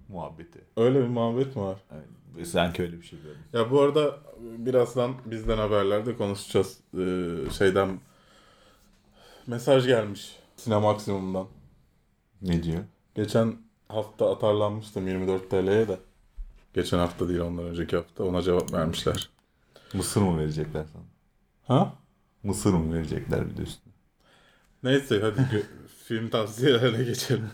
Muhabbeti. 0.08 0.60
Öyle 0.76 1.02
bir 1.02 1.08
muhabbet 1.08 1.56
mi 1.56 1.62
var? 1.62 1.78
Yani, 1.92 2.46
sanki 2.46 2.82
öyle 2.82 3.00
bir 3.00 3.06
şey 3.06 3.18
gördüm. 3.22 3.42
Ya 3.52 3.70
bu 3.70 3.80
arada 3.80 4.18
birazdan 4.40 5.14
bizden 5.24 5.58
haberlerde 5.58 6.16
konuşacağız. 6.16 6.78
Ee, 6.98 7.50
şeyden 7.58 8.00
mesaj 9.46 9.86
gelmiş 9.86 10.36
Sinemaksimum'dan. 10.56 11.46
Ne 12.42 12.62
diyor? 12.62 12.84
Geçen 13.14 13.56
hafta 13.88 14.32
atarlanmıştım 14.32 15.08
24 15.08 15.50
TL'ye 15.50 15.88
de. 15.88 15.98
Geçen 16.74 16.98
hafta 16.98 17.28
değil 17.28 17.40
ondan 17.40 17.64
önceki 17.64 17.96
hafta 17.96 18.24
ona 18.24 18.42
cevap 18.42 18.72
vermişler. 18.72 19.30
Mısır 19.94 20.20
mı 20.22 20.38
verecekler 20.38 20.84
sana? 20.92 21.02
Ha? 21.78 21.94
Mısır 22.42 22.72
mı 22.72 22.94
verecekler 22.94 23.50
bir 23.50 23.56
de 23.56 23.62
üstüne? 23.62 23.94
Neyse 24.82 25.20
hadi 25.20 25.66
film 26.04 26.28
tavsiyelerine 26.30 27.04
geçelim. 27.04 27.50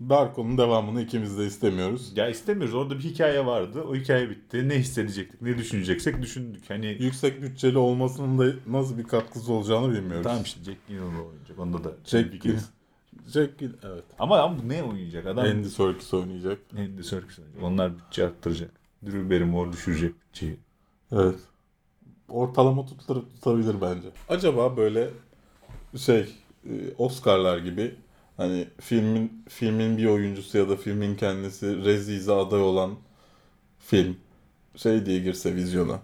Darko'nun 0.00 0.58
devamını 0.58 1.02
ikimiz 1.02 1.38
de 1.38 1.46
istemiyoruz. 1.46 2.12
Ya 2.16 2.28
istemiyoruz. 2.28 2.74
Orada 2.74 2.94
bir 2.98 3.02
hikaye 3.04 3.46
vardı. 3.46 3.82
O 3.82 3.94
hikaye 3.94 4.30
bitti. 4.30 4.68
Ne 4.68 4.78
hissedecektik, 4.78 5.42
ne 5.42 5.58
düşüneceksek 5.58 6.22
düşündük. 6.22 6.70
Hani 6.70 6.86
Yüksek 7.00 7.42
bütçeli 7.42 7.78
olmasının 7.78 8.38
da 8.38 8.52
nasıl 8.66 8.98
bir 8.98 9.04
katkısı 9.04 9.52
olacağını 9.52 9.92
bilmiyoruz. 9.92 10.22
tamam 10.24 10.42
işte 10.42 10.64
Jack 10.64 10.88
Gyllenhaal 10.88 11.26
oynayacak. 11.26 11.58
Onda 11.58 11.84
da 11.84 11.92
Jack 12.04 12.32
fikiriz. 12.32 12.70
Jack 13.32 13.58
Gil- 13.58 13.76
evet. 13.82 14.04
Ama, 14.18 14.38
ama 14.40 14.56
ne 14.66 14.82
oynayacak? 14.82 15.26
Adam 15.26 15.44
Andy 15.44 15.68
Serkis 15.68 16.14
oynayacak. 16.14 16.58
Andy 16.78 17.02
Serkis 17.02 17.38
oynayacak. 17.38 17.62
Onlar 17.62 17.98
bütçe 17.98 18.24
arttıracak. 18.24 18.70
Drew 19.06 19.30
Barrymore 19.30 19.72
düşürecek 19.72 20.14
bütçeyi. 20.28 20.56
Evet. 21.12 21.38
Ortalama 22.28 22.86
tutulur, 22.86 23.22
tutabilir 23.22 23.80
bence. 23.80 24.08
Acaba 24.28 24.76
böyle 24.76 25.10
şey 25.96 26.20
e, 26.64 26.72
Oscar'lar 26.98 27.58
gibi 27.58 27.94
hani 28.36 28.68
filmin 28.80 29.44
filmin 29.48 29.96
bir 29.98 30.06
oyuncusu 30.06 30.58
ya 30.58 30.68
da 30.68 30.76
filmin 30.76 31.16
kendisi 31.16 31.84
Rezize 31.84 32.32
aday 32.32 32.60
olan 32.60 32.94
film 33.78 34.16
şey 34.76 35.06
diye 35.06 35.18
girse 35.20 35.54
vizyona. 35.54 35.98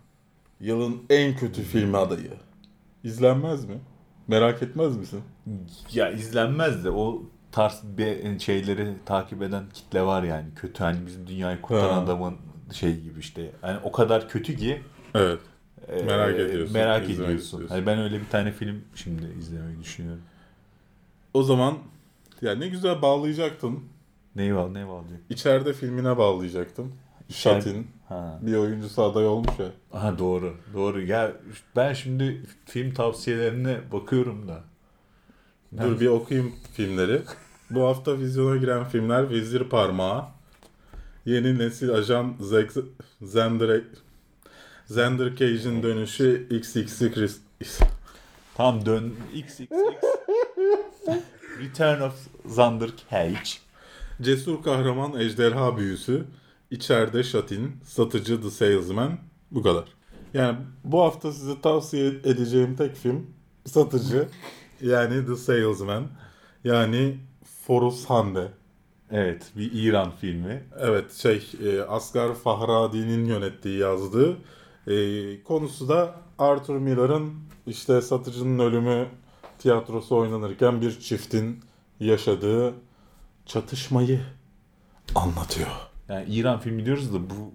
Yılın 0.61 1.03
en 1.11 1.37
kötü 1.37 1.63
filmi 1.63 1.97
adayı. 1.97 2.31
İzlenmez 3.05 3.65
mi? 3.65 3.79
Merak 4.29 4.63
etmez 4.63 4.97
misin? 4.97 5.23
Ya 5.93 6.11
izlenmez 6.11 6.85
de 6.85 6.91
o 6.91 7.23
tarz 7.53 7.83
bir 7.99 8.39
şeyleri 8.39 8.95
takip 9.07 9.43
eden 9.43 9.65
kitle 9.75 10.03
var 10.03 10.23
yani. 10.23 10.47
Kötü 10.57 10.85
hani 10.85 11.07
bizim 11.07 11.27
dünyayı 11.27 11.61
kurtaran 11.63 11.95
Ha. 11.95 12.01
adamın 12.01 12.37
şey 12.73 13.01
gibi 13.01 13.21
işte. 13.21 13.51
Yani 13.63 13.79
o 13.85 13.93
kadar 13.93 14.29
kötü 14.29 14.57
ki 14.57 14.83
Evet. 15.15 15.41
e, 15.89 16.03
Merak 16.05 16.35
ediyorsun, 16.39 16.73
Merak 16.75 17.05
ediyorsun. 17.05 17.37
istiyorsun. 17.37 17.69
Hani 17.69 17.87
ben 17.87 17.99
öyle 17.99 18.21
bir 18.21 18.29
tane 18.29 18.53
film 18.53 18.85
şimdi 18.95 19.27
izlemeyi 19.39 19.81
düşünüyorum. 19.81 20.23
O 21.35 21.43
zaman 21.43 21.79
ya 22.43 22.55
ne 22.55 22.69
güzel 22.69 23.03
bağlayacaktın. 23.03 23.81
Neyi 24.37 24.55
var, 24.55 24.75
ne 24.75 24.89
bağlayacak? 24.89 25.21
İçeride 25.31 25.73
filmine 25.73 26.19
bağlayacaktın. 26.19 26.93
Şatin 27.29 27.87
Ha. 28.09 28.39
bir 28.43 28.55
oyuncusu 28.55 29.03
aday 29.03 29.27
olmuş 29.27 29.59
ya. 29.59 29.67
Aha 29.93 30.19
doğru. 30.19 30.55
Doğru. 30.75 31.01
Ya 31.03 31.33
ben 31.77 31.93
şimdi 31.93 32.43
film 32.67 32.95
tavsiyelerine 32.95 33.79
bakıyorum 33.93 34.49
da. 34.49 34.61
Dur 35.79 36.01
bir 36.01 36.07
okuyayım 36.07 36.53
filmleri. 36.73 37.23
Bu 37.71 37.83
hafta 37.87 38.19
vizyona 38.19 38.57
giren 38.57 38.85
filmler 38.85 39.31
Vezir 39.31 39.65
Parmağı, 39.65 40.25
Yeni 41.25 41.59
Nesil 41.59 41.91
Ajan 41.91 42.35
Zack 42.41 42.73
Zender 43.23 43.83
Zender 44.87 45.37
Cage'in 45.37 45.83
dönüşü 45.83 46.47
Chris 47.15 47.41
Tam 48.55 48.87
dön 48.87 49.15
XXX. 49.35 49.71
Return 51.61 52.01
of 52.01 52.15
Xander 52.45 52.91
Cage. 53.11 53.51
Cesur 54.23 54.63
Kahraman 54.63 55.21
Ejderha 55.21 55.77
Büyüsü, 55.77 56.25
İçeride 56.71 57.23
Şatin, 57.23 57.77
Satıcı 57.85 58.43
The 58.43 58.51
Salesman. 58.51 59.19
Bu 59.51 59.63
kadar. 59.63 59.85
Yani 60.35 60.59
bu 60.85 61.03
hafta 61.03 61.33
size 61.33 61.61
tavsiye 61.61 62.07
edeceğim 62.07 62.77
tek 62.77 62.97
film 62.97 63.27
Satıcı. 63.67 64.29
Yani 64.81 65.27
The 65.27 65.37
Salesman. 65.37 66.07
Yani 66.65 67.19
Forus 67.67 68.05
Hande. 68.05 68.49
Evet, 69.11 69.53
bir 69.57 69.71
İran 69.73 70.11
filmi. 70.21 70.65
Evet 70.79 71.13
şey 71.13 71.53
e, 71.65 71.81
Asgar 71.81 72.35
Fahradi'nin 72.35 73.25
yönettiği 73.25 73.79
yazdığı 73.79 74.37
e, 74.87 75.43
konusu 75.43 75.89
da 75.89 76.15
Arthur 76.39 76.77
Miller'ın 76.77 77.33
işte 77.67 78.01
satıcının 78.01 78.59
ölümü 78.59 79.07
tiyatrosu 79.61 80.17
oynanırken 80.17 80.81
bir 80.81 81.01
çiftin 81.01 81.61
yaşadığı 82.01 82.75
çatışmayı 83.47 84.21
anlatıyor. 85.15 85.69
Yani 86.09 86.25
İran 86.35 86.61
filmi 86.61 86.87
diyoruz 86.87 87.15
da 87.15 87.19
bu 87.31 87.53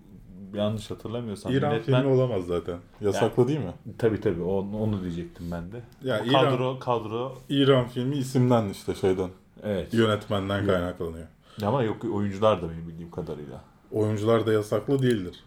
yanlış 0.57 0.91
hatırlamıyorsam. 0.91 1.51
İran 1.51 1.71
yönetmen- 1.71 2.01
filmi 2.01 2.13
olamaz 2.13 2.45
zaten. 2.45 2.77
Yasaklı 3.01 3.47
değil 3.47 3.59
mi? 3.59 3.73
Tabii 3.97 4.21
tabii 4.21 4.41
onu, 4.41 4.81
onu 4.81 5.01
diyecektim 5.01 5.51
ben 5.51 5.71
de. 5.71 5.81
Ya 6.03 6.19
İran- 6.19 6.49
kadro 6.49 6.79
kadro 6.79 7.37
İran 7.49 7.87
filmi 7.87 8.15
isimden 8.15 8.69
işte 8.69 8.95
şeyden 8.95 9.29
evet. 9.63 9.93
yönetmenden 9.93 10.65
kaynaklanıyor. 10.65 11.27
Ama 11.63 11.83
yok 11.83 12.05
oyuncular 12.13 12.61
da 12.61 12.69
benim 12.69 12.87
bildiğim 12.87 13.11
kadarıyla. 13.11 13.61
Oyuncular 13.91 14.45
da 14.45 14.53
yasaklı 14.53 15.01
değildir. 15.01 15.43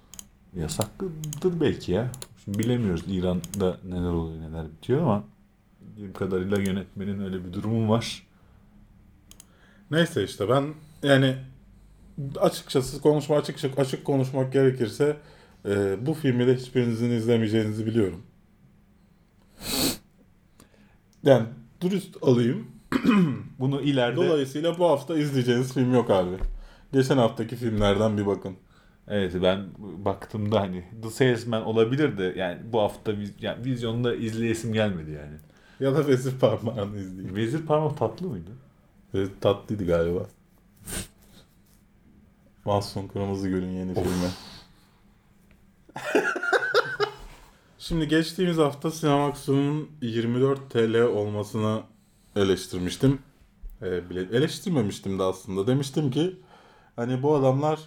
Yasaklıdır 0.56 1.60
belki 1.60 1.92
ya. 1.92 2.10
Şimdi 2.44 2.58
bilemiyoruz 2.58 3.04
İran'da 3.08 3.76
neler 3.88 4.10
oluyor 4.12 4.40
neler 4.40 4.66
bitiyor 4.70 5.02
ama 5.02 5.24
bildiğim 5.98 6.12
kadarıyla 6.12 6.58
yönetmenin 6.58 7.24
öyle 7.24 7.44
bir 7.44 7.52
durumu 7.52 7.92
var. 7.92 8.26
Neyse 9.90 10.24
işte 10.24 10.48
ben 10.48 10.74
yani 11.02 11.36
açıkçası 12.36 13.00
konuşma 13.00 13.36
açık 13.36 13.78
açık 13.78 14.04
konuşmak 14.04 14.52
gerekirse 14.52 15.16
e, 15.68 16.06
bu 16.06 16.14
filmi 16.14 16.46
de 16.46 16.56
hiçbirinizin 16.56 17.10
izlemeyeceğinizi 17.10 17.86
biliyorum. 17.86 18.22
Yani 21.22 21.46
dürüst 21.80 22.16
alayım. 22.22 22.66
Bunu 23.58 23.80
ileride 23.80 24.16
Dolayısıyla 24.16 24.78
bu 24.78 24.88
hafta 24.88 25.18
izleyeceğiniz 25.18 25.74
film 25.74 25.94
yok 25.94 26.10
abi. 26.10 26.36
Geçen 26.92 27.18
haftaki 27.18 27.56
filmlerden 27.56 28.18
bir 28.18 28.26
bakın. 28.26 28.56
evet 29.08 29.34
ben 29.42 29.66
baktığımda 29.78 30.60
hani 30.60 30.84
The 31.02 31.10
Salesman 31.10 31.64
olabilir 31.64 32.18
de 32.18 32.34
yani 32.36 32.58
bu 32.72 32.80
hafta 32.80 33.12
yani 33.40 33.64
vizyonda 33.64 34.14
izleyesim 34.14 34.72
gelmedi 34.72 35.10
yani. 35.10 35.38
Ya 35.80 35.96
da 35.96 36.06
Vezir 36.06 36.38
Parmağı'nı 36.38 36.98
izleyin. 36.98 37.36
Vezir 37.36 37.66
Parmak 37.66 37.98
tatlı 37.98 38.26
mıydı? 38.26 38.50
Ve 39.14 39.26
tatlıydı 39.40 39.86
galiba. 39.86 40.26
Mahsun 42.64 43.08
Kırmızıgül'ün 43.08 43.70
yeni 43.70 43.94
filmi. 43.94 44.30
Şimdi 47.78 48.08
geçtiğimiz 48.08 48.58
hafta 48.58 48.90
Sinemax'ın 48.90 49.88
24 50.02 50.70
TL 50.70 51.02
olmasını 51.02 51.82
eleştirmiştim. 52.36 53.18
Ee, 53.82 54.10
bile 54.10 54.20
eleştirmemiştim 54.20 55.18
de 55.18 55.22
aslında. 55.22 55.66
Demiştim 55.66 56.10
ki 56.10 56.36
hani 56.96 57.22
bu 57.22 57.34
adamlar 57.34 57.80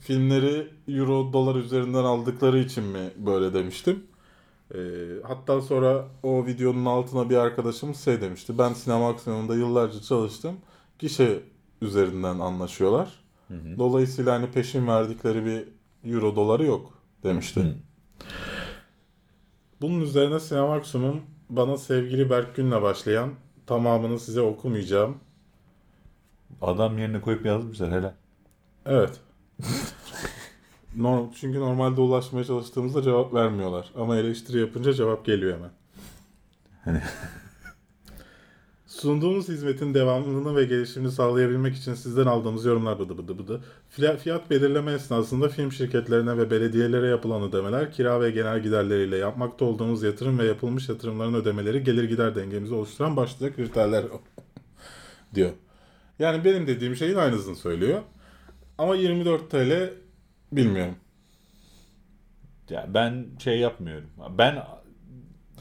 filmleri 0.00 0.68
euro 0.88 1.32
dolar 1.32 1.54
üzerinden 1.54 2.04
aldıkları 2.04 2.58
için 2.58 2.84
mi 2.84 3.10
böyle 3.16 3.54
demiştim. 3.54 4.06
Ee, 4.74 4.78
hatta 5.22 5.60
sonra 5.60 6.04
o 6.22 6.46
videonun 6.46 6.84
altına 6.84 7.30
bir 7.30 7.36
arkadaşım 7.36 7.94
şey 7.94 8.20
demişti. 8.20 8.58
Ben 8.58 8.72
sinema 8.72 9.10
aksiyonunda 9.10 9.54
yıllarca 9.54 10.00
çalıştım. 10.00 10.56
Gişe 10.98 11.40
üzerinden 11.82 12.38
anlaşıyorlar. 12.38 13.24
Hı 13.48 13.54
hı. 13.54 13.78
Dolayısıyla 13.78 14.34
hani 14.34 14.50
peşin 14.50 14.86
verdikleri 14.86 15.44
bir 15.44 15.64
euro 16.12 16.36
doları 16.36 16.64
yok 16.64 16.92
demişti. 17.22 17.60
Hı. 17.60 17.74
Bunun 19.80 20.00
üzerine 20.00 20.40
Sinema 20.40 20.74
Aksu'nun 20.74 21.22
bana 21.50 21.76
sevgili 21.76 22.30
Berk 22.30 22.56
Gün'le 22.56 22.82
başlayan 22.82 23.30
tamamını 23.66 24.18
size 24.18 24.40
okumayacağım. 24.40 25.16
Adam 26.62 26.98
yerine 26.98 27.20
koyup 27.20 27.46
yazmışlar 27.46 27.92
helal. 27.92 28.12
Evet. 28.86 29.20
Norm, 30.96 31.26
çünkü 31.40 31.60
normalde 31.60 32.00
ulaşmaya 32.00 32.44
çalıştığımızda 32.44 33.02
cevap 33.02 33.34
vermiyorlar. 33.34 33.90
Ama 33.96 34.16
eleştiri 34.16 34.60
yapınca 34.60 34.92
cevap 34.92 35.24
geliyor 35.26 35.56
hemen. 35.56 35.70
Hani- 36.84 37.02
Sunduğumuz 38.86 39.48
hizmetin 39.48 39.94
devamlılığını 39.94 40.56
ve 40.56 40.64
gelişimini 40.64 41.12
sağlayabilmek 41.12 41.76
için 41.76 41.94
sizden 41.94 42.26
aldığımız 42.26 42.64
yorumlar 42.64 42.98
bıdı 42.98 43.18
bıdı 43.18 43.38
bıdı. 43.38 43.60
Fiyat 44.18 44.50
belirleme 44.50 44.92
esnasında 44.92 45.48
film 45.48 45.72
şirketlerine 45.72 46.38
ve 46.38 46.50
belediyelere 46.50 47.06
yapılan 47.06 47.42
ödemeler, 47.42 47.92
kira 47.92 48.20
ve 48.20 48.30
genel 48.30 48.62
giderleriyle 48.62 49.16
yapmakta 49.16 49.64
olduğumuz 49.64 50.02
yatırım 50.02 50.38
ve 50.38 50.44
yapılmış 50.44 50.88
yatırımların 50.88 51.34
ödemeleri 51.34 51.84
gelir 51.84 52.04
gider 52.04 52.34
dengemizi 52.34 52.74
oluşturan 52.74 53.16
başlıca 53.16 53.56
kriterler 53.56 54.04
diyor. 55.34 55.50
Yani 56.18 56.44
benim 56.44 56.66
dediğim 56.66 56.96
şeyin 56.96 57.16
aynısını 57.16 57.56
söylüyor. 57.56 58.00
Ama 58.78 58.94
24 58.94 59.50
TL 59.50 59.90
bilmiyorum. 60.56 60.94
Ya 62.70 62.86
ben 62.94 63.26
şey 63.38 63.58
yapmıyorum. 63.58 64.10
Ben 64.38 64.64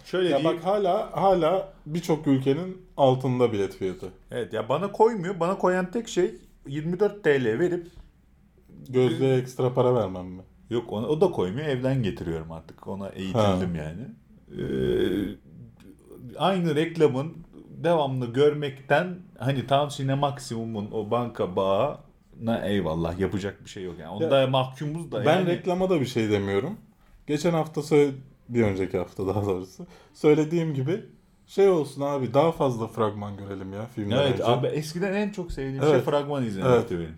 şöyle 0.05 0.29
Ya 0.29 0.39
diyeyim. 0.39 0.57
bak 0.57 0.65
hala 0.65 1.11
hala 1.21 1.73
birçok 1.85 2.27
ülkenin 2.27 2.81
altında 2.97 3.51
bilet 3.53 3.75
fiyatı. 3.75 4.07
Evet 4.31 4.53
ya 4.53 4.69
bana 4.69 4.91
koymuyor. 4.91 5.39
Bana 5.39 5.57
koyan 5.57 5.91
tek 5.91 6.07
şey 6.07 6.35
24 6.67 7.23
TL 7.23 7.59
verip 7.59 7.87
Gözlüğe 8.89 9.35
ekstra 9.37 9.73
para 9.73 9.95
vermem 9.95 10.25
mi? 10.25 10.41
yok 10.69 10.93
ona, 10.93 11.07
o 11.07 11.21
da 11.21 11.31
koymuyor. 11.31 11.67
Evden 11.67 12.03
getiriyorum 12.03 12.51
artık. 12.51 12.87
Ona 12.87 13.09
eğitildim 13.09 13.75
yani. 13.75 14.01
Ee, 14.51 14.63
aynı 16.37 16.75
reklamın 16.75 17.33
devamlı 17.83 18.33
görmekten 18.33 19.15
hani 19.39 19.67
tam 19.67 19.91
Sine 19.91 20.15
Maksimum'un 20.15 20.89
o 20.91 21.11
banka 21.11 21.55
bağına 22.39 22.65
eyvallah 22.65 23.19
yapacak 23.19 23.65
bir 23.65 23.69
şey 23.69 23.83
yok 23.83 23.95
yani. 23.99 24.09
Onda 24.09 24.47
mahkumuz 24.47 25.11
da 25.11 25.25
Ben 25.25 25.35
yani. 25.39 25.47
reklama 25.47 25.89
da 25.89 26.01
bir 26.01 26.05
şey 26.05 26.29
demiyorum. 26.29 26.77
Geçen 27.27 27.51
hafta 27.51 27.81
söyle 27.81 28.11
bir 28.49 28.63
önceki 28.63 28.97
hafta 28.97 29.27
daha 29.27 29.45
doğrusu 29.45 29.87
söylediğim 30.13 30.73
gibi 30.73 31.05
şey 31.47 31.69
olsun 31.69 32.01
abi 32.01 32.33
daha 32.33 32.51
fazla 32.51 32.87
fragman 32.87 33.37
görelim 33.37 33.73
ya 33.73 33.85
filmden 33.85 34.17
Evet 34.17 34.33
önce. 34.33 34.45
abi 34.45 34.67
eskiden 34.67 35.13
en 35.13 35.29
çok 35.29 35.51
sevdiğim 35.51 35.83
şey 35.83 35.91
Evet. 35.91 36.05
fragman 36.05 36.45
izlemekti 36.45 36.97
benim. 36.99 37.17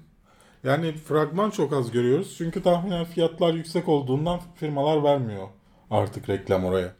Yani 0.63 0.91
fragman 0.93 1.49
çok 1.49 1.74
az 1.74 1.91
görüyoruz. 1.91 2.36
Çünkü 2.38 2.63
tahminen 2.63 3.05
fiyatlar 3.05 3.53
yüksek 3.53 3.89
olduğundan 3.89 4.39
firmalar 4.55 5.03
vermiyor 5.03 5.47
artık 5.91 6.30
reklam 6.30 6.66
oraya. 6.66 6.93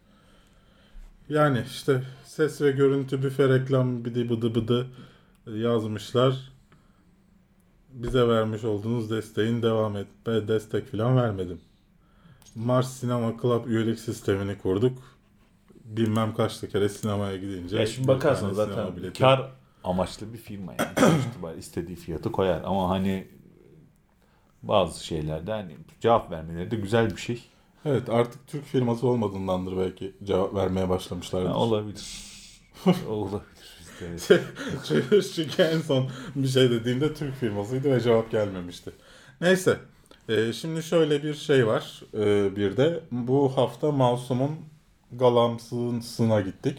Yani 1.28 1.62
işte 1.66 2.02
ses 2.24 2.60
ve 2.60 2.70
görüntü 2.70 3.22
büfe 3.22 3.48
reklam 3.48 4.04
bıdı 4.04 4.28
bıdı 4.30 4.54
bıdı 4.54 4.86
yazmışlar. 5.46 6.52
Bize 7.96 8.28
vermiş 8.28 8.64
olduğunuz 8.64 9.10
desteğin 9.10 9.62
devam 9.62 9.96
et. 9.96 10.06
Ben 10.26 10.48
destek 10.48 10.90
falan 10.92 11.16
vermedim. 11.16 11.60
Mars 12.54 12.92
Sinema 12.92 13.32
Club 13.42 13.66
üyelik 13.66 13.98
sistemini 13.98 14.58
kurduk. 14.58 14.98
Bilmem 15.84 16.34
kaçta 16.34 16.68
kere 16.68 16.88
sinemaya 16.88 17.36
gidince. 17.36 17.78
Ya 17.78 17.86
şimdi 17.86 18.06
sinema 18.20 18.54
zaten 18.54 18.86
bileti- 18.96 19.18
kar 19.18 19.50
amaçlı 19.84 20.32
bir 20.32 20.38
firma 20.38 20.72
yani. 20.78 21.16
İtibariyle 21.30 21.60
istediği 21.60 21.96
fiyatı 21.96 22.32
koyar. 22.32 22.62
Ama 22.64 22.90
hani 22.90 23.28
bazı 24.62 25.04
şeylerde 25.04 25.50
hani 25.52 25.76
cevap 26.00 26.30
vermeleri 26.30 26.70
de 26.70 26.76
güzel 26.76 27.10
bir 27.10 27.20
şey. 27.20 27.44
Evet 27.84 28.08
artık 28.08 28.46
Türk 28.46 28.64
firması 28.64 29.06
olmadığındandır 29.06 29.76
belki 29.76 30.16
cevap 30.24 30.54
vermeye 30.54 30.88
başlamışlardır. 30.88 31.48
Ha, 31.48 31.56
olabilir. 31.56 32.24
olabilir. 33.08 33.55
Evet. 34.02 35.26
Çünkü 35.34 35.62
en 35.62 35.80
son 35.80 36.10
bir 36.36 36.48
şey 36.48 36.70
dediğimde 36.70 37.14
Türk 37.14 37.34
firmasıydı 37.34 37.90
ve 37.92 38.00
cevap 38.00 38.30
gelmemişti. 38.30 38.90
Neyse. 39.40 39.76
Ee, 40.28 40.52
şimdi 40.52 40.82
şöyle 40.82 41.22
bir 41.22 41.34
şey 41.34 41.66
var. 41.66 42.02
Ee, 42.14 42.56
bir 42.56 42.76
de 42.76 43.00
bu 43.10 43.56
hafta 43.56 43.92
Masum'un 43.92 44.50
galamsısına 45.12 46.40
gittik. 46.40 46.78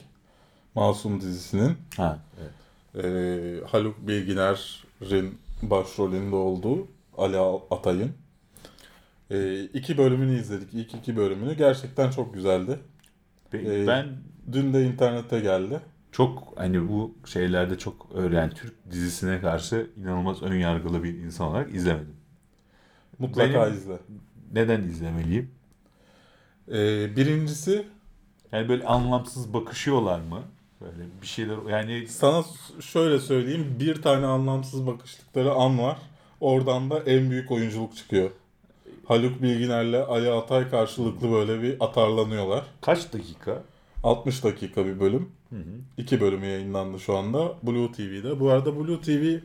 Masum 0.75 1.21
dizisinin. 1.21 1.77
Ha, 1.97 2.19
evet. 2.41 3.05
Ee, 3.05 3.65
Haluk 3.67 4.07
Bilginer'in 4.07 5.37
başrolünde 5.61 6.35
olduğu 6.35 6.87
Ali 7.17 7.37
Atay'ın. 7.71 8.11
Ee, 9.31 9.63
iki 9.63 9.97
bölümünü 9.97 10.39
izledik. 10.39 10.73
İlk 10.73 10.93
iki 10.93 11.17
bölümünü. 11.17 11.53
Gerçekten 11.57 12.11
çok 12.11 12.33
güzeldi. 12.33 12.79
Be- 13.53 13.81
Ee, 13.83 13.87
ben 13.87 14.07
Dün 14.51 14.73
de 14.73 14.83
internete 14.83 15.39
geldi. 15.39 15.79
Çok 16.17 16.53
hani 16.55 16.89
bu 16.89 17.15
şeylerde 17.25 17.77
çok 17.77 18.07
öğren 18.13 18.49
Türk 18.49 18.73
dizisine 18.91 19.41
karşı 19.41 19.87
inanılmaz 19.97 20.43
ön 20.43 20.55
yargılı 20.55 21.03
bir 21.03 21.13
insan 21.13 21.47
olarak 21.47 21.75
izlemedim. 21.75 22.15
Mutlaka 23.19 23.61
Benim- 23.65 23.73
izle. 23.73 23.97
Neden 24.53 24.81
izlemeliyim? 24.81 25.51
Ee, 26.67 27.15
birincisi 27.15 27.85
Yani 28.51 28.69
böyle 28.69 28.85
anlamsız 28.85 29.53
bakışıyorlar 29.53 30.19
mı? 30.19 30.41
Böyle 30.81 31.03
bir 31.21 31.27
şeyler 31.27 31.57
yani 31.69 32.07
sana 32.07 32.43
şöyle 32.81 33.19
söyleyeyim 33.19 33.75
bir 33.79 34.01
tane 34.01 34.25
anlamsız 34.25 34.87
bakıştıkları 34.87 35.51
an 35.51 35.79
var. 35.79 35.97
Oradan 36.39 36.89
da 36.89 36.99
en 36.99 37.29
büyük 37.31 37.51
oyunculuk 37.51 37.95
çıkıyor. 37.95 38.29
Haluk 39.05 39.41
Bilginer'le 39.41 40.05
Ali 40.07 40.31
Atay 40.31 40.69
karşılıklı 40.69 41.31
böyle 41.31 41.61
bir 41.61 41.75
atarlanıyorlar. 41.79 42.63
kaç 42.81 43.13
dakika? 43.13 43.63
60 44.03 44.43
dakika 44.43 44.85
bir 44.85 44.99
bölüm. 44.99 45.29
Hı 45.49 45.55
hı. 45.55 45.81
İki 45.97 46.21
bölümü 46.21 46.45
yayınlandı 46.45 46.99
şu 46.99 47.17
anda 47.17 47.55
Blue 47.63 47.91
TV'de. 47.91 48.39
Bu 48.39 48.49
arada 48.49 48.79
Blue 48.79 49.01
TV 49.01 49.39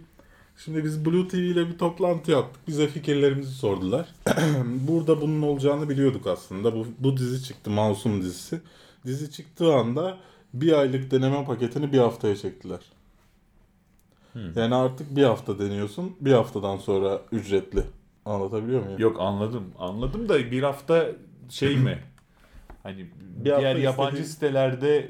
Şimdi 0.57 0.85
biz 0.85 1.05
Blue 1.05 1.29
TV 1.29 1.37
ile 1.37 1.69
bir 1.69 1.79
toplantı 1.79 2.31
yaptık. 2.31 2.69
Bize 2.69 2.87
fikirlerimizi 2.87 3.55
sordular. 3.55 4.09
Burada 4.89 5.21
bunun 5.21 5.43
olacağını 5.43 5.89
biliyorduk 5.89 6.27
aslında. 6.27 6.75
Bu, 6.75 6.87
bu 6.99 7.17
dizi 7.17 7.45
çıktı. 7.45 7.71
Masum 7.71 8.23
dizisi. 8.23 8.61
Dizi 9.07 9.31
çıktığı 9.31 9.75
anda 9.75 10.19
bir 10.55 10.73
aylık 10.73 11.11
deneme 11.11 11.45
paketini 11.45 11.93
bir 11.93 11.99
haftaya 11.99 12.37
çektiler. 12.37 12.81
Hmm. 14.33 14.59
Yani 14.59 14.75
artık 14.75 15.17
bir 15.17 15.23
hafta 15.23 15.59
deniyorsun. 15.59 16.17
Bir 16.21 16.33
haftadan 16.33 16.77
sonra 16.77 17.23
ücretli. 17.33 17.83
Anlatabiliyor 18.25 18.83
muyum? 18.83 18.99
Yok 18.99 19.17
anladım. 19.21 19.65
Anladım 19.79 20.29
da 20.29 20.51
bir 20.51 20.63
hafta 20.63 21.07
şey 21.49 21.77
mi? 21.77 21.99
Hani 22.83 23.07
Bir 23.41 23.45
diğer 23.45 23.77
yabancı 23.77 24.17
istediği- 24.17 24.33
sitelerde 24.33 25.09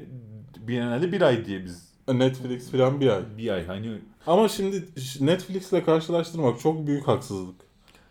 genelde 0.67 1.11
bir 1.11 1.21
ay 1.21 1.45
diye 1.45 1.65
biz 1.65 1.93
Netflix 2.13 2.71
falan 2.71 3.01
bir 3.01 3.07
ay. 3.07 3.21
bir 3.37 3.49
ay 3.49 3.65
hani 3.65 3.91
Ama 4.27 4.47
şimdi 4.47 4.83
Netflix'le 5.19 5.85
karşılaştırmak 5.85 6.59
çok 6.59 6.87
büyük 6.87 7.07
haksızlık. 7.07 7.55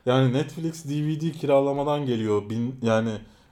Yani 0.06 0.32
Netflix 0.32 0.84
DVD 0.84 1.32
kiralamadan 1.32 2.06
geliyor. 2.06 2.50
Bin, 2.50 2.74
yani 2.82 3.10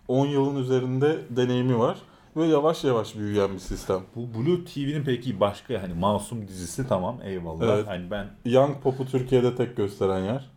10 0.08 0.26
yılın 0.26 0.56
üzerinde 0.56 1.18
deneyimi 1.30 1.78
var. 1.78 1.98
Ve 2.36 2.44
yavaş 2.46 2.84
yavaş 2.84 3.16
büyüyen 3.16 3.54
bir 3.54 3.58
sistem. 3.58 4.00
bu 4.16 4.34
Blue 4.34 4.64
TV'nin 4.64 5.04
peki 5.04 5.40
başka 5.40 5.82
hani 5.82 5.94
Masum 5.94 6.48
dizisi 6.48 6.88
tamam 6.88 7.18
eyvallah. 7.24 7.74
Evet. 7.74 7.86
Hani 7.86 8.10
ben 8.10 8.26
Young 8.44 8.82
Pop'u 8.82 9.06
Türkiye'de 9.06 9.54
tek 9.56 9.76
gösteren 9.76 10.24
yer. 10.24 10.50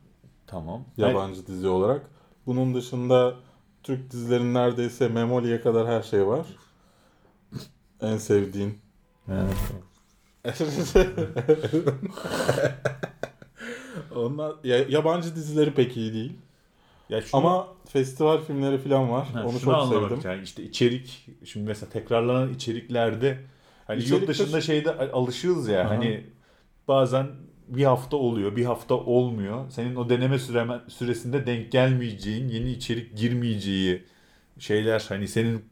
tamam. 0.48 0.86
Yabancı 0.98 1.48
dizi 1.48 1.68
olarak. 1.68 2.10
Bunun 2.46 2.74
dışında 2.76 3.34
Türk 3.84 4.12
dizilerinin 4.12 4.54
neredeyse 4.54 5.08
Memoli'ye 5.08 5.62
kadar 5.62 5.88
her 5.88 6.02
şey 6.02 6.28
var. 6.28 6.46
En 8.02 8.18
sevdiğin. 8.18 8.80
Evet. 9.32 9.56
Onlar 14.16 14.56
ya- 14.64 14.86
yabancı 14.90 15.36
dizileri 15.36 15.74
pek 15.74 15.98
iyi 15.98 16.14
değil. 16.14 16.34
Ya 17.10 17.22
şunu, 17.22 17.40
Ama 17.42 17.68
festival 17.90 18.38
filmleri 18.42 18.78
falan 18.78 19.12
var. 19.12 19.28
ha, 19.34 19.44
Onu 19.46 19.60
çok 19.60 19.88
sevdim. 19.88 20.20
Yani 20.24 20.44
işte 20.44 20.64
içerik 20.64 21.28
şimdi 21.46 21.68
mesela 21.68 21.90
tekrarlanan 21.90 22.54
içeriklerde 22.54 23.40
hani 23.88 24.00
İçerikte- 24.02 24.16
yurt 24.16 24.28
dışında 24.28 24.62
şeyde 24.62 24.92
alışığız 25.12 25.68
ya 25.68 25.82
Aha. 25.82 25.90
hani 25.90 26.24
bazen 26.88 27.28
bir 27.76 27.84
hafta 27.84 28.18
oluyor, 28.18 28.56
bir 28.56 28.66
hafta 28.66 28.96
olmuyor. 28.96 29.70
Senin 29.72 29.96
o 29.96 30.10
deneme 30.10 30.40
süreme, 30.40 30.82
süresinde 30.88 31.46
denk 31.46 31.72
gelmeyeceğin, 31.72 32.48
yeni 32.50 32.72
içerik 32.72 33.18
girmeyeceği 33.18 34.04
şeyler 34.60 35.06
hani 35.10 35.28
senin 35.28 35.66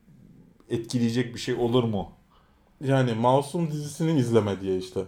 etkileyecek 0.70 1.36
bir 1.36 1.40
şey 1.40 1.56
olur 1.56 1.84
mu? 1.84 2.12
Yani 2.84 3.14
Masum 3.14 3.72
dizisini 3.72 4.20
izleme 4.20 4.62
diye 4.62 4.78
işte 4.78 5.02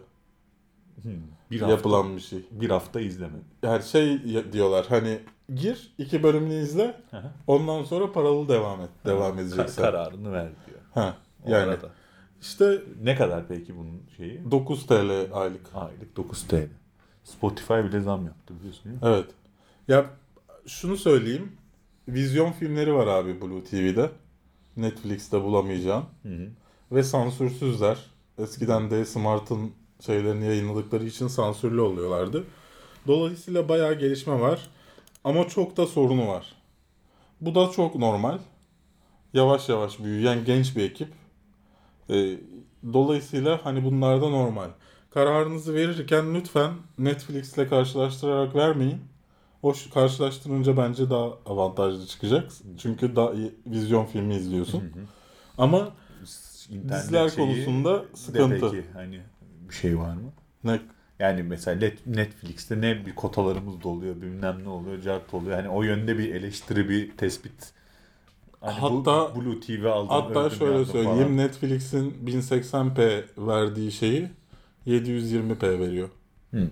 Hmm, 1.01 1.11
bir 1.51 1.59
hafta, 1.59 1.71
yapılan 1.75 2.15
bir 2.15 2.21
şey. 2.21 2.39
bir 2.51 2.69
hafta 2.69 3.01
izleme. 3.01 3.33
Yani 3.63 3.83
şey 3.83 4.19
diyorlar 4.53 4.85
hani 4.89 5.19
gir, 5.55 5.93
iki 5.97 6.23
bölümünü 6.23 6.53
izle. 6.53 7.01
Ondan 7.47 7.83
sonra 7.83 8.11
paralı 8.11 8.47
devam 8.49 8.81
et. 8.81 8.89
Devam 9.05 9.39
edeceksin. 9.39 9.81
kararını 9.81 10.31
ver 10.31 10.49
diyor. 10.67 10.79
Ha, 10.93 11.17
yani 11.47 11.63
arada. 11.71 11.89
işte 12.41 12.81
Ne 13.03 13.15
kadar 13.15 13.47
peki 13.47 13.77
bunun 13.77 14.01
şeyi? 14.17 14.51
9 14.51 14.85
TL 14.85 15.11
aylık. 15.33 15.61
Aylık 15.75 16.15
9 16.17 16.43
TL. 16.47 16.67
Spotify 17.23 17.73
bile 17.73 18.01
zam 18.01 18.25
yaptı 18.25 18.53
biliyorsun 18.59 18.83
değil 18.85 18.95
mi? 18.95 19.01
Evet. 19.03 19.25
Ya 19.87 20.05
şunu 20.67 20.97
söyleyeyim. 20.97 21.51
Vizyon 22.07 22.51
filmleri 22.51 22.93
var 22.93 23.07
abi 23.07 23.41
Blue 23.41 23.63
TV'de. 23.63 24.11
Netflix'te 24.77 25.43
bulamayacağın. 25.43 26.03
Hı 26.23 26.29
hı. 26.29 26.47
Ve 26.91 27.03
sansürsüzler. 27.03 27.97
Eskiden 28.37 28.91
de 28.91 29.05
Smart'ın 29.05 29.71
şeylerini 30.05 30.45
yayınladıkları 30.45 31.05
için 31.05 31.27
sansürlü 31.27 31.81
oluyorlardı. 31.81 32.43
Dolayısıyla 33.07 33.69
bayağı 33.69 33.93
gelişme 33.93 34.39
var. 34.41 34.69
Ama 35.23 35.47
çok 35.47 35.77
da 35.77 35.87
sorunu 35.87 36.27
var. 36.27 36.55
Bu 37.41 37.55
da 37.55 37.71
çok 37.71 37.95
normal. 37.95 38.39
Yavaş 39.33 39.69
yavaş 39.69 39.99
büyüyen 39.99 40.45
genç 40.45 40.75
bir 40.75 40.83
ekip. 40.83 41.09
Ee, 42.09 42.37
dolayısıyla 42.93 43.65
hani 43.65 43.83
bunlar 43.83 44.21
da 44.21 44.29
normal. 44.29 44.69
Kararınızı 45.13 45.73
verirken 45.73 46.35
lütfen 46.35 46.73
Netflix'le 46.97 47.69
karşılaştırarak 47.69 48.55
vermeyin. 48.55 49.01
O 49.63 49.73
karşılaştırınca 49.93 50.77
bence 50.77 51.09
daha 51.09 51.29
avantajlı 51.45 52.07
çıkacak. 52.07 52.51
Çünkü 52.77 53.15
daha 53.15 53.33
iyi 53.33 53.55
vizyon 53.67 54.05
filmi 54.05 54.35
izliyorsun. 54.35 54.83
Ama 55.57 55.91
İnternet 56.69 57.03
Diziler 57.03 57.35
konusunda 57.35 58.05
sıkıntı. 58.13 58.71
Peki, 58.71 58.85
hani 58.93 59.19
bir 59.69 59.73
şey 59.73 59.99
var 59.99 60.15
mı? 60.15 60.31
ne 60.63 60.79
Yani 61.19 61.43
mesela 61.43 61.79
Net- 61.79 62.07
Netflix'te 62.07 62.81
ne 62.81 63.05
bir 63.05 63.15
kotalarımız 63.15 63.81
doluyor, 63.83 64.15
bilmem 64.21 64.63
ne 64.63 64.69
oluyor, 64.69 65.01
cart 65.01 65.33
oluyor. 65.33 65.55
Hani 65.55 65.69
o 65.69 65.83
yönde 65.83 66.17
bir 66.17 66.35
eleştiri, 66.35 66.89
bir 66.89 67.17
tespit. 67.17 67.73
Hani 68.61 68.73
Hatta- 68.73 69.35
bu, 69.35 69.41
Blue 69.41 69.59
TV 69.59 69.85
aldım. 69.85 70.09
Hatta 70.09 70.49
şöyle 70.49 70.85
söyleyeyim. 70.85 71.17
falan. 71.17 71.37
Netflix'in 71.37 72.11
1080p 72.25 73.23
verdiği 73.37 73.91
şeyi 73.91 74.29
720p 74.87 75.79
veriyor. 75.79 76.09
Hı. 76.51 76.69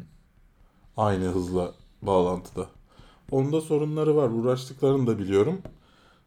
Aynı 0.98 1.26
hızla 1.26 1.72
bağlantıda. 2.02 2.68
Onda 3.32 3.62
sorunları 3.62 4.16
var. 4.16 4.30
Uğraştıklarını 4.30 5.08
da 5.08 5.20
biliyorum. 5.20 5.62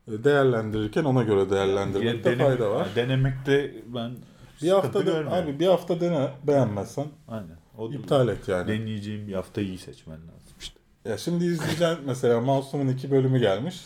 E, 0.09 0.24
Değerlendirirken 0.24 1.05
ona 1.05 1.22
göre 1.22 1.51
değerlendirmekte 1.51 2.30
Denem- 2.30 2.47
fayda 2.47 2.70
var. 2.70 2.89
Denemekte 2.97 3.74
ben 3.95 4.16
Bir 4.62 4.70
hafta 4.70 5.07
de, 5.07 5.12
abi 5.30 5.61
bir 5.61 5.66
hafta 5.66 6.01
dene 6.01 6.30
beğenmezsen 6.47 7.07
Aynen. 7.28 7.57
O 7.78 7.93
iptal 7.93 8.28
et 8.28 8.49
yani. 8.49 8.68
Deneyeceğim 8.68 9.28
bir 9.28 9.32
hafta 9.35 9.61
iyi 9.61 9.78
seçmen 9.78 10.16
lazım 10.16 10.55
işte. 10.61 10.80
Ya 11.05 11.18
şimdi 11.18 11.45
izleyeceğim 11.45 11.99
mesela 12.07 12.41
Masum'un 12.41 12.89
iki 12.89 13.11
bölümü 13.11 13.39
gelmiş. 13.41 13.80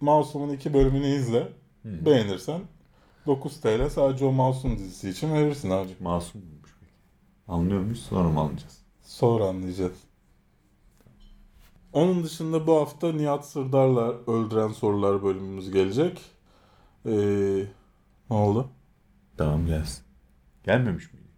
Masum'un 0.00 0.52
iki 0.54 0.74
bölümünü 0.74 1.06
izle. 1.06 1.48
Hı. 1.82 2.06
Beğenirsen 2.06 2.60
9 3.26 3.60
TL 3.60 3.88
sadece 3.90 4.24
o 4.24 4.32
Masum 4.32 4.78
dizisi 4.78 5.10
için 5.10 5.34
verirsin 5.34 5.70
abi. 5.70 5.88
Masum? 6.00 6.42
Anlıyor 7.50 7.80
muyuz? 7.80 8.06
Sonra 8.08 8.28
mı 8.28 8.40
anlayacağız? 8.40 8.78
Sonra 9.02 9.44
anlayacağız. 9.44 9.98
Onun 11.92 12.24
dışında 12.24 12.66
bu 12.66 12.76
hafta 12.76 13.12
Nihat 13.12 13.46
Sırdar'la 13.46 14.12
Öldüren 14.26 14.68
Sorular 14.68 15.22
bölümümüz 15.22 15.70
gelecek. 15.70 16.20
Ee, 17.06 17.64
ne 18.30 18.36
oldu? 18.36 18.68
Tamam 19.36 19.66
gelsin. 19.66 20.04
Gelmemiş 20.64 21.12
miydi? 21.12 21.28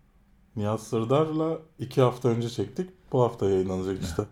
Nihat 0.56 0.80
Sırdar'la 0.80 1.58
iki 1.78 2.00
hafta 2.00 2.28
önce 2.28 2.48
çektik. 2.48 2.90
Bu 3.12 3.22
hafta 3.22 3.50
yayınlanacak 3.50 4.02
işte. 4.02 4.22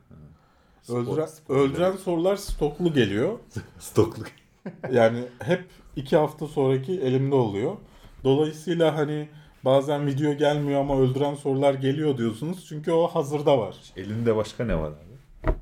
Öldüren, 0.89 1.29
Öldüren 1.49 1.97
Sorular 1.97 2.37
stoklu 2.37 2.93
geliyor. 2.93 3.39
Stokluk. 3.79 4.27
Yani 4.93 5.25
hep 5.43 5.69
iki 5.97 6.17
hafta 6.17 6.47
sonraki 6.47 7.01
elimde 7.01 7.35
oluyor. 7.35 7.77
Dolayısıyla 8.25 8.97
hani 8.97 9.29
bazen 9.65 10.07
video 10.07 10.33
gelmiyor 10.35 10.81
ama 10.81 10.99
öldüren 11.01 11.35
sorular 11.35 11.75
geliyor 11.75 12.19
diyorsunuz. 12.19 12.67
Çünkü 12.69 12.93
o 12.93 13.07
hazırda 13.09 13.59
var. 13.59 13.77
Elinde 13.97 14.37
başka 14.37 14.65
ne 14.65 14.77
var 14.79 14.89
abi? 14.91 15.55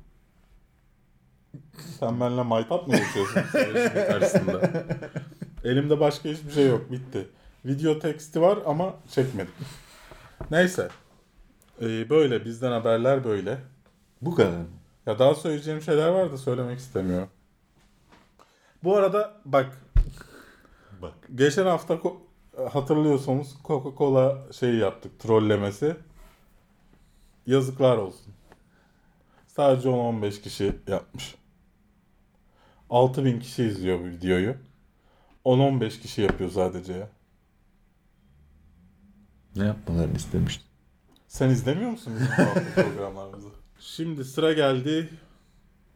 Sen 1.99 2.19
benimle 2.19 2.41
maytap 2.41 2.87
mı 2.87 2.93
geçiyorsun 2.97 3.41
karşısında? 4.07 4.71
Elimde 5.63 5.99
başka 5.99 6.29
hiçbir 6.29 6.51
şey 6.51 6.67
yok. 6.67 6.91
Bitti. 6.91 7.27
Video 7.65 7.99
teksti 7.99 8.41
var 8.41 8.59
ama 8.65 8.93
çekmedim. 9.11 9.53
Neyse. 10.51 10.89
Ee, 11.81 12.09
böyle. 12.09 12.45
Bizden 12.45 12.71
haberler 12.71 13.23
böyle. 13.23 13.57
Bu 14.21 14.35
kadar 14.35 14.57
mı? 14.57 14.65
Ya 15.05 15.19
daha 15.19 15.35
söyleyeceğim 15.35 15.81
şeyler 15.81 16.07
var 16.09 16.31
da 16.31 16.37
söylemek 16.37 16.79
istemiyorum. 16.79 17.29
Bu 18.83 18.97
arada 18.97 19.33
bak 19.45 19.77
Bak. 21.01 21.13
Geçen 21.35 21.65
hafta 21.65 21.93
ko- 21.93 22.17
hatırlıyorsanız 22.71 23.55
Coca-Cola 23.63 24.53
şey 24.53 24.75
yaptık 24.75 25.19
trollemesi. 25.19 25.95
Yazıklar 27.45 27.97
olsun. 27.97 28.33
Sadece 29.47 29.89
10-15 29.89 30.41
kişi 30.41 30.75
yapmış. 30.87 31.35
6000 32.89 33.39
kişi 33.39 33.63
izliyor 33.63 33.99
bu 33.99 34.05
videoyu. 34.05 34.55
10-15 35.45 36.01
kişi 36.01 36.21
yapıyor 36.21 36.49
sadece 36.49 36.93
ya. 36.93 37.09
Ne 39.55 39.65
yapmalarını 39.65 40.15
istemiştin? 40.17 40.65
Sen 41.27 41.49
izlemiyor 41.49 41.91
musun 41.91 42.13
bizim 42.15 42.73
programlarımızı? 42.75 43.49
Şimdi 43.79 44.25
sıra 44.25 44.53
geldi 44.53 45.09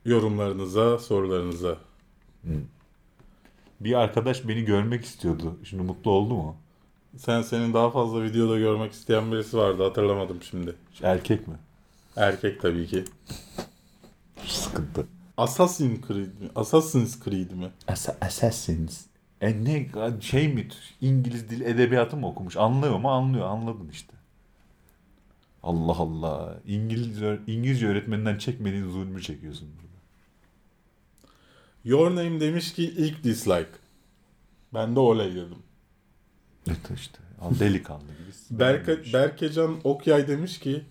yorumlarınıza, 0.06 1.00
sorularınıza. 1.00 1.78
Bir 3.84 3.94
arkadaş 3.94 4.48
beni 4.48 4.66
görmek 4.66 5.06
istiyordu. 5.06 5.58
Şimdi 5.64 5.84
mutlu 5.84 6.12
oldu 6.12 6.34
mu? 6.34 6.56
Sen 7.18 7.42
senin 7.42 7.74
daha 7.74 7.92
fazla 7.92 8.24
videoda 8.24 8.60
görmek 8.60 8.92
isteyen 8.92 9.32
birisi 9.32 9.58
vardı 9.58 9.84
hatırlamadım 9.84 10.44
şimdi. 10.44 10.76
Erkek 11.02 11.48
mi? 11.48 11.54
Erkek 12.16 12.62
tabii 12.62 12.88
ki. 12.88 13.04
Sıkıntı. 14.46 15.08
Assassin's 15.38 16.08
Creed 16.08 16.28
mi? 16.42 16.50
Assassin's 16.56 17.24
Creed 17.24 17.52
mi? 17.52 17.70
Assassins. 18.22 19.06
E 19.42 19.64
ne 19.64 19.88
şey 20.22 20.48
mi? 20.48 20.68
İngiliz 21.02 21.50
dil 21.50 21.62
edebiyatı 21.62 22.18
mı 22.18 22.28
okumuş? 22.28 22.58
Anlıyor 22.58 23.00
mu? 23.00 23.12
Anlıyor. 23.12 23.48
Anladın 23.48 23.90
işte. 23.92 24.14
Allah 25.64 25.98
Allah. 25.98 26.58
İngiliz 26.68 27.22
İngilizce 27.48 27.88
öğretmeninden 27.88 28.38
çekmediğin 28.38 28.90
zulmü 28.90 29.22
çekiyorsun. 29.22 29.70
Your 31.84 32.10
Name 32.10 32.40
demiş 32.40 32.74
ki 32.74 32.84
ilk 32.84 33.24
dislike. 33.24 33.70
Ben 34.74 34.96
de 34.96 35.00
oley 35.00 35.32
dedim. 35.32 35.58
Evet 36.68 36.92
işte. 36.96 37.18
Delikanlı 37.60 38.02
gibi. 38.04 38.34
Berke, 38.60 39.14
Berkecan 39.14 39.76
Okyay 39.84 40.28
demiş 40.28 40.60
ki 40.60 40.84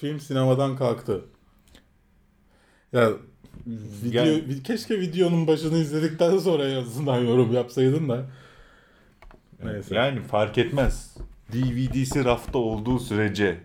film 0.00 0.20
sinemadan 0.20 0.76
kalktı. 0.76 1.24
Ya 2.92 3.10
video, 3.66 4.24
Yani- 4.24 4.62
keşke 4.62 5.00
videonun 5.00 5.46
başını 5.46 5.78
izledikten 5.78 6.38
sonra 6.38 6.68
en 6.68 6.76
azından 6.76 7.18
yorum 7.18 7.52
yapsaydın 7.52 8.08
da. 8.08 8.26
Neyse. 9.64 9.94
Yani 9.94 10.20
fark 10.22 10.58
etmez. 10.58 11.16
DVD'si 11.52 12.24
rafta 12.24 12.58
olduğu 12.58 12.98
sürece 12.98 13.60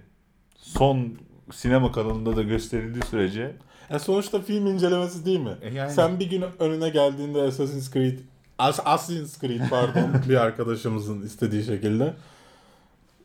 son 0.57 1.13
sinema 1.51 1.91
kanalında 1.91 2.35
da 2.35 2.43
gösterildiği 2.43 3.03
sürece 3.03 3.55
Ya 3.89 3.99
sonuçta 3.99 4.41
film 4.41 4.67
incelemesi 4.67 5.25
değil 5.25 5.39
mi? 5.39 5.57
E 5.61 5.73
yani- 5.73 5.91
Sen 5.91 6.19
bir 6.19 6.29
gün 6.29 6.43
önüne 6.59 6.89
geldiğinde 6.89 7.41
Assassin's 7.41 7.91
Creed 7.93 8.19
As- 8.57 8.79
Assassin's 8.85 9.39
Creed 9.41 9.61
pardon 9.69 10.09
bir 10.29 10.35
arkadaşımızın 10.35 11.21
istediği 11.21 11.63
şekilde. 11.63 12.13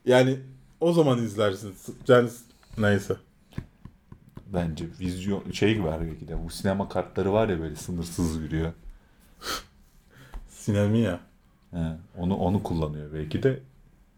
Yani 0.06 0.38
o 0.80 0.92
zaman 0.92 1.18
izlersin. 1.18 1.74
Yani 2.08 2.28
neyse. 2.78 3.16
bence 4.46 4.84
vizyon 5.00 5.50
şey 5.52 5.84
var 5.84 6.00
belki 6.00 6.28
de 6.28 6.44
bu 6.44 6.50
sinema 6.50 6.88
kartları 6.88 7.32
var 7.32 7.48
ya 7.48 7.60
böyle 7.60 7.76
sınırsız 7.76 8.36
yürüyor. 8.36 8.72
Sinemi 10.48 10.98
ya. 10.98 11.20
He, 11.70 11.78
onu 12.18 12.36
onu 12.36 12.62
kullanıyor 12.62 13.12
belki 13.12 13.42
de. 13.42 13.60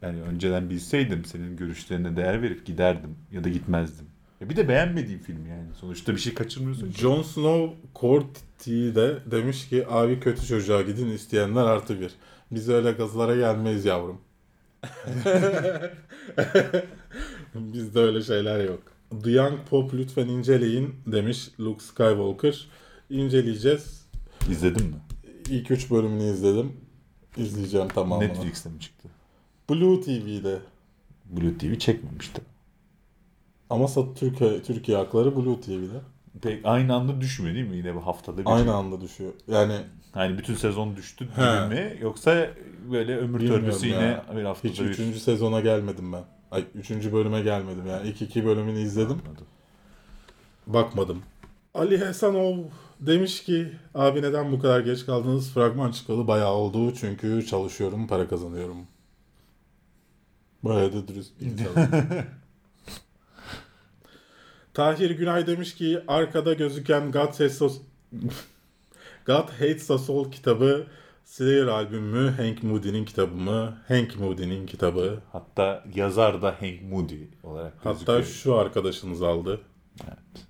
Yani 0.02 0.22
önceden 0.22 0.70
bilseydim 0.70 1.24
senin 1.24 1.56
görüşlerine 1.56 2.16
değer 2.16 2.42
verip 2.42 2.66
giderdim 2.66 3.16
ya 3.32 3.44
da 3.44 3.48
gitmezdim. 3.48 4.06
Ya 4.40 4.48
bir 4.48 4.56
de 4.56 4.68
beğenmediğim 4.68 5.20
film 5.20 5.46
yani. 5.46 5.74
Sonuçta 5.80 6.12
bir 6.12 6.18
şey 6.18 6.34
kaçırmıyorsun 6.34 6.92
ki. 6.92 7.00
Jon 7.00 7.22
Snow 7.22 7.76
Court'yi 8.00 8.94
de 8.94 9.18
demiş 9.30 9.68
ki 9.68 9.86
abi 9.88 10.20
kötü 10.20 10.46
çocuğa 10.46 10.82
gidin 10.82 11.06
isteyenler 11.08 11.64
artı 11.64 12.00
bir. 12.00 12.14
Biz 12.50 12.68
öyle 12.68 12.92
gazlara 12.92 13.36
gelmeyiz 13.36 13.84
yavrum. 13.84 14.20
Bizde 17.54 17.98
öyle 18.00 18.22
şeyler 18.22 18.64
yok. 18.64 18.82
The 19.24 19.30
Young 19.30 19.58
Pop 19.70 19.94
lütfen 19.94 20.28
inceleyin 20.28 20.94
demiş 21.06 21.48
Luke 21.60 21.84
Skywalker. 21.84 22.68
İnceleyeceğiz. 23.10 24.06
İzledin 24.50 24.86
mi? 24.86 24.96
İlk 25.50 25.70
üç 25.70 25.90
bölümünü 25.90 26.22
izledim. 26.22 26.72
İzleyeceğim 27.36 27.88
tamamını. 27.88 28.28
Netflix'te 28.28 28.68
mi 28.68 28.80
çıktı? 28.80 29.08
Blue 29.70 30.00
TV'de. 30.00 30.58
Blue 31.24 31.58
TV 31.58 31.78
çekmemişti. 31.78 32.42
Ama 33.70 33.88
sat 33.88 34.16
Türkiye, 34.16 34.62
Türkiye 34.62 34.96
hakları 34.98 35.36
Blue 35.36 35.60
TV'de. 35.60 36.00
pek 36.42 36.60
aynı 36.66 36.94
anda 36.94 37.20
düşmüyor 37.20 37.54
değil 37.54 37.68
mi? 37.68 37.76
Yine 37.76 37.94
bu 37.94 38.06
haftada 38.06 38.38
bir. 38.38 38.56
Aynı 38.56 38.74
anda 38.74 39.00
düşüyor. 39.00 39.32
Yani 39.48 39.76
Yani 40.14 40.38
bütün 40.38 40.54
sezon 40.54 40.96
düştü 40.96 41.28
He. 41.36 41.66
mi? 41.68 41.98
Yoksa 42.00 42.50
böyle 42.92 43.16
ömür 43.16 43.38
Bilmiyorum 43.40 43.64
törpüsü 43.64 43.86
ya. 43.88 43.96
yine 44.00 44.38
bir 44.40 44.44
haftada 44.44 44.72
hiç 44.72 44.80
bir. 44.80 44.84
üçüncü 44.84 45.20
sezona 45.20 45.60
gelmedim 45.60 46.12
ben. 46.12 46.24
Ay 46.50 46.64
üçüncü 46.74 47.12
bölüme 47.12 47.40
gelmedim 47.40 47.86
yani. 47.86 48.08
İlk 48.08 48.22
iki 48.22 48.44
bölümünü 48.46 48.78
izledim. 48.80 49.18
Anladım. 49.26 49.46
Bakmadım. 50.66 51.22
Ali 51.74 52.04
Hasanov 52.04 52.56
demiş 53.00 53.44
ki 53.44 53.72
abi 53.94 54.22
neden 54.22 54.52
bu 54.52 54.58
kadar 54.58 54.80
geç 54.80 55.06
kaldınız? 55.06 55.50
Fragman 55.52 55.90
çıkalı 55.90 56.28
bayağı 56.28 56.52
oldu 56.52 56.94
çünkü 56.94 57.46
çalışıyorum 57.46 58.06
para 58.06 58.28
kazanıyorum. 58.28 58.76
Bayağı 60.62 60.92
da 60.92 61.08
dürüst 61.08 61.40
bir 61.40 61.46
insan. 61.46 61.88
Tahir 64.76 65.10
Günay 65.10 65.46
demiş 65.46 65.74
ki 65.74 66.00
arkada 66.08 66.52
gözüken 66.52 67.12
God 67.12 67.28
Hates 67.28 67.62
Us, 67.62 67.78
God 69.26 69.48
Hates 69.48 69.90
Us 69.90 70.10
All 70.10 70.30
kitabı 70.30 70.86
Slayer 71.24 71.66
albümü 71.66 72.30
Hank 72.36 72.62
Moody'nin 72.62 73.04
kitabı 73.04 73.34
mı? 73.34 73.78
Hank 73.88 74.20
Moody'nin 74.20 74.66
kitabı. 74.66 75.20
Hatta 75.32 75.84
yazar 75.94 76.42
da 76.42 76.56
Hank 76.60 76.82
Moody 76.90 77.16
olarak 77.42 77.72
Hatta 77.84 78.18
gözüküyor. 78.18 78.24
şu 78.24 78.54
arkadaşınız 78.54 79.22
aldı. 79.22 79.60
Evet. 80.04 80.46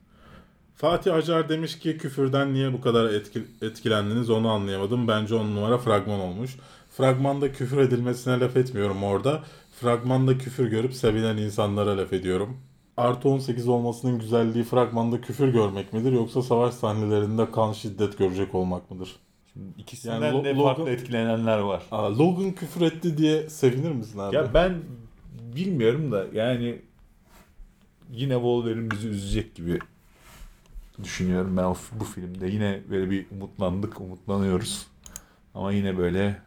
Fatih 0.75 1.15
Acar 1.15 1.49
demiş 1.49 1.79
ki 1.79 1.99
küfürden 1.99 2.55
niye 2.55 2.73
bu 2.73 2.81
kadar 2.81 3.11
etki- 3.11 3.47
etkilendiniz 3.63 4.31
onu 4.31 4.49
anlayamadım. 4.51 5.09
Bence 5.09 5.35
on 5.35 5.57
numara 5.57 5.79
fragman 5.79 6.21
olmuş. 6.21 6.57
Fragmanda 6.91 7.53
küfür 7.53 7.79
edilmesine 7.79 8.41
laf 8.41 8.57
etmiyorum 8.57 9.03
orada. 9.05 9.43
Fragmanda 9.81 10.39
küfür 10.39 10.67
görüp 10.67 10.95
sevilen 10.95 11.37
insanlara 11.37 11.97
laf 11.99 12.13
ediyorum. 12.13 12.57
Artı 12.97 13.29
18 13.29 13.69
olmasının 13.69 14.19
güzelliği 14.19 14.65
fragmanda 14.65 15.21
küfür 15.21 15.49
görmek 15.49 15.93
midir 15.93 16.13
yoksa 16.13 16.43
savaş 16.43 16.75
sahnelerinde 16.75 17.51
kan 17.51 17.73
şiddet 17.73 18.19
görecek 18.19 18.55
olmak 18.55 18.91
mıdır? 18.91 19.17
İkisinden 19.79 20.21
Yani 20.23 20.37
Lo- 20.37 20.45
de 20.45 20.51
Logan- 20.51 20.63
farklı 20.65 20.91
etkilenenler 20.91 21.59
var. 21.59 21.83
Aa, 21.91 22.19
Logan 22.19 22.53
küfür 22.53 22.81
etti 22.81 23.19
diye 23.19 23.51
sevinir 23.51 23.91
misin 23.93 24.19
abi? 24.19 24.37
Ya 24.37 24.55
ben 24.55 24.75
bilmiyorum 25.57 26.13
da 26.13 26.27
yani 26.35 26.79
yine 28.13 28.35
Wolverine 28.35 28.91
bizi 28.91 29.09
üzecek 29.09 29.55
gibi 29.55 29.79
düşünüyorum 31.03 31.57
ben 31.57 31.75
bu 32.01 32.05
filmde. 32.05 32.47
Yine 32.47 32.81
böyle 32.91 33.11
bir 33.11 33.27
umutlandık, 33.31 34.01
umutlanıyoruz. 34.01 34.87
Ama 35.55 35.73
yine 35.73 35.99
böyle 35.99 36.41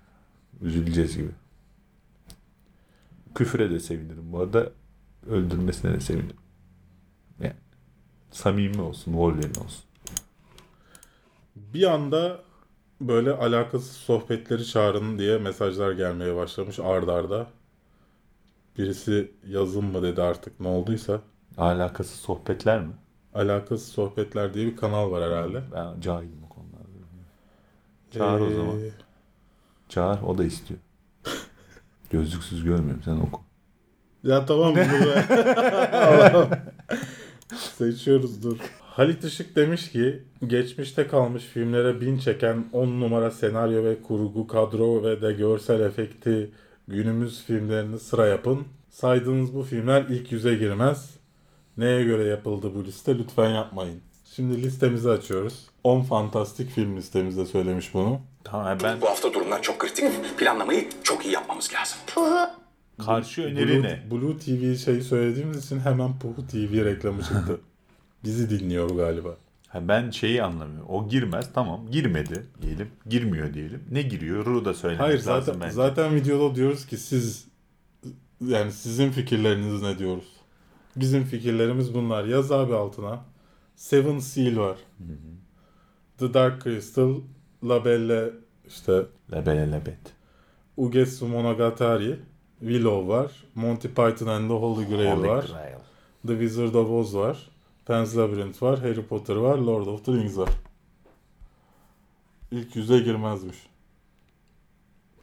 üzüleceğiz 0.61 1.17
gibi. 1.17 1.29
Küfüre 3.35 3.71
de 3.71 3.79
sevinirim 3.79 4.31
bu 4.31 4.39
arada. 4.39 4.69
Öldürmesine 5.29 5.93
de 5.93 5.99
sevinirim. 5.99 6.35
Samimi 8.31 8.81
olsun, 8.81 9.11
Wolverine 9.11 9.59
olsun. 9.65 9.83
Bir 11.55 11.83
anda 11.83 12.39
böyle 13.01 13.31
alakasız 13.31 13.91
sohbetleri 13.91 14.65
çağırın 14.65 15.19
diye 15.19 15.37
mesajlar 15.37 15.91
gelmeye 15.91 16.35
başlamış 16.35 16.79
ard 16.79 17.07
arda. 17.07 17.47
Birisi 18.77 19.31
yazın 19.47 19.85
mı 19.85 20.03
dedi 20.03 20.21
artık 20.21 20.59
ne 20.59 20.67
olduysa. 20.67 21.21
Alakasız 21.57 22.19
sohbetler 22.19 22.81
mi? 22.81 22.93
Alakasız 23.33 23.87
sohbetler 23.87 24.53
diye 24.53 24.65
bir 24.65 24.75
kanal 24.77 25.11
var 25.11 25.23
herhalde. 25.23 25.63
Ben 25.75 26.01
cahilim 26.01 26.43
o 26.45 26.49
konularda. 26.49 26.79
Çağır 28.11 28.41
o 28.41 28.45
Ee, 28.51 28.55
zaman. 28.55 28.79
Çağır, 29.89 30.21
o 30.21 30.37
da 30.37 30.43
istiyor. 30.43 30.79
Gözlüksüz 32.09 32.63
görmüyorum, 32.63 33.01
sen 33.05 33.15
oku. 33.19 33.41
Ya 34.23 34.45
tamam 34.45 34.75
bunu. 34.75 34.85
Seçiyoruz 37.55 38.43
dur. 38.43 38.57
Halit 38.81 39.23
Işık 39.23 39.55
demiş 39.55 39.91
ki 39.91 40.23
geçmişte 40.47 41.07
kalmış 41.07 41.43
filmlere 41.43 42.01
bin 42.01 42.17
çeken 42.17 42.65
10 42.73 42.87
numara 42.87 43.31
senaryo 43.31 43.83
ve 43.83 44.01
kurgu 44.01 44.47
kadro 44.47 45.03
ve 45.03 45.21
de 45.21 45.33
görsel 45.33 45.79
efekti 45.79 46.51
günümüz 46.87 47.43
filmlerini 47.43 47.99
sıra 47.99 48.27
yapın. 48.27 48.67
Saydığınız 48.89 49.55
bu 49.55 49.63
filmler 49.63 50.01
ilk 50.09 50.31
yüze 50.31 50.55
girmez. 50.55 51.09
Neye 51.77 52.03
göre 52.03 52.23
yapıldı 52.23 52.71
bu 52.75 52.85
liste 52.85 53.17
lütfen 53.17 53.49
yapmayın. 53.49 54.01
Şimdi 54.35 54.63
listemizi 54.63 55.09
açıyoruz. 55.09 55.67
10 55.83 56.01
fantastik 56.01 56.69
film 56.69 56.97
listemizde 56.97 57.45
söylemiş 57.45 57.93
bunu. 57.93 58.21
Tamam 58.43 58.77
ben 58.83 59.01
Bu 59.01 59.07
hafta 59.07 59.33
durumlar 59.33 59.61
çok 59.61 59.79
kritik. 59.79 60.05
Planlamayı 60.37 60.89
çok 61.03 61.25
iyi 61.25 61.33
yapmamız 61.33 61.69
lazım. 61.73 61.97
Karşı 63.05 63.41
öneri 63.43 63.67
Blue, 63.67 63.83
ne? 63.83 64.11
Blue 64.11 64.37
TV 64.37 64.75
şeyi 64.75 65.01
söylediğimiz 65.01 65.65
için 65.65 65.79
hemen 65.79 66.19
Puhu 66.19 66.47
TV 66.47 66.85
reklamı 66.85 67.21
çıktı. 67.21 67.59
Bizi 68.23 68.49
dinliyor 68.49 68.89
galiba. 68.89 69.37
Ha, 69.67 69.87
ben 69.87 70.09
şeyi 70.09 70.43
anlamıyorum. 70.43 70.89
O 70.89 71.09
girmez, 71.09 71.49
tamam 71.53 71.87
girmedi 71.91 72.45
diyelim. 72.61 72.87
Girmiyor 73.09 73.53
diyelim. 73.53 73.83
Ne 73.91 74.01
giriyor? 74.01 74.45
Ru 74.45 74.65
da 74.65 74.73
söylemek 74.73 75.01
Hayır 75.05 75.17
lazım 75.17 75.33
zaten 75.45 75.61
bence. 75.61 75.71
zaten 75.73 76.15
videoda 76.15 76.55
diyoruz 76.55 76.85
ki 76.85 76.97
siz 76.97 77.47
yani 78.47 78.71
sizin 78.71 79.11
fikirleriniz 79.11 79.81
ne 79.81 79.99
diyoruz? 79.99 80.27
Bizim 80.95 81.23
fikirlerimiz 81.23 81.93
bunlar. 81.93 82.25
Yaz 82.25 82.51
abi 82.51 82.73
altına. 82.75 83.19
Seven 83.75 84.19
Seal 84.19 84.57
var. 84.57 84.77
The 86.17 86.33
Dark 86.33 86.63
Crystal, 86.63 87.15
La 87.63 87.85
Belle 87.85 88.29
işte 88.67 89.01
Lebele 89.31 89.71
lebet. 89.71 89.99
Ugetsu 90.77 91.27
Monogatari, 91.27 92.19
Willow 92.59 93.07
var. 93.07 93.31
Monty 93.55 93.87
Python 93.87 94.27
and 94.27 94.49
the 94.49 94.53
Holy 94.55 94.85
Grail 94.87 95.15
Holy 95.17 95.27
var. 95.27 95.43
Grail. 95.43 95.79
The 96.27 96.33
Wizard 96.33 96.73
of 96.73 96.89
Oz 96.89 97.15
var. 97.15 97.49
Pan's 97.85 98.17
Labyrinth 98.17 98.63
var. 98.63 98.79
Harry 98.79 99.03
Potter 99.03 99.35
var. 99.35 99.57
Lord 99.57 99.87
of 99.87 100.05
the 100.05 100.11
Rings 100.13 100.37
var. 100.37 100.49
İlk 102.51 102.75
yüze 102.75 102.99
girmezmiş. 102.99 103.57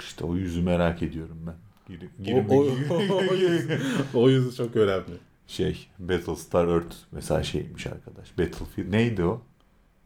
İşte 0.01 0.25
o 0.25 0.37
yüzü 0.37 0.63
merak 0.63 1.03
ediyorum 1.03 1.39
ben. 1.47 1.55
Gir, 1.89 2.09
girme, 2.25 2.55
O, 2.55 2.55
o, 2.55 2.65
o, 3.31 3.35
yüz, 3.35 3.67
o 4.15 4.29
yüzü 4.31 4.57
çok 4.57 4.77
önemli. 4.77 5.15
şey 5.47 5.89
Battlestar 5.99 6.69
Earth 6.69 6.97
mesela 7.13 7.43
şeymiş 7.43 7.87
arkadaş. 7.87 8.39
Battlefield 8.39 8.93
neydi 8.93 9.25
o? 9.25 9.43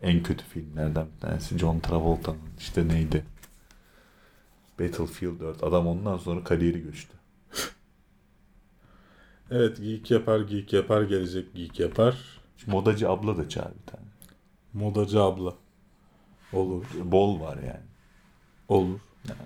En 0.02 0.22
kötü 0.22 0.44
filmlerden 0.44 1.06
bir 1.16 1.20
tanesi. 1.20 1.58
John 1.58 1.80
Travolta'nın 1.80 2.38
işte 2.58 2.88
neydi? 2.88 3.24
Battlefield 4.80 5.40
4. 5.40 5.64
Adam 5.64 5.86
ondan 5.86 6.16
sonra 6.16 6.44
kariyeri 6.44 6.82
göçtü. 6.82 7.12
Evet 9.50 9.76
geek 9.76 10.10
yapar 10.10 10.40
geek 10.40 10.72
yapar 10.72 11.02
gelecek 11.02 11.54
geek 11.54 11.80
yapar. 11.80 12.16
Modacı 12.66 13.10
abla 13.10 13.36
da 13.36 13.48
çağır 13.48 13.72
bir 13.82 13.86
tane. 13.92 14.04
Modacı 14.72 15.22
abla. 15.22 15.54
Olur. 16.52 16.84
Bol 17.04 17.40
var 17.40 17.56
yani. 17.56 17.86
Olur. 18.68 19.00
Yani. 19.28 19.38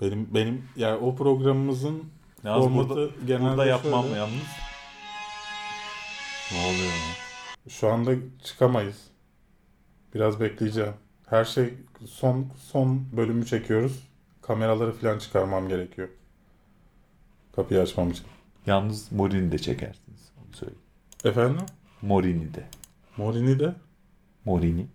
Benim 0.00 0.34
benim 0.34 0.68
yani 0.76 0.96
o 0.96 1.16
programımızın 1.16 2.04
Yalnız 2.44 2.64
formatı 2.66 2.88
burada, 2.88 3.10
genelde 3.26 3.50
burada 3.50 3.66
yapmam 3.66 4.02
şöyle. 4.04 4.16
yalnız. 4.18 4.46
Ne 6.52 6.58
oluyor 6.58 6.84
ya? 6.84 7.70
Şu 7.70 7.88
anda 7.88 8.10
çıkamayız. 8.44 9.04
Biraz 10.14 10.40
bekleyeceğim. 10.40 10.92
Her 11.26 11.44
şey 11.44 11.74
son 12.06 12.46
son 12.58 13.04
bölümü 13.16 13.46
çekiyoruz. 13.46 14.08
Kameraları 14.42 14.92
falan 14.92 15.18
çıkarmam 15.18 15.68
gerekiyor. 15.68 16.08
Kapıyı 17.56 17.80
açmam 17.80 18.10
için. 18.10 18.26
Yalnız 18.66 19.12
Morini 19.12 19.52
de 19.52 19.58
çekersiniz. 19.58 20.32
Onu 20.38 20.54
söyleyeyim. 20.56 20.82
Efendim? 21.24 21.66
Morini 22.02 22.54
de. 22.54 22.64
Morini 23.16 23.58
de. 23.60 23.74
Morini. 24.44 24.86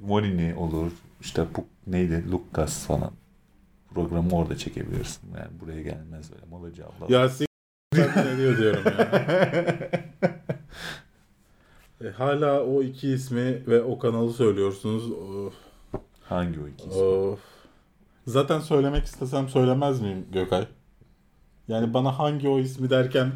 Morini 0.00 0.54
olur. 0.54 0.92
İşte 1.20 1.46
bu 1.56 1.64
neydi? 1.86 2.24
Lucas 2.32 2.86
falan. 2.86 3.12
Programı 3.94 4.30
orada 4.36 4.56
çekebilirsin. 4.56 5.20
Yani 5.38 5.60
buraya 5.60 5.82
gelmez 5.82 6.30
öyle. 6.32 6.44
Molacı 6.50 6.82
abla. 6.86 7.14
Ya 7.16 7.28
s- 7.28 7.44
ne 7.94 8.36
diyor 8.36 8.58
diyorum 8.58 8.82
ya. 8.86 9.90
E, 12.04 12.08
hala 12.10 12.64
o 12.64 12.82
iki 12.82 13.08
ismi 13.12 13.66
ve 13.66 13.82
o 13.82 13.98
kanalı 13.98 14.32
söylüyorsunuz. 14.32 15.10
Of, 15.10 15.54
Hangi 16.22 16.60
o 16.60 16.68
ikisi? 16.68 16.98
of. 16.98 17.40
Zaten 18.26 18.60
söylemek 18.60 19.04
istesem 19.04 19.48
söylemez 19.48 20.00
miyim 20.00 20.26
Gökay? 20.32 20.66
Yani 21.68 21.94
bana 21.94 22.18
hangi 22.18 22.48
o 22.48 22.58
ismi 22.58 22.90
derken 22.90 23.32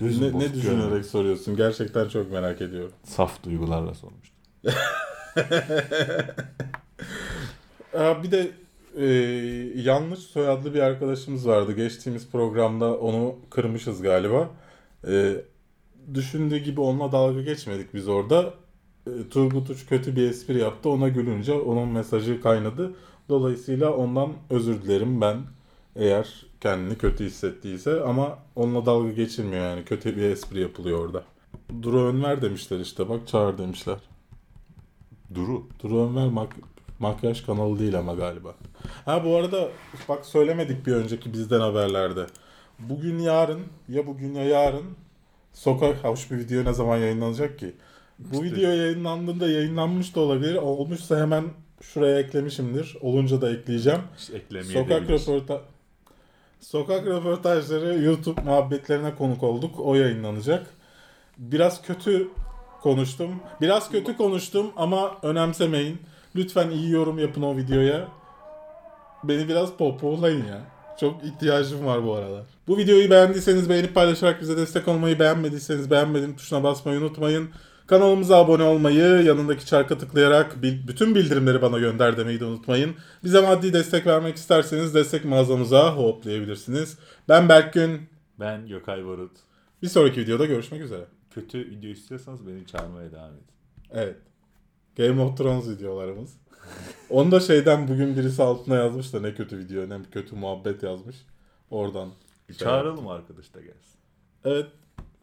Gözüm 0.00 0.22
ne, 0.22 0.38
ne 0.38 0.54
düşünerek 0.54 0.78
görmüyor. 0.80 1.04
soruyorsun? 1.04 1.56
Gerçekten 1.56 2.08
çok 2.08 2.32
merak 2.32 2.60
ediyorum. 2.62 2.92
Saf 3.04 3.44
duygularla 3.44 3.94
sormuştum. 3.94 4.36
Bir 8.22 8.30
de 8.30 8.50
e, 8.96 9.06
yanlış 9.80 10.18
soyadlı 10.18 10.74
bir 10.74 10.80
arkadaşımız 10.80 11.48
vardı. 11.48 11.72
Geçtiğimiz 11.72 12.30
programda 12.30 12.98
onu 12.98 13.34
kırmışız 13.50 14.02
galiba. 14.02 14.50
E, 15.08 15.32
düşündüğü 16.14 16.58
gibi 16.58 16.80
onunla 16.80 17.12
dalga 17.12 17.42
geçmedik 17.42 17.94
biz 17.94 18.08
orada. 18.08 18.54
E, 19.06 19.28
Turgut 19.30 19.70
Uç 19.70 19.86
kötü 19.86 20.16
bir 20.16 20.30
espri 20.30 20.58
yaptı. 20.58 20.88
Ona 20.88 21.08
gülünce 21.08 21.52
onun 21.52 21.88
mesajı 21.88 22.40
kaynadı. 22.40 22.94
Dolayısıyla 23.28 23.92
ondan 23.92 24.32
özür 24.50 24.82
dilerim 24.82 25.20
ben 25.20 25.36
eğer 25.96 26.46
kendini 26.66 26.98
kötü 26.98 27.24
hissettiyse 27.24 28.00
ama 28.00 28.38
onunla 28.56 28.86
dalga 28.86 29.12
geçilmiyor 29.12 29.62
yani 29.64 29.84
kötü 29.84 30.16
bir 30.16 30.22
espri 30.22 30.60
yapılıyor 30.60 30.98
orada. 31.06 31.22
Duru 31.82 32.00
Önver 32.02 32.42
demişler 32.42 32.80
işte. 32.80 33.08
Bak 33.08 33.28
çağır 33.28 33.58
demişler. 33.58 33.96
Duru. 35.34 35.62
Duru 35.82 35.98
Önver 36.08 36.26
mak- 36.26 36.62
makyaj 36.98 37.46
kanalı 37.46 37.78
değil 37.78 37.98
ama 37.98 38.14
galiba. 38.14 38.54
Ha 39.04 39.24
bu 39.24 39.36
arada 39.36 39.68
bak 40.08 40.26
söylemedik 40.26 40.86
bir 40.86 40.92
önceki 40.92 41.32
bizden 41.32 41.60
haberlerde. 41.60 42.26
Bugün 42.78 43.18
yarın 43.18 43.60
ya 43.88 44.06
bugün 44.06 44.34
ya 44.34 44.44
yarın 44.44 44.84
sokak 45.52 46.04
hoş 46.04 46.30
bir 46.30 46.38
video 46.38 46.64
ne 46.64 46.72
zaman 46.72 46.96
yayınlanacak 46.96 47.58
ki? 47.58 47.72
Bu 48.18 48.44
İşte- 48.44 48.56
video 48.56 48.70
yayınlandığında 48.70 49.50
yayınlanmış 49.50 50.16
da 50.16 50.20
olabilir. 50.20 50.54
Olmuşsa 50.56 51.20
hemen 51.20 51.44
şuraya 51.82 52.18
eklemişimdir. 52.20 52.96
Olunca 53.00 53.40
da 53.40 53.50
ekleyeceğim. 53.50 54.00
Eklemeye 54.34 54.72
Sokak 54.82 55.02
röportaj 55.10 55.60
Sokak 56.60 57.06
röportajları 57.06 58.02
YouTube 58.02 58.42
muhabbetlerine 58.42 59.14
konuk 59.14 59.42
olduk. 59.42 59.80
O 59.80 59.94
yayınlanacak. 59.94 60.66
Biraz 61.38 61.82
kötü 61.82 62.28
konuştum. 62.82 63.30
Biraz 63.60 63.90
kötü 63.90 64.16
konuştum 64.16 64.72
ama 64.76 65.16
önemsemeyin. 65.22 65.98
Lütfen 66.36 66.70
iyi 66.70 66.90
yorum 66.90 67.18
yapın 67.18 67.42
o 67.42 67.56
videoya. 67.56 68.08
Beni 69.24 69.48
biraz 69.48 69.72
pohpohlayın 69.72 70.46
ya. 70.46 70.60
Çok 71.00 71.24
ihtiyacım 71.24 71.86
var 71.86 72.04
bu 72.04 72.14
aralar. 72.14 72.42
Bu 72.68 72.76
videoyu 72.76 73.10
beğendiyseniz 73.10 73.70
beğenip 73.70 73.94
paylaşarak 73.94 74.40
bize 74.40 74.56
destek 74.56 74.88
olmayı, 74.88 75.18
beğenmediyseniz 75.18 75.90
beğenmedim 75.90 76.36
tuşuna 76.36 76.62
basmayı 76.62 77.00
unutmayın. 77.00 77.50
Kanalımıza 77.86 78.36
abone 78.36 78.62
olmayı, 78.62 79.22
yanındaki 79.22 79.66
çarka 79.66 79.98
tıklayarak 79.98 80.62
bil- 80.62 80.88
bütün 80.88 81.14
bildirimleri 81.14 81.62
bana 81.62 81.78
gönder 81.78 82.16
demeyi 82.16 82.40
de 82.40 82.44
unutmayın. 82.44 82.94
Bize 83.24 83.40
maddi 83.40 83.72
destek 83.72 84.06
vermek 84.06 84.36
isterseniz 84.36 84.94
destek 84.94 85.24
mağazamıza 85.24 85.96
hoplayabilirsiniz. 85.96 86.98
Ben 87.28 87.48
Berkgün. 87.48 88.00
Ben 88.40 88.68
Gökay 88.68 89.06
Barut. 89.06 89.32
Bir 89.82 89.88
sonraki 89.88 90.20
videoda 90.20 90.46
görüşmek 90.46 90.80
üzere. 90.80 91.04
Kötü 91.30 91.58
video 91.58 91.90
istiyorsanız 91.90 92.46
beni 92.46 92.66
çağırmaya 92.66 93.12
devam 93.12 93.30
edin. 93.30 93.46
Evet. 93.92 94.16
Game 94.96 95.22
of 95.22 95.38
Thrones 95.38 95.68
videolarımız. 95.68 96.30
Onu 97.10 97.30
da 97.30 97.40
şeyden 97.40 97.88
bugün 97.88 98.16
birisi 98.16 98.42
altına 98.42 98.76
yazmış 98.76 99.12
da 99.12 99.20
ne 99.20 99.34
kötü 99.34 99.58
video 99.58 99.88
ne 99.88 99.98
kötü 100.12 100.36
muhabbet 100.36 100.82
yazmış. 100.82 101.16
Oradan. 101.70 102.10
şey 102.46 102.56
Çağıralım 102.56 103.08
arkadaş 103.08 103.54
da 103.54 103.60
gelsin. 103.60 103.98
Evet. 104.44 104.66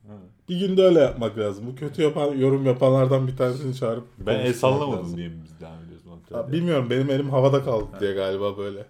Ha. 0.07 0.13
Bir 0.49 0.59
günde 0.59 0.83
öyle 0.83 0.99
yapmak 0.99 1.37
lazım. 1.37 1.65
Bu 1.71 1.75
kötü 1.75 2.01
yapan 2.01 2.37
yorum 2.37 2.65
yapanlardan 2.65 3.27
bir 3.27 3.37
tanesini 3.37 3.75
çağırıp 3.75 4.03
Ben 4.19 4.39
el 4.39 4.53
sallamadım 4.53 4.99
lazım. 5.03 5.17
diye 5.17 5.27
mi 5.27 5.35
biz 5.43 5.59
devam 5.61 5.73
ediyoruz? 5.83 6.51
Bilmiyorum 6.51 6.89
benim 6.89 7.09
elim 7.09 7.29
havada 7.29 7.63
kaldı 7.63 7.85
diye 7.99 8.13
galiba 8.13 8.57
böyle. 8.57 8.85